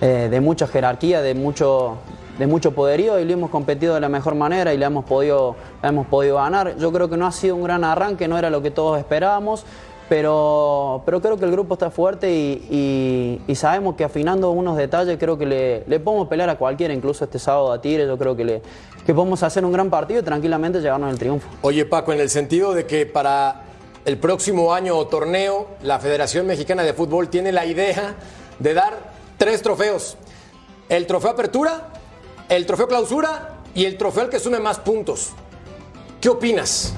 eh, 0.00 0.28
de 0.30 0.40
mucha 0.40 0.66
jerarquía, 0.66 1.20
de 1.20 1.34
mucho, 1.34 1.98
de 2.40 2.46
mucho 2.46 2.72
poderío 2.72 3.20
y 3.20 3.24
lo 3.26 3.34
hemos 3.34 3.50
competido 3.50 3.94
de 3.94 4.00
la 4.00 4.08
mejor 4.08 4.34
manera 4.34 4.72
y 4.72 4.78
le 4.78 4.86
hemos, 4.86 5.04
podido, 5.04 5.56
la 5.82 5.90
hemos 5.90 6.06
podido 6.06 6.36
ganar. 6.36 6.76
Yo 6.78 6.90
creo 6.90 7.10
que 7.10 7.18
no 7.18 7.26
ha 7.26 7.32
sido 7.32 7.54
un 7.54 7.62
gran 7.62 7.84
arranque, 7.84 8.26
no 8.26 8.38
era 8.38 8.48
lo 8.48 8.62
que 8.62 8.70
todos 8.70 8.98
esperábamos, 8.98 9.66
pero, 10.08 11.02
pero 11.04 11.20
creo 11.20 11.36
que 11.36 11.44
el 11.44 11.52
grupo 11.52 11.74
está 11.74 11.90
fuerte 11.90 12.32
y 12.32 13.54
sabemos 13.54 13.94
que 13.94 14.04
afinando 14.04 14.50
unos 14.52 14.78
detalles 14.78 15.18
creo 15.18 15.36
que 15.36 15.44
le, 15.44 15.84
le 15.86 16.00
podemos 16.00 16.28
pelear 16.28 16.48
a 16.48 16.56
cualquiera, 16.56 16.94
incluso 16.94 17.24
este 17.24 17.38
sábado 17.38 17.72
a 17.72 17.80
Tigre, 17.80 18.06
yo 18.06 18.16
creo 18.16 18.34
que, 18.34 18.44
le, 18.44 18.62
que 19.04 19.12
podemos 19.12 19.42
hacer 19.42 19.62
un 19.62 19.72
gran 19.72 19.90
partido 19.90 20.20
y 20.20 20.22
tranquilamente 20.22 20.80
llevarnos 20.80 21.12
el 21.12 21.18
triunfo. 21.18 21.46
Oye, 21.60 21.84
Paco, 21.84 22.12
en 22.14 22.20
el 22.20 22.30
sentido 22.30 22.72
de 22.72 22.86
que 22.86 23.04
para 23.04 23.64
el 24.06 24.16
próximo 24.16 24.72
año 24.72 24.96
o 24.96 25.06
torneo, 25.06 25.68
la 25.82 25.98
Federación 25.98 26.46
Mexicana 26.46 26.84
de 26.84 26.94
Fútbol 26.94 27.28
tiene 27.28 27.52
la 27.52 27.66
idea 27.66 28.14
de 28.58 28.72
dar 28.72 28.94
tres 29.36 29.60
trofeos. 29.60 30.16
El 30.88 31.06
trofeo 31.06 31.30
Apertura, 31.30 31.89
el 32.50 32.66
trofeo 32.66 32.88
Clausura 32.88 33.60
y 33.74 33.86
el 33.86 33.96
trofeo 33.96 34.24
al 34.24 34.28
que 34.28 34.40
sume 34.40 34.58
más 34.58 34.80
puntos. 34.80 35.30
¿Qué 36.20 36.28
opinas? 36.28 36.92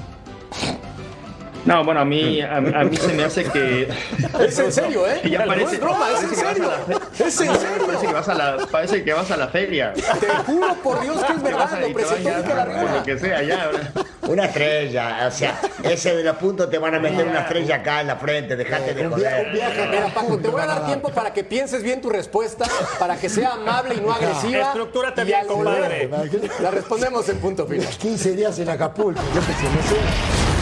No, 1.65 1.83
bueno, 1.85 2.01
a 2.01 2.05
mí, 2.05 2.41
a, 2.41 2.57
a 2.57 2.61
mí 2.61 2.97
se 2.97 3.13
me 3.13 3.23
hace 3.23 3.45
que. 3.45 3.87
Es 4.39 4.59
en 4.59 4.71
serio, 4.71 5.07
¿eh? 5.07 5.21
Ya 5.29 5.45
no 5.45 5.53
es 5.53 5.79
broma, 5.79 6.07
es 6.11 6.23
en 6.23 6.29
que 6.29 6.35
serio. 6.35 6.63
la- 6.87 6.95
Es 7.25 7.41
en 7.41 7.55
serio. 7.55 7.85
Parece 7.85 8.07
que 8.07 8.13
vas 8.13 8.27
a 8.29 8.33
la, 8.33 8.57
parece 8.71 9.03
que 9.03 9.13
vas 9.13 9.31
a 9.31 9.37
la 9.37 9.47
feria. 9.47 9.93
Te 9.93 10.27
juro 10.45 10.73
por 10.83 11.01
Dios 11.01 11.23
que 11.23 11.33
es 11.33 11.41
verdad, 11.43 11.73
a- 11.73 11.79
lo 11.79 11.93
presentó 11.93 12.29
ya 12.29 12.43
por- 12.65 12.91
lo 12.91 13.03
que 13.03 13.17
sea, 13.19 13.41
ya. 13.43 13.69
Una 14.27 14.45
estrella, 14.45 15.27
o 15.27 15.31
sea, 15.31 15.59
ese 15.83 16.15
de 16.15 16.23
los 16.23 16.35
puntos 16.37 16.69
te 16.69 16.77
van 16.77 16.95
a 16.95 16.99
meter 16.99 17.27
una 17.27 17.41
estrella 17.41 17.75
acá 17.75 18.01
en 18.01 18.07
la 18.07 18.15
frente, 18.15 18.55
dejate 18.55 18.93
de 18.93 19.07
un 19.07 19.13
joder. 19.13 19.51
viaje 19.51 19.87
Mira, 19.89 20.07
Paco, 20.13 20.37
te 20.39 20.47
voy 20.47 20.61
a 20.61 20.65
dar 20.65 20.85
tiempo 20.85 21.09
para 21.09 21.33
que 21.33 21.43
pienses 21.43 21.83
bien 21.83 22.01
tu 22.01 22.09
respuesta, 22.09 22.65
para 22.99 23.17
que 23.17 23.27
sea 23.29 23.53
amable 23.53 23.95
y 23.95 24.01
no 24.01 24.11
agresiva. 24.13 24.67
Estructúrate 24.67 25.23
bien, 25.25 25.45
compadre. 25.47 26.09
La 26.61 26.71
respondemos 26.71 27.27
en 27.29 27.37
punto 27.39 27.67
final. 27.67 27.87
15 27.87 28.31
días 28.33 28.57
en 28.59 28.69
Acapulco, 28.69 29.21
yo 29.35 29.41
sé, 29.41 29.47
no 29.51 29.89
sé. 29.89 30.52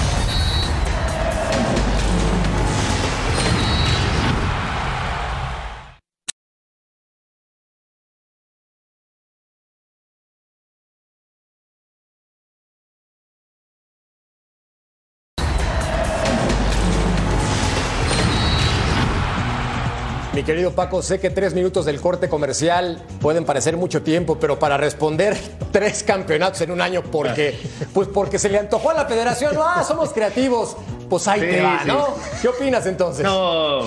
Mi 20.41 20.45
querido 20.45 20.71
Paco, 20.71 21.03
sé 21.03 21.19
que 21.19 21.29
tres 21.29 21.53
minutos 21.53 21.85
del 21.85 22.01
corte 22.01 22.27
comercial 22.27 22.99
pueden 23.19 23.45
parecer 23.45 23.77
mucho 23.77 24.01
tiempo, 24.01 24.39
pero 24.39 24.57
para 24.57 24.75
responder 24.75 25.37
tres 25.71 26.01
campeonatos 26.01 26.61
en 26.61 26.71
un 26.71 26.81
año, 26.81 27.03
porque, 27.03 27.59
pues 27.93 28.07
porque 28.07 28.39
se 28.39 28.49
le 28.49 28.57
antojó 28.57 28.89
a 28.89 28.95
la 28.95 29.05
federación, 29.05 29.55
ah, 29.63 29.83
somos 29.87 30.11
creativos, 30.11 30.77
pues 31.11 31.27
ahí 31.27 31.41
te 31.41 31.61
va, 31.61 31.81
sí. 31.83 31.87
¿no? 31.87 32.15
¿Qué 32.41 32.47
opinas 32.47 32.87
entonces? 32.87 33.23
No, 33.23 33.81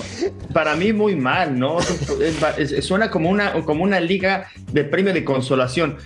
para 0.52 0.76
mí 0.76 0.92
muy 0.92 1.16
mal, 1.16 1.58
¿no? 1.58 1.78
Suena 2.82 3.10
como 3.10 3.30
una, 3.30 3.54
como 3.64 3.82
una 3.82 3.98
liga 3.98 4.46
de 4.70 4.84
premio 4.84 5.12
de 5.12 5.24
consolación. 5.24 5.98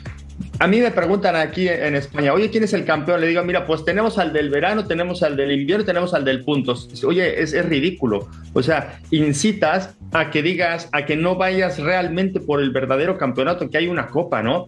A 0.61 0.67
mí 0.67 0.81
me 0.81 0.91
preguntan 0.91 1.37
aquí 1.37 1.69
en 1.69 1.95
España, 1.95 2.33
oye, 2.33 2.51
¿quién 2.51 2.65
es 2.65 2.73
el 2.73 2.85
campeón? 2.85 3.21
Le 3.21 3.29
digo, 3.29 3.45
mira, 3.45 3.65
pues 3.65 3.85
tenemos 3.85 4.19
al 4.19 4.33
del 4.33 4.51
verano, 4.51 4.87
tenemos 4.87 5.23
al 5.23 5.37
del 5.37 5.53
invierno, 5.53 5.85
tenemos 5.85 6.15
al 6.15 6.25
del 6.25 6.45
puntos. 6.45 6.89
Oye, 7.05 7.41
es, 7.41 7.53
es 7.53 7.65
ridículo. 7.65 8.29
O 8.55 8.63
sea, 8.63 8.99
incitas 9.11 9.95
a 10.13 10.31
que 10.31 10.43
digas, 10.43 10.89
a 10.93 11.07
que 11.07 11.17
no 11.17 11.37
vayas 11.37 11.79
realmente 11.79 12.41
por 12.41 12.61
el 12.61 12.71
verdadero 12.71 13.19
campeonato, 13.19 13.71
que 13.71 13.79
hay 13.79 13.87
una 13.87 14.09
copa, 14.09 14.43
¿no? 14.43 14.67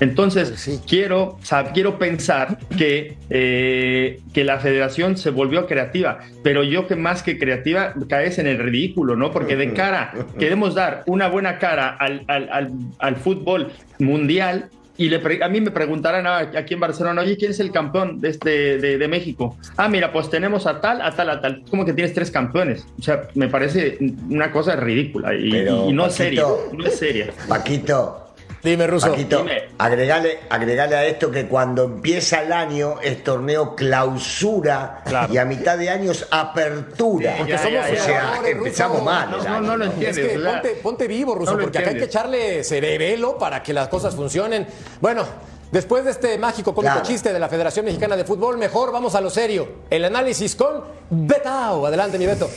Entonces, 0.00 0.82
quiero, 0.88 1.38
o 1.40 1.44
sea, 1.44 1.72
quiero 1.72 1.96
pensar 1.96 2.58
que, 2.76 3.16
eh, 3.30 4.20
que 4.34 4.42
la 4.42 4.58
federación 4.58 5.16
se 5.16 5.30
volvió 5.30 5.66
creativa, 5.66 6.18
pero 6.42 6.64
yo 6.64 6.88
que 6.88 6.96
más 6.96 7.22
que 7.22 7.38
creativa 7.38 7.94
caes 8.08 8.40
en 8.40 8.48
el 8.48 8.58
ridículo, 8.58 9.14
¿no? 9.14 9.30
Porque 9.30 9.54
de 9.54 9.72
cara, 9.74 10.12
queremos 10.40 10.74
dar 10.74 11.04
una 11.06 11.28
buena 11.28 11.58
cara 11.58 11.88
al, 11.88 12.24
al, 12.26 12.48
al, 12.50 12.72
al 12.98 13.16
fútbol 13.16 13.70
mundial 14.00 14.70
y 15.02 15.08
le 15.08 15.20
a 15.42 15.48
mí 15.48 15.60
me 15.60 15.72
preguntarán 15.72 16.26
aquí 16.56 16.74
en 16.74 16.80
Barcelona, 16.80 17.22
oye, 17.22 17.36
¿quién 17.36 17.50
es 17.50 17.58
el 17.58 17.72
campeón 17.72 18.20
de, 18.20 18.28
este, 18.28 18.78
de, 18.78 18.98
de, 18.98 19.08
México? 19.08 19.56
Ah, 19.76 19.88
mira, 19.88 20.12
pues 20.12 20.30
tenemos 20.30 20.64
a 20.66 20.80
tal, 20.80 21.02
a 21.02 21.10
tal, 21.10 21.28
a 21.28 21.40
tal. 21.40 21.64
Como 21.68 21.84
que 21.84 21.92
tienes 21.92 22.14
tres 22.14 22.30
campeones. 22.30 22.86
O 23.00 23.02
sea, 23.02 23.22
me 23.34 23.48
parece 23.48 23.98
una 24.30 24.52
cosa 24.52 24.76
ridícula 24.76 25.34
y, 25.34 25.50
Pero, 25.50 25.88
y 25.88 25.92
no, 25.92 26.04
Paquito, 26.04 26.06
es 26.06 26.14
seria, 26.14 26.44
no 26.72 26.86
es 26.86 26.96
seria. 26.96 27.26
Paquito, 27.48 28.21
Dime, 28.62 28.86
Ruso. 28.86 29.10
Paquito, 29.10 29.38
Dime. 29.38 29.70
agregale, 29.78 30.40
agregale 30.48 30.94
a 30.94 31.04
esto 31.06 31.30
que 31.32 31.48
cuando 31.48 31.84
empieza 31.84 32.42
el 32.42 32.52
año 32.52 33.00
es 33.02 33.24
torneo 33.24 33.74
clausura 33.74 35.02
Claro. 35.04 35.32
y 35.34 35.38
a 35.38 35.44
mitad 35.44 35.76
de 35.76 35.90
año 35.90 36.12
es 36.12 36.26
apertura. 36.30 37.34
Porque 37.38 37.54
o 37.54 37.58
somos 37.58 37.72
sea, 38.04 38.20
jugadores, 38.26 38.52
empezamos 38.56 38.98
Ruso. 38.98 39.04
mal. 39.10 39.30
No, 39.44 39.60
no, 39.60 39.76
lo 39.76 39.84
Es 39.86 39.90
entiendes. 39.92 40.26
que 40.28 40.36
o 40.38 40.40
sea, 40.42 40.52
ponte, 40.52 40.68
ponte 40.82 41.08
vivo, 41.08 41.34
Ruso, 41.34 41.54
no 41.54 41.58
porque 41.60 41.78
acá 41.78 41.90
hay 41.90 41.96
que 41.96 42.04
echarle 42.04 42.62
cerebelo 42.62 43.36
para 43.36 43.62
que 43.62 43.72
las 43.72 43.88
cosas 43.88 44.14
funcionen. 44.14 44.66
Bueno, 45.00 45.24
después 45.72 46.04
de 46.04 46.12
este 46.12 46.38
mágico 46.38 46.72
cómico 46.74 46.92
Claro. 46.94 47.06
chiste 47.08 47.32
de 47.32 47.38
la 47.40 47.48
Federación 47.48 47.84
Mexicana 47.84 48.16
de 48.16 48.24
Fútbol, 48.24 48.58
mejor 48.58 48.92
vamos 48.92 49.14
a 49.16 49.20
lo 49.20 49.30
serio. 49.30 49.66
El 49.90 50.04
análisis 50.04 50.54
con 50.54 50.84
Betao. 51.10 51.84
Adelante, 51.86 52.16
mi 52.16 52.26
Beto. 52.26 52.48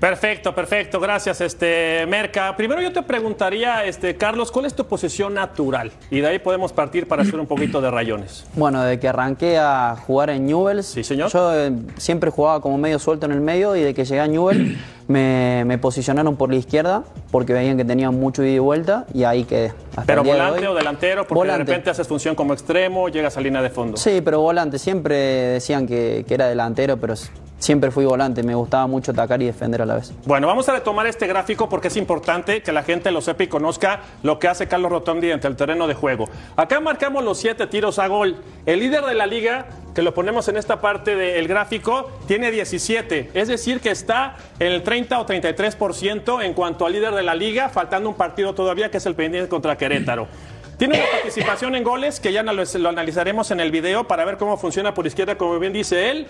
Perfecto, 0.00 0.54
perfecto. 0.54 1.00
Gracias, 1.00 1.40
este 1.40 2.06
Merca. 2.06 2.54
Primero 2.56 2.80
yo 2.80 2.92
te 2.92 3.02
preguntaría, 3.02 3.84
este 3.84 4.16
Carlos, 4.16 4.52
¿cuál 4.52 4.66
es 4.66 4.74
tu 4.74 4.86
posición 4.86 5.34
natural? 5.34 5.90
Y 6.10 6.20
de 6.20 6.28
ahí 6.28 6.38
podemos 6.38 6.72
partir 6.72 7.08
para 7.08 7.22
hacer 7.22 7.40
un 7.40 7.46
poquito 7.46 7.80
de 7.80 7.90
rayones. 7.90 8.46
Bueno, 8.54 8.82
de 8.84 9.00
que 9.00 9.08
arranqué 9.08 9.58
a 9.58 9.96
jugar 10.06 10.30
en 10.30 10.46
Newell's, 10.46 10.86
Sí, 10.86 11.02
señor. 11.02 11.30
yo 11.32 11.52
eh, 11.54 11.72
siempre 11.96 12.30
jugaba 12.30 12.60
como 12.60 12.78
medio 12.78 12.98
suelto 13.00 13.26
en 13.26 13.32
el 13.32 13.40
medio 13.40 13.74
y 13.74 13.82
de 13.82 13.92
que 13.94 14.04
llegué 14.04 14.20
a 14.20 14.26
Newell's 14.28 14.76
me, 15.08 15.64
me 15.66 15.78
posicionaron 15.78 16.36
por 16.36 16.50
la 16.50 16.56
izquierda 16.56 17.02
porque 17.32 17.52
veían 17.52 17.76
que 17.76 17.84
tenía 17.84 18.10
mucho 18.12 18.44
ida 18.44 18.52
y 18.52 18.58
vuelta 18.60 19.04
y 19.12 19.24
ahí 19.24 19.44
quedé. 19.44 19.72
hasta 19.90 20.04
Pero 20.04 20.22
de 20.22 20.30
volante 20.30 20.68
o 20.68 20.74
delantero, 20.74 21.22
porque 21.26 21.34
Volante. 21.34 21.64
de 21.64 21.70
repente 21.72 21.90
haces 21.90 22.06
función 22.06 22.36
como 22.36 22.52
extremo, 22.52 23.08
llegas 23.08 23.36
a 23.36 23.40
línea 23.40 23.62
de 23.62 23.70
fondo. 23.70 23.96
Sí, 23.96 24.20
pero 24.24 24.40
volante. 24.40 24.78
Siempre 24.78 25.16
decían 25.16 25.86
que, 25.88 26.24
que 26.28 26.34
era 26.34 26.46
delantero, 26.46 26.98
pero 26.98 27.14
siempre 27.58 27.90
fui 27.90 28.04
volante. 28.04 28.42
Me 28.42 28.54
gustaba 28.54 28.86
mucho 28.86 29.12
atacar 29.12 29.42
y 29.42 29.46
defender 29.46 29.82
a 29.82 29.86
la 29.86 29.96
vez. 29.96 30.12
Bueno, 30.24 30.46
vamos 30.46 30.68
a 30.68 30.72
retomar 30.72 31.06
este 31.06 31.26
gráfico 31.26 31.68
porque 31.68 31.88
es 31.88 31.96
importante 31.96 32.62
que 32.62 32.72
la 32.72 32.82
gente 32.82 33.10
lo 33.10 33.20
sepa 33.20 33.44
y 33.44 33.48
conozca 33.48 34.00
lo 34.22 34.38
que 34.38 34.48
hace 34.48 34.68
Carlos 34.68 34.90
Rotondi 34.90 35.30
entre 35.30 35.50
el 35.50 35.56
terreno 35.56 35.86
de 35.86 35.94
juego. 35.94 36.28
Acá 36.56 36.80
marcamos 36.80 37.24
los 37.24 37.38
siete 37.38 37.66
tiros 37.66 37.98
a 37.98 38.06
gol. 38.06 38.36
El 38.66 38.80
líder 38.80 39.04
de 39.04 39.14
la 39.14 39.26
liga, 39.26 39.66
que 39.94 40.02
lo 40.02 40.14
ponemos 40.14 40.48
en 40.48 40.56
esta 40.56 40.80
parte 40.80 41.16
del 41.16 41.48
gráfico, 41.48 42.10
tiene 42.26 42.50
17. 42.50 43.30
Es 43.34 43.48
decir, 43.48 43.80
que 43.80 43.90
está 43.90 44.36
en 44.58 44.72
el 44.72 44.82
30 44.82 45.18
o 45.18 45.26
33% 45.26 46.44
en 46.44 46.54
cuanto 46.54 46.86
al 46.86 46.92
líder 46.92 47.14
de 47.14 47.22
la 47.22 47.34
liga, 47.34 47.68
faltando 47.68 48.08
un 48.08 48.14
partido 48.14 48.54
todavía 48.54 48.90
que 48.90 48.98
es 48.98 49.06
el 49.06 49.14
pendiente 49.14 49.48
contra 49.48 49.76
Querétaro. 49.76 50.28
Tiene 50.78 50.94
una 50.94 51.10
participación 51.10 51.74
en 51.74 51.82
goles 51.82 52.20
que 52.20 52.32
ya 52.32 52.44
lo, 52.44 52.52
lo 52.52 52.88
analizaremos 52.88 53.50
en 53.50 53.58
el 53.58 53.72
video 53.72 54.06
para 54.06 54.24
ver 54.24 54.36
cómo 54.36 54.56
funciona 54.56 54.94
por 54.94 55.08
izquierda, 55.08 55.36
como 55.36 55.58
bien 55.58 55.72
dice 55.72 56.10
él. 56.10 56.28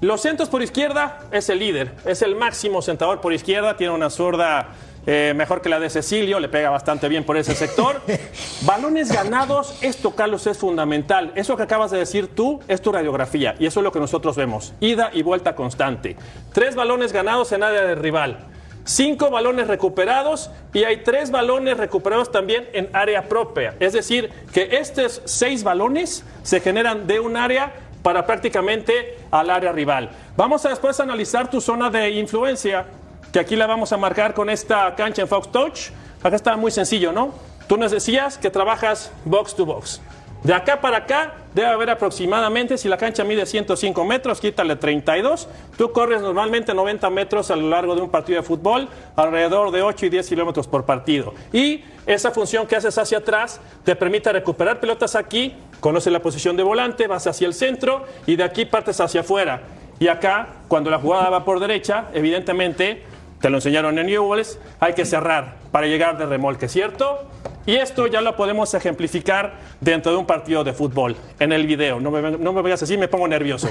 Los 0.00 0.22
centros 0.22 0.48
por 0.48 0.62
izquierda 0.62 1.18
es 1.30 1.50
el 1.50 1.58
líder, 1.58 1.92
es 2.06 2.22
el 2.22 2.34
máximo 2.34 2.80
centrador 2.80 3.20
por 3.20 3.34
izquierda, 3.34 3.76
tiene 3.76 3.92
una 3.92 4.08
zurda 4.08 4.68
eh, 5.06 5.34
mejor 5.36 5.60
que 5.60 5.68
la 5.68 5.78
de 5.78 5.90
Cecilio, 5.90 6.40
le 6.40 6.48
pega 6.48 6.70
bastante 6.70 7.06
bien 7.06 7.24
por 7.24 7.36
ese 7.36 7.54
sector. 7.54 8.00
Balones 8.62 9.12
ganados, 9.12 9.76
esto 9.82 10.14
Carlos 10.14 10.46
es 10.46 10.56
fundamental. 10.56 11.32
Eso 11.34 11.54
que 11.54 11.64
acabas 11.64 11.90
de 11.90 11.98
decir 11.98 12.28
tú 12.28 12.60
es 12.66 12.80
tu 12.80 12.92
radiografía 12.92 13.54
y 13.58 13.66
eso 13.66 13.80
es 13.80 13.84
lo 13.84 13.92
que 13.92 14.00
nosotros 14.00 14.36
vemos. 14.36 14.72
Ida 14.80 15.10
y 15.12 15.22
vuelta 15.22 15.54
constante. 15.54 16.16
Tres 16.54 16.76
balones 16.76 17.12
ganados 17.12 17.52
en 17.52 17.62
área 17.62 17.82
de 17.82 17.94
rival. 17.94 18.46
Cinco 18.84 19.28
balones 19.28 19.68
recuperados 19.68 20.50
y 20.72 20.84
hay 20.84 21.02
tres 21.04 21.30
balones 21.30 21.76
recuperados 21.76 22.32
también 22.32 22.66
en 22.72 22.88
área 22.94 23.28
propia. 23.28 23.74
Es 23.80 23.92
decir, 23.92 24.30
que 24.54 24.78
estos 24.78 25.20
seis 25.26 25.62
balones 25.62 26.24
se 26.42 26.60
generan 26.60 27.06
de 27.06 27.20
un 27.20 27.36
área 27.36 27.74
para 28.02 28.26
prácticamente 28.26 29.18
al 29.30 29.50
área 29.50 29.72
rival. 29.72 30.10
Vamos 30.36 30.64
a 30.66 30.70
después 30.70 30.98
analizar 31.00 31.50
tu 31.50 31.60
zona 31.60 31.90
de 31.90 32.10
influencia, 32.10 32.86
que 33.32 33.38
aquí 33.38 33.56
la 33.56 33.66
vamos 33.66 33.92
a 33.92 33.96
marcar 33.96 34.34
con 34.34 34.50
esta 34.50 34.94
cancha 34.94 35.22
en 35.22 35.28
Fox 35.28 35.50
Touch. 35.52 35.90
Acá 36.22 36.36
está 36.36 36.56
muy 36.56 36.70
sencillo, 36.70 37.12
¿no? 37.12 37.32
Tú 37.66 37.76
nos 37.76 37.92
decías 37.92 38.36
que 38.36 38.50
trabajas 38.50 39.12
box 39.24 39.54
to 39.54 39.64
box. 39.64 40.00
De 40.42 40.52
acá 40.54 40.80
para 40.80 40.98
acá 40.98 41.34
debe 41.54 41.68
haber 41.68 41.90
aproximadamente, 41.90 42.78
si 42.78 42.88
la 42.88 42.96
cancha 42.96 43.24
mide 43.24 43.46
105 43.46 44.04
metros, 44.04 44.40
quítale 44.40 44.76
32. 44.76 45.48
Tú 45.76 45.92
corres 45.92 46.22
normalmente 46.22 46.74
90 46.74 47.10
metros 47.10 47.50
a 47.50 47.56
lo 47.56 47.68
largo 47.68 47.94
de 47.94 48.02
un 48.02 48.10
partido 48.10 48.40
de 48.40 48.46
fútbol, 48.46 48.88
alrededor 49.16 49.70
de 49.70 49.82
8 49.82 50.06
y 50.06 50.08
10 50.10 50.28
kilómetros 50.28 50.66
por 50.66 50.84
partido. 50.84 51.34
Y 51.52 51.82
esa 52.06 52.30
función 52.30 52.66
que 52.66 52.76
haces 52.76 52.96
hacia 52.98 53.18
atrás 53.18 53.60
te 53.84 53.96
permite 53.96 54.32
recuperar 54.32 54.80
pelotas 54.80 55.14
aquí, 55.14 55.54
conoces 55.80 56.12
la 56.12 56.20
posición 56.20 56.56
de 56.56 56.62
volante, 56.62 57.06
vas 57.06 57.26
hacia 57.26 57.46
el 57.46 57.54
centro 57.54 58.04
y 58.26 58.36
de 58.36 58.44
aquí 58.44 58.64
partes 58.64 59.00
hacia 59.00 59.22
afuera. 59.22 59.62
Y 59.98 60.08
acá, 60.08 60.48
cuando 60.68 60.90
la 60.90 60.98
jugada 60.98 61.28
va 61.28 61.44
por 61.44 61.60
derecha, 61.60 62.06
evidentemente, 62.14 63.02
te 63.40 63.50
lo 63.50 63.58
enseñaron 63.58 63.98
en 63.98 64.06
Newells, 64.06 64.58
hay 64.80 64.94
que 64.94 65.04
cerrar 65.04 65.56
para 65.72 65.86
llegar 65.86 66.16
de 66.18 66.26
remolque, 66.26 66.68
¿cierto? 66.68 67.26
Y 67.66 67.76
esto 67.76 68.06
ya 68.06 68.20
lo 68.20 68.36
podemos 68.36 68.72
ejemplificar 68.74 69.52
dentro 69.80 70.12
de 70.12 70.18
un 70.18 70.26
partido 70.26 70.64
de 70.64 70.72
fútbol, 70.72 71.14
en 71.38 71.52
el 71.52 71.66
video. 71.66 72.00
No 72.00 72.10
me, 72.10 72.30
no 72.30 72.62
veas 72.62 72.82
así, 72.82 72.96
me 72.96 73.06
pongo 73.06 73.28
nervioso. 73.28 73.68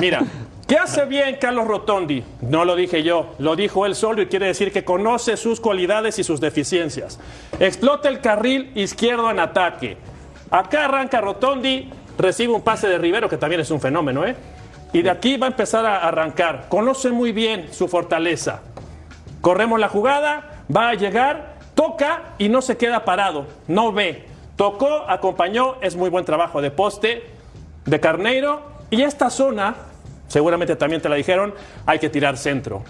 Mira, 0.00 0.22
¿qué 0.66 0.76
hace 0.76 1.04
bien 1.04 1.36
Carlos 1.40 1.66
Rotondi? 1.66 2.24
No 2.42 2.64
lo 2.64 2.74
dije 2.74 3.02
yo, 3.02 3.34
lo 3.38 3.54
dijo 3.54 3.86
él 3.86 3.94
solo 3.94 4.22
y 4.22 4.26
quiere 4.26 4.46
decir 4.46 4.72
que 4.72 4.84
conoce 4.84 5.36
sus 5.36 5.60
cualidades 5.60 6.18
y 6.18 6.24
sus 6.24 6.40
deficiencias. 6.40 7.20
Explota 7.60 8.08
el 8.08 8.20
carril 8.20 8.72
izquierdo 8.74 9.30
en 9.30 9.38
ataque. 9.38 9.96
Acá 10.50 10.86
arranca 10.86 11.20
Rotondi, 11.20 11.88
recibe 12.18 12.52
un 12.52 12.62
pase 12.62 12.88
de 12.88 12.98
Rivero, 12.98 13.28
que 13.28 13.36
también 13.36 13.60
es 13.60 13.70
un 13.70 13.80
fenómeno, 13.80 14.26
¿eh? 14.26 14.34
Y 14.92 15.02
de 15.02 15.10
aquí 15.10 15.36
va 15.36 15.46
a 15.46 15.50
empezar 15.50 15.86
a 15.86 15.98
arrancar. 15.98 16.66
Conoce 16.68 17.10
muy 17.10 17.30
bien 17.30 17.68
su 17.72 17.86
fortaleza. 17.86 18.62
Corremos 19.40 19.78
la 19.78 19.88
jugada, 19.88 20.64
va 20.74 20.88
a 20.88 20.94
llegar, 20.94 21.49
toca 21.80 22.34
y 22.36 22.50
no 22.50 22.60
se 22.60 22.76
queda 22.76 23.06
parado, 23.06 23.46
no 23.66 23.90
ve. 23.90 24.26
Tocó, 24.56 25.06
acompañó, 25.08 25.76
es 25.80 25.96
muy 25.96 26.10
buen 26.10 26.26
trabajo 26.26 26.60
de 26.60 26.70
poste, 26.70 27.24
de 27.86 28.00
Carneiro. 28.00 28.60
Y 28.90 29.00
esta 29.00 29.30
zona, 29.30 29.76
seguramente 30.28 30.76
también 30.76 31.00
te 31.00 31.08
la 31.08 31.16
dijeron, 31.16 31.54
hay 31.86 31.98
que 31.98 32.10
tirar 32.10 32.36
centro. 32.36 32.82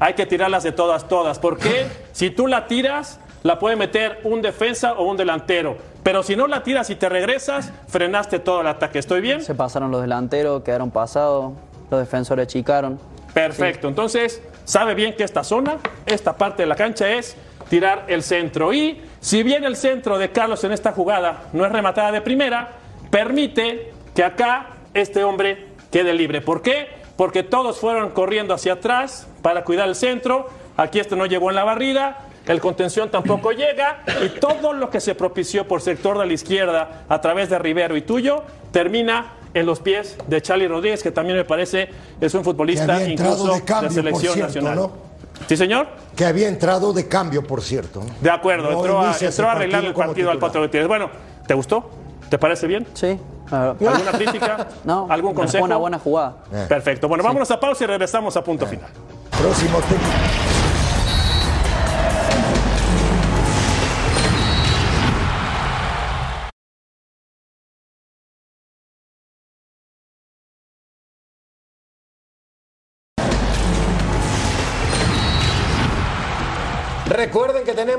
Hay 0.00 0.14
que 0.14 0.24
tirarlas 0.24 0.62
de 0.62 0.72
todas, 0.72 1.08
todas. 1.08 1.38
Porque 1.38 1.88
si 2.12 2.30
tú 2.30 2.46
la 2.46 2.66
tiras, 2.66 3.20
la 3.42 3.58
puede 3.58 3.76
meter 3.76 4.18
un 4.24 4.40
defensa 4.40 4.94
o 4.94 5.04
un 5.04 5.18
delantero. 5.18 5.76
Pero 6.02 6.22
si 6.22 6.34
no 6.34 6.46
la 6.46 6.62
tiras 6.62 6.88
y 6.88 6.94
te 6.94 7.10
regresas, 7.10 7.70
frenaste 7.88 8.38
todo 8.38 8.62
el 8.62 8.66
ataque. 8.66 8.98
¿Estoy 8.98 9.20
bien? 9.20 9.42
Se 9.42 9.54
pasaron 9.54 9.90
los 9.90 10.00
delanteros, 10.00 10.62
quedaron 10.62 10.90
pasados, 10.90 11.52
los 11.90 12.00
defensores 12.00 12.46
chicaron. 12.46 12.98
Perfecto. 13.34 13.88
Entonces, 13.88 14.42
sabe 14.64 14.94
bien 14.94 15.14
que 15.14 15.24
esta 15.24 15.44
zona, 15.44 15.76
esta 16.06 16.38
parte 16.38 16.62
de 16.62 16.66
la 16.66 16.76
cancha 16.76 17.10
es 17.10 17.36
tirar 17.68 18.04
el 18.08 18.22
centro. 18.22 18.72
Y 18.72 19.00
si 19.20 19.42
bien 19.42 19.64
el 19.64 19.76
centro 19.76 20.18
de 20.18 20.30
Carlos 20.30 20.62
en 20.64 20.72
esta 20.72 20.92
jugada 20.92 21.44
no 21.52 21.64
es 21.64 21.72
rematada 21.72 22.12
de 22.12 22.20
primera, 22.20 22.70
permite 23.10 23.92
que 24.14 24.24
acá 24.24 24.70
este 24.94 25.24
hombre 25.24 25.68
quede 25.90 26.12
libre. 26.12 26.40
¿Por 26.40 26.62
qué? 26.62 26.88
Porque 27.16 27.42
todos 27.42 27.78
fueron 27.78 28.10
corriendo 28.10 28.54
hacia 28.54 28.74
atrás 28.74 29.26
para 29.42 29.64
cuidar 29.64 29.88
el 29.88 29.94
centro. 29.94 30.48
Aquí 30.76 31.00
este 31.00 31.16
no 31.16 31.26
llegó 31.26 31.50
en 31.50 31.56
la 31.56 31.64
barrida. 31.64 32.24
El 32.46 32.60
contención 32.60 33.10
tampoco 33.10 33.52
llega 33.52 34.02
y 34.24 34.38
todo 34.40 34.72
lo 34.72 34.88
que 34.88 35.00
se 35.00 35.14
propició 35.14 35.68
por 35.68 35.82
sector 35.82 36.18
de 36.18 36.24
la 36.24 36.32
izquierda 36.32 37.04
a 37.08 37.20
través 37.20 37.50
de 37.50 37.58
Rivero 37.58 37.94
y 37.94 38.02
tuyo 38.02 38.42
termina 38.72 39.34
en 39.52 39.66
los 39.66 39.80
pies 39.80 40.16
de 40.26 40.40
Charlie 40.40 40.68
Rodríguez, 40.68 41.02
que 41.02 41.10
también 41.10 41.36
me 41.36 41.44
parece 41.44 41.88
es 42.20 42.34
un 42.34 42.44
futbolista 42.44 43.06
incluso 43.06 43.54
de 43.54 43.64
cambio, 43.64 43.88
por 43.88 43.94
selección 43.94 44.34
cierto, 44.34 44.46
nacional. 44.46 44.76
¿no? 44.76 45.07
¿Sí, 45.46 45.56
señor? 45.56 45.88
Que 46.16 46.24
había 46.26 46.48
entrado 46.48 46.92
de 46.92 47.06
cambio, 47.08 47.46
por 47.46 47.62
cierto. 47.62 48.02
De 48.20 48.30
acuerdo, 48.30 48.70
No 48.70 48.78
entró, 48.78 49.00
a, 49.00 49.16
entró 49.18 49.48
a 49.48 49.52
arreglar 49.52 49.84
el 49.84 49.94
partido 49.94 50.30
al. 50.30 50.38
Potro 50.38 50.62
Gutiérrez. 50.62 50.88
Bueno, 50.88 51.10
¿te 51.46 51.54
gustó? 51.54 51.90
¿Te 52.28 52.38
parece 52.38 52.66
bien? 52.66 52.86
Sí. 52.94 53.18
¿Alguna 53.50 54.12
crítica? 54.12 54.68
No, 54.84 55.06
¿Algún 55.08 55.34
consejo? 55.34 55.64
una 55.64 55.76
buena 55.76 55.98
jugada. 55.98 56.36
Perfecto. 56.68 57.08
Bueno, 57.08 57.24
vámonos 57.24 57.50
a 57.50 57.58
pausa 57.58 57.84
y 57.84 57.86
regresamos 57.86 58.36
a 58.36 58.44
punto 58.44 58.66
final. 58.66 58.90
Próximo 59.30 59.78
técnico. 59.78 60.47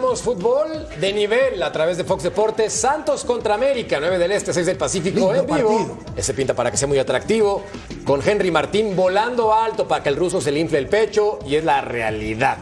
Tenemos 0.09 0.23
fútbol 0.23 0.87
de 0.99 1.13
nivel 1.13 1.61
a 1.61 1.71
través 1.71 1.95
de 1.97 2.03
Fox 2.03 2.23
Deportes. 2.23 2.73
Santos 2.73 3.23
contra 3.23 3.53
América, 3.53 3.97
9 3.99 4.17
del 4.17 4.31
Este, 4.31 4.51
6 4.53 4.65
del 4.65 4.75
Pacífico 4.77 5.35
en 5.35 5.45
vivo. 5.45 5.47
partido. 5.47 5.97
Ese 6.15 6.33
pinta 6.33 6.55
para 6.55 6.71
que 6.71 6.77
sea 6.77 6.87
muy 6.87 6.97
atractivo. 6.97 7.63
Con 8.05 8.27
Henry 8.27 8.49
Martín 8.49 8.95
volando 8.95 9.53
alto 9.53 9.87
para 9.87 10.01
que 10.01 10.09
el 10.09 10.15
ruso 10.15 10.41
se 10.41 10.51
le 10.51 10.59
infle 10.61 10.79
el 10.79 10.87
pecho 10.87 11.37
y 11.45 11.57
es 11.57 11.63
la 11.63 11.81
realidad. 11.81 12.57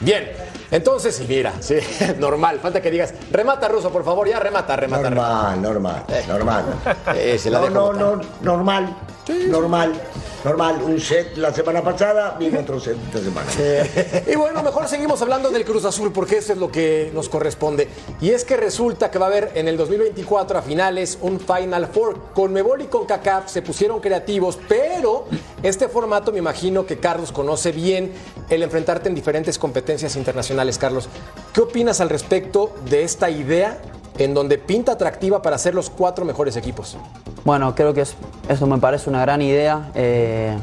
Bien, 0.00 0.32
entonces, 0.70 1.16
sí, 1.16 1.26
mira, 1.28 1.54
sí, 1.60 1.76
normal. 2.18 2.60
Falta 2.60 2.80
que 2.80 2.90
digas, 2.90 3.12
remata 3.30 3.68
ruso, 3.68 3.90
por 3.90 4.04
favor, 4.04 4.28
ya 4.28 4.38
remata, 4.38 4.76
remata. 4.76 5.10
Normal, 5.10 5.62
normal, 5.62 6.04
normal. 6.28 6.64
Eh, 7.14 7.38
se 7.38 7.50
la 7.50 7.60
no, 7.60 7.92
no, 7.92 7.92
no, 7.92 8.20
normal, 8.42 8.96
normal, 9.48 9.92
normal. 10.44 10.82
Un 10.82 11.00
set 11.00 11.36
la 11.36 11.52
semana 11.52 11.82
pasada, 11.82 12.36
viene 12.38 12.58
otro 12.58 12.78
set 12.78 12.96
esta 13.06 13.18
semana. 13.18 13.50
Y 14.26 14.36
bueno, 14.36 14.62
mejor 14.62 14.86
seguimos 14.88 15.20
hablando 15.22 15.50
del 15.50 15.64
Cruz 15.64 15.84
Azul 15.84 16.12
porque 16.12 16.38
eso 16.38 16.52
es 16.52 16.58
lo 16.58 16.70
que 16.70 17.10
nos 17.12 17.28
corresponde. 17.28 17.88
Y 18.20 18.30
es 18.30 18.44
que 18.44 18.56
resulta 18.56 19.10
que 19.10 19.18
va 19.18 19.26
a 19.26 19.28
haber 19.28 19.52
en 19.54 19.68
el 19.68 19.76
2024 19.76 20.58
a 20.58 20.62
finales 20.62 21.18
un 21.20 21.40
Final 21.40 21.88
Four. 21.88 22.32
Con 22.34 22.52
Mebol 22.52 22.82
y 22.82 22.86
con 22.86 23.06
CACAF 23.06 23.48
se 23.50 23.62
pusieron 23.62 24.00
creativos, 24.00 24.58
pero 24.68 25.26
este 25.62 25.88
formato 25.88 26.32
me 26.32 26.38
imagino 26.38 26.86
que 26.86 26.98
Carlos 26.98 27.32
conoce 27.32 27.72
bien 27.72 28.12
el 28.48 28.62
enfrentarte 28.62 29.08
en 29.08 29.14
diferentes 29.14 29.58
competencias 29.58 30.16
internacionales. 30.16 30.78
Carlos, 30.78 31.08
¿qué 31.52 31.60
opinas 31.60 32.00
al 32.00 32.08
respecto 32.08 32.72
de 32.88 33.02
esta 33.02 33.30
idea 33.30 33.78
en 34.18 34.34
donde 34.34 34.58
pinta 34.58 34.92
atractiva 34.92 35.42
para 35.42 35.58
ser 35.58 35.74
los 35.74 35.90
cuatro 35.90 36.24
mejores 36.24 36.56
equipos? 36.56 36.96
Bueno, 37.44 37.74
creo 37.74 37.94
que 37.94 38.02
es- 38.02 38.14
eso 38.48 38.66
me 38.66 38.78
parece 38.78 39.08
una 39.10 39.20
gran 39.22 39.40
idea. 39.42 39.90
Eh, 39.94 40.56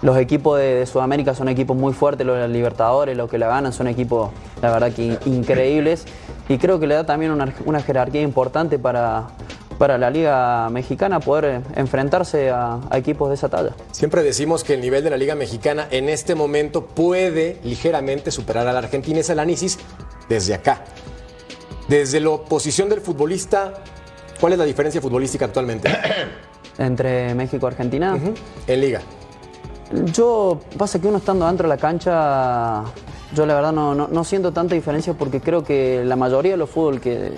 los 0.00 0.16
equipos 0.16 0.58
de, 0.58 0.84
Sudamérica 0.86 1.34
son 1.34 1.48
equipos 1.48 1.76
muy 1.76 1.92
fuertes, 1.92 2.26
los 2.26 2.48
Libertadores, 2.50 3.16
los 3.16 3.30
que 3.30 3.38
la 3.38 3.46
ganan 3.48 3.72
son 3.72 3.86
equipos, 3.86 4.30
la 4.60 4.70
verdad 4.72 4.92
que 4.92 5.04
in- 5.04 5.18
increíbles. 5.26 6.04
Y 6.48 6.58
creo 6.58 6.80
que 6.80 6.86
le 6.88 6.94
da 6.96 7.06
también 7.06 7.30
una 7.64 7.80
jerarquía 7.80 8.20
importante 8.22 8.78
para, 8.80 9.28
para 9.78 9.98
la 9.98 10.10
Liga 10.10 10.68
Mexicana 10.70 11.20
poder 11.20 11.44
eh, 11.44 11.60
enfrentarse 11.76 12.50
a, 12.50 12.80
a 12.90 12.98
equipos 12.98 13.28
de 13.28 13.34
esa 13.34 13.48
talla. 13.48 13.72
Siempre 13.90 14.22
decimos 14.22 14.64
que 14.64 14.74
el 14.74 14.80
nivel 14.80 15.04
de 15.04 15.10
la 15.10 15.16
Liga 15.16 15.34
Mexicana 15.34 15.88
en 15.90 16.08
este 16.08 16.34
momento 16.34 16.86
puede 16.86 17.58
ligeramente 17.64 18.30
superar 18.30 18.66
a 18.68 18.72
la 18.72 18.78
Argentina. 18.78 19.20
Es 19.20 19.30
el 19.30 19.38
análisis 19.38 19.78
desde 20.28 20.54
acá. 20.54 20.84
Desde 21.88 22.20
la 22.20 22.36
posición 22.38 22.88
del 22.88 23.00
futbolista, 23.00 23.74
¿cuál 24.40 24.54
es 24.54 24.58
la 24.58 24.64
diferencia 24.64 25.00
futbolística 25.00 25.44
actualmente? 25.44 25.90
Entre 26.78 27.34
México 27.34 27.66
y 27.66 27.68
Argentina. 27.68 28.18
En 28.66 28.80
Liga. 28.80 29.00
Yo, 30.12 30.60
pasa 30.78 30.98
que 31.00 31.08
uno 31.08 31.18
estando 31.18 31.46
dentro 31.46 31.68
de 31.68 31.74
la 31.74 31.80
cancha, 31.80 32.84
yo 33.34 33.44
la 33.44 33.54
verdad 33.54 33.72
no, 33.72 33.94
no, 33.94 34.08
no 34.08 34.24
siento 34.24 34.52
tanta 34.52 34.74
diferencia 34.74 35.12
porque 35.12 35.40
creo 35.40 35.64
que 35.64 36.02
la 36.04 36.16
mayoría 36.16 36.52
de 36.52 36.56
los 36.56 36.70
fútbol 36.70 36.98
que 36.98 37.32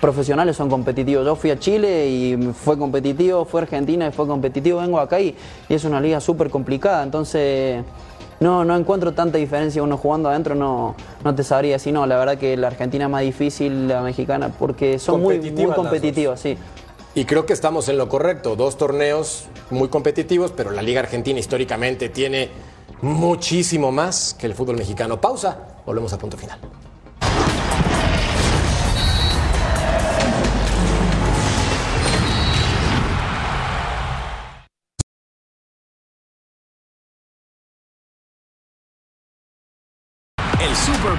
profesionales 0.00 0.56
son 0.56 0.68
competitivos. 0.68 1.24
Yo 1.24 1.36
fui 1.36 1.50
a 1.50 1.58
Chile 1.58 2.08
y 2.08 2.36
fue 2.52 2.78
competitivo, 2.78 3.44
fui 3.44 3.60
a 3.60 3.62
Argentina 3.62 4.06
y 4.06 4.12
fue 4.12 4.26
competitivo, 4.26 4.80
vengo 4.80 4.98
acá 5.00 5.20
y, 5.20 5.36
y 5.68 5.74
es 5.74 5.84
una 5.84 6.00
liga 6.00 6.20
súper 6.20 6.50
complicada, 6.50 7.02
entonces 7.02 7.84
no, 8.40 8.64
no 8.64 8.76
encuentro 8.76 9.12
tanta 9.12 9.38
diferencia 9.38 9.82
uno 9.82 9.96
jugando 9.96 10.28
adentro, 10.28 10.54
no, 10.54 10.94
no 11.24 11.34
te 11.34 11.42
sabría 11.42 11.74
decir, 11.74 11.92
no, 11.92 12.06
la 12.06 12.16
verdad 12.16 12.38
que 12.38 12.56
la 12.56 12.68
Argentina 12.68 13.06
es 13.06 13.10
más 13.10 13.22
difícil, 13.22 13.88
la 13.88 14.02
mexicana, 14.02 14.50
porque 14.56 14.98
son 14.98 15.20
muy, 15.20 15.38
muy 15.50 15.72
competitivas, 15.72 16.40
sí. 16.40 16.56
Y 17.14 17.24
creo 17.24 17.46
que 17.46 17.52
estamos 17.52 17.88
en 17.88 17.98
lo 17.98 18.08
correcto. 18.08 18.54
Dos 18.54 18.76
torneos 18.76 19.46
muy 19.70 19.88
competitivos, 19.88 20.52
pero 20.52 20.70
la 20.70 20.82
Liga 20.82 21.00
Argentina 21.00 21.40
históricamente 21.40 22.10
tiene 22.10 22.48
muchísimo 23.02 23.90
más 23.90 24.34
que 24.38 24.46
el 24.46 24.54
fútbol 24.54 24.76
mexicano. 24.76 25.20
Pausa, 25.20 25.58
volvemos 25.84 26.12
a 26.12 26.18
punto 26.18 26.36
final. 26.36 26.58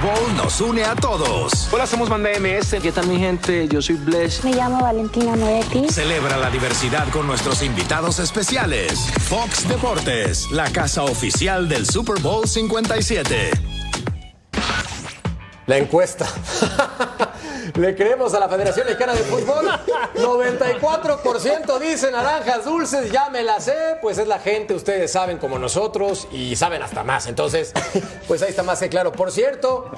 Bowl 0.01 0.35
nos 0.37 0.61
une 0.61 0.83
a 0.83 0.95
todos. 0.95 1.67
Hola, 1.71 1.85
somos 1.85 2.07
Banda 2.07 2.29
MS. 2.39 2.77
¿Qué 2.81 2.91
tal 2.91 3.07
mi 3.07 3.17
gente? 3.17 3.67
Yo 3.67 3.81
soy 3.81 3.95
Bless. 3.95 4.43
Me 4.43 4.53
llamo 4.53 4.81
Valentina 4.81 5.35
Noetti. 5.35 5.89
Celebra 5.89 6.37
la 6.37 6.49
diversidad 6.49 7.09
con 7.09 7.27
nuestros 7.27 7.61
invitados 7.63 8.19
especiales. 8.19 9.11
Fox 9.27 9.67
Deportes, 9.67 10.51
la 10.51 10.71
casa 10.71 11.03
oficial 11.03 11.67
del 11.67 11.85
Super 11.85 12.21
Bowl 12.21 12.47
57. 12.47 13.78
La 15.69 15.77
encuesta. 15.77 16.25
Le 17.75 17.95
creemos 17.95 18.33
a 18.33 18.39
la 18.39 18.49
Federación 18.49 18.87
Mexicana 18.87 19.13
de 19.13 19.19
Fútbol. 19.19 19.69
94% 20.15 21.77
dice 21.77 22.09
naranjas 22.09 22.65
dulces, 22.65 23.11
ya 23.11 23.29
me 23.29 23.43
la 23.43 23.59
sé. 23.59 23.75
Pues 24.01 24.17
es 24.17 24.27
la 24.27 24.39
gente, 24.39 24.73
ustedes 24.73 25.11
saben 25.11 25.37
como 25.37 25.59
nosotros 25.59 26.27
y 26.31 26.55
saben 26.55 26.81
hasta 26.81 27.03
más. 27.03 27.27
Entonces, 27.27 27.71
pues 28.27 28.41
ahí 28.41 28.49
está 28.49 28.63
más 28.63 28.79
que 28.79 28.89
claro. 28.89 29.11
Por 29.11 29.31
cierto, 29.31 29.91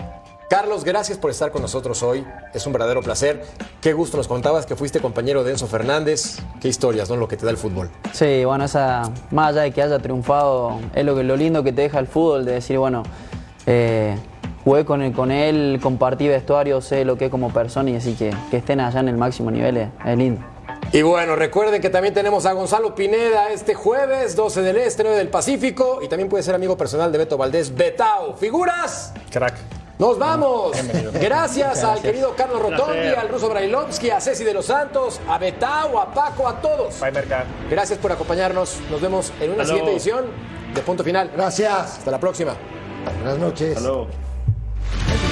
Carlos, 0.49 0.83
gracias 0.83 1.17
por 1.17 1.31
estar 1.31 1.51
con 1.51 1.61
nosotros 1.61 2.03
hoy. 2.03 2.27
Es 2.53 2.65
un 2.65 2.73
verdadero 2.73 3.01
placer. 3.01 3.41
Qué 3.79 3.93
gusto 3.93 4.17
nos 4.17 4.27
contabas 4.27 4.65
que 4.65 4.75
fuiste 4.75 4.99
compañero 4.99 5.45
de 5.45 5.51
Enzo 5.51 5.67
Fernández. 5.67 6.39
Qué 6.59 6.67
historias, 6.67 7.09
¿no? 7.09 7.15
Lo 7.15 7.29
que 7.29 7.37
te 7.37 7.45
da 7.45 7.51
el 7.51 7.57
fútbol. 7.57 7.89
Sí, 8.11 8.43
bueno, 8.43 8.65
esa, 8.65 9.09
más 9.29 9.51
allá 9.51 9.61
de 9.61 9.71
que 9.71 9.81
haya 9.81 9.99
triunfado, 9.99 10.81
es 10.93 11.05
lo, 11.05 11.15
que, 11.15 11.23
lo 11.23 11.37
lindo 11.37 11.63
que 11.63 11.71
te 11.71 11.83
deja 11.83 11.97
el 11.97 12.07
fútbol, 12.07 12.43
de 12.43 12.55
decir, 12.55 12.77
bueno, 12.77 13.03
eh, 13.65 14.17
jugué 14.63 14.85
con 14.85 15.01
él, 15.01 15.13
con 15.13 15.31
él, 15.31 15.79
compartí 15.81 16.27
vestuario, 16.27 16.81
sé 16.81 17.05
lo 17.05 17.17
que 17.17 17.25
es 17.25 17.31
como 17.31 17.51
persona 17.51 17.89
y 17.89 17.95
así 17.95 18.13
que 18.13 18.33
que 18.49 18.57
estén 18.57 18.79
allá 18.79 18.99
en 18.99 19.09
el 19.09 19.17
máximo 19.17 19.51
nivel 19.51 19.77
es, 19.77 19.89
es 20.05 20.17
lindo. 20.17 20.41
Y 20.93 21.03
bueno, 21.03 21.37
recuerden 21.37 21.81
que 21.81 21.89
también 21.89 22.13
tenemos 22.13 22.45
a 22.45 22.51
Gonzalo 22.51 22.93
Pineda 22.93 23.49
este 23.49 23.73
jueves, 23.73 24.35
12 24.35 24.61
del 24.61 24.77
Este, 24.77 25.03
9 25.03 25.17
del 25.17 25.29
Pacífico. 25.29 25.99
Y 26.01 26.09
también 26.09 26.27
puede 26.27 26.43
ser 26.43 26.53
amigo 26.53 26.75
personal 26.75 27.11
de 27.13 27.17
Beto 27.17 27.37
Valdés, 27.37 27.73
Betao. 27.73 28.35
¿Figuras? 28.35 29.13
Crack. 29.31 29.55
Nos 29.99 30.19
vamos. 30.19 30.73
Bienvenido. 30.73 31.11
Gracias 31.13 31.83
al 31.85 32.01
querido 32.01 32.35
Carlos 32.35 32.61
Rotondi, 32.61 33.07
al 33.07 33.29
ruso 33.29 33.47
Brailovsky, 33.47 34.09
a 34.09 34.19
Ceci 34.19 34.43
de 34.43 34.53
los 34.53 34.65
Santos, 34.65 35.21
a 35.29 35.37
Betao, 35.37 35.97
a 35.97 36.13
Paco, 36.13 36.47
a 36.47 36.59
todos. 36.59 36.99
Bye, 36.99 37.11
Merca. 37.11 37.45
Gracias 37.69 37.97
por 37.97 38.11
acompañarnos. 38.11 38.79
Nos 38.89 38.99
vemos 38.99 39.31
en 39.39 39.51
una 39.51 39.63
siguiente 39.63 39.91
edición 39.91 40.25
de 40.73 40.81
Punto 40.81 41.05
Final. 41.05 41.31
Gracias. 41.33 41.99
Hasta 41.99 42.11
la 42.11 42.19
próxima. 42.19 42.55
Buenas 43.21 43.37
noches. 43.37 43.77
Hasta 43.77 43.87
luego. 43.87 44.30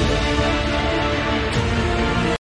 Thank 0.10 0.40
you. 0.40 0.59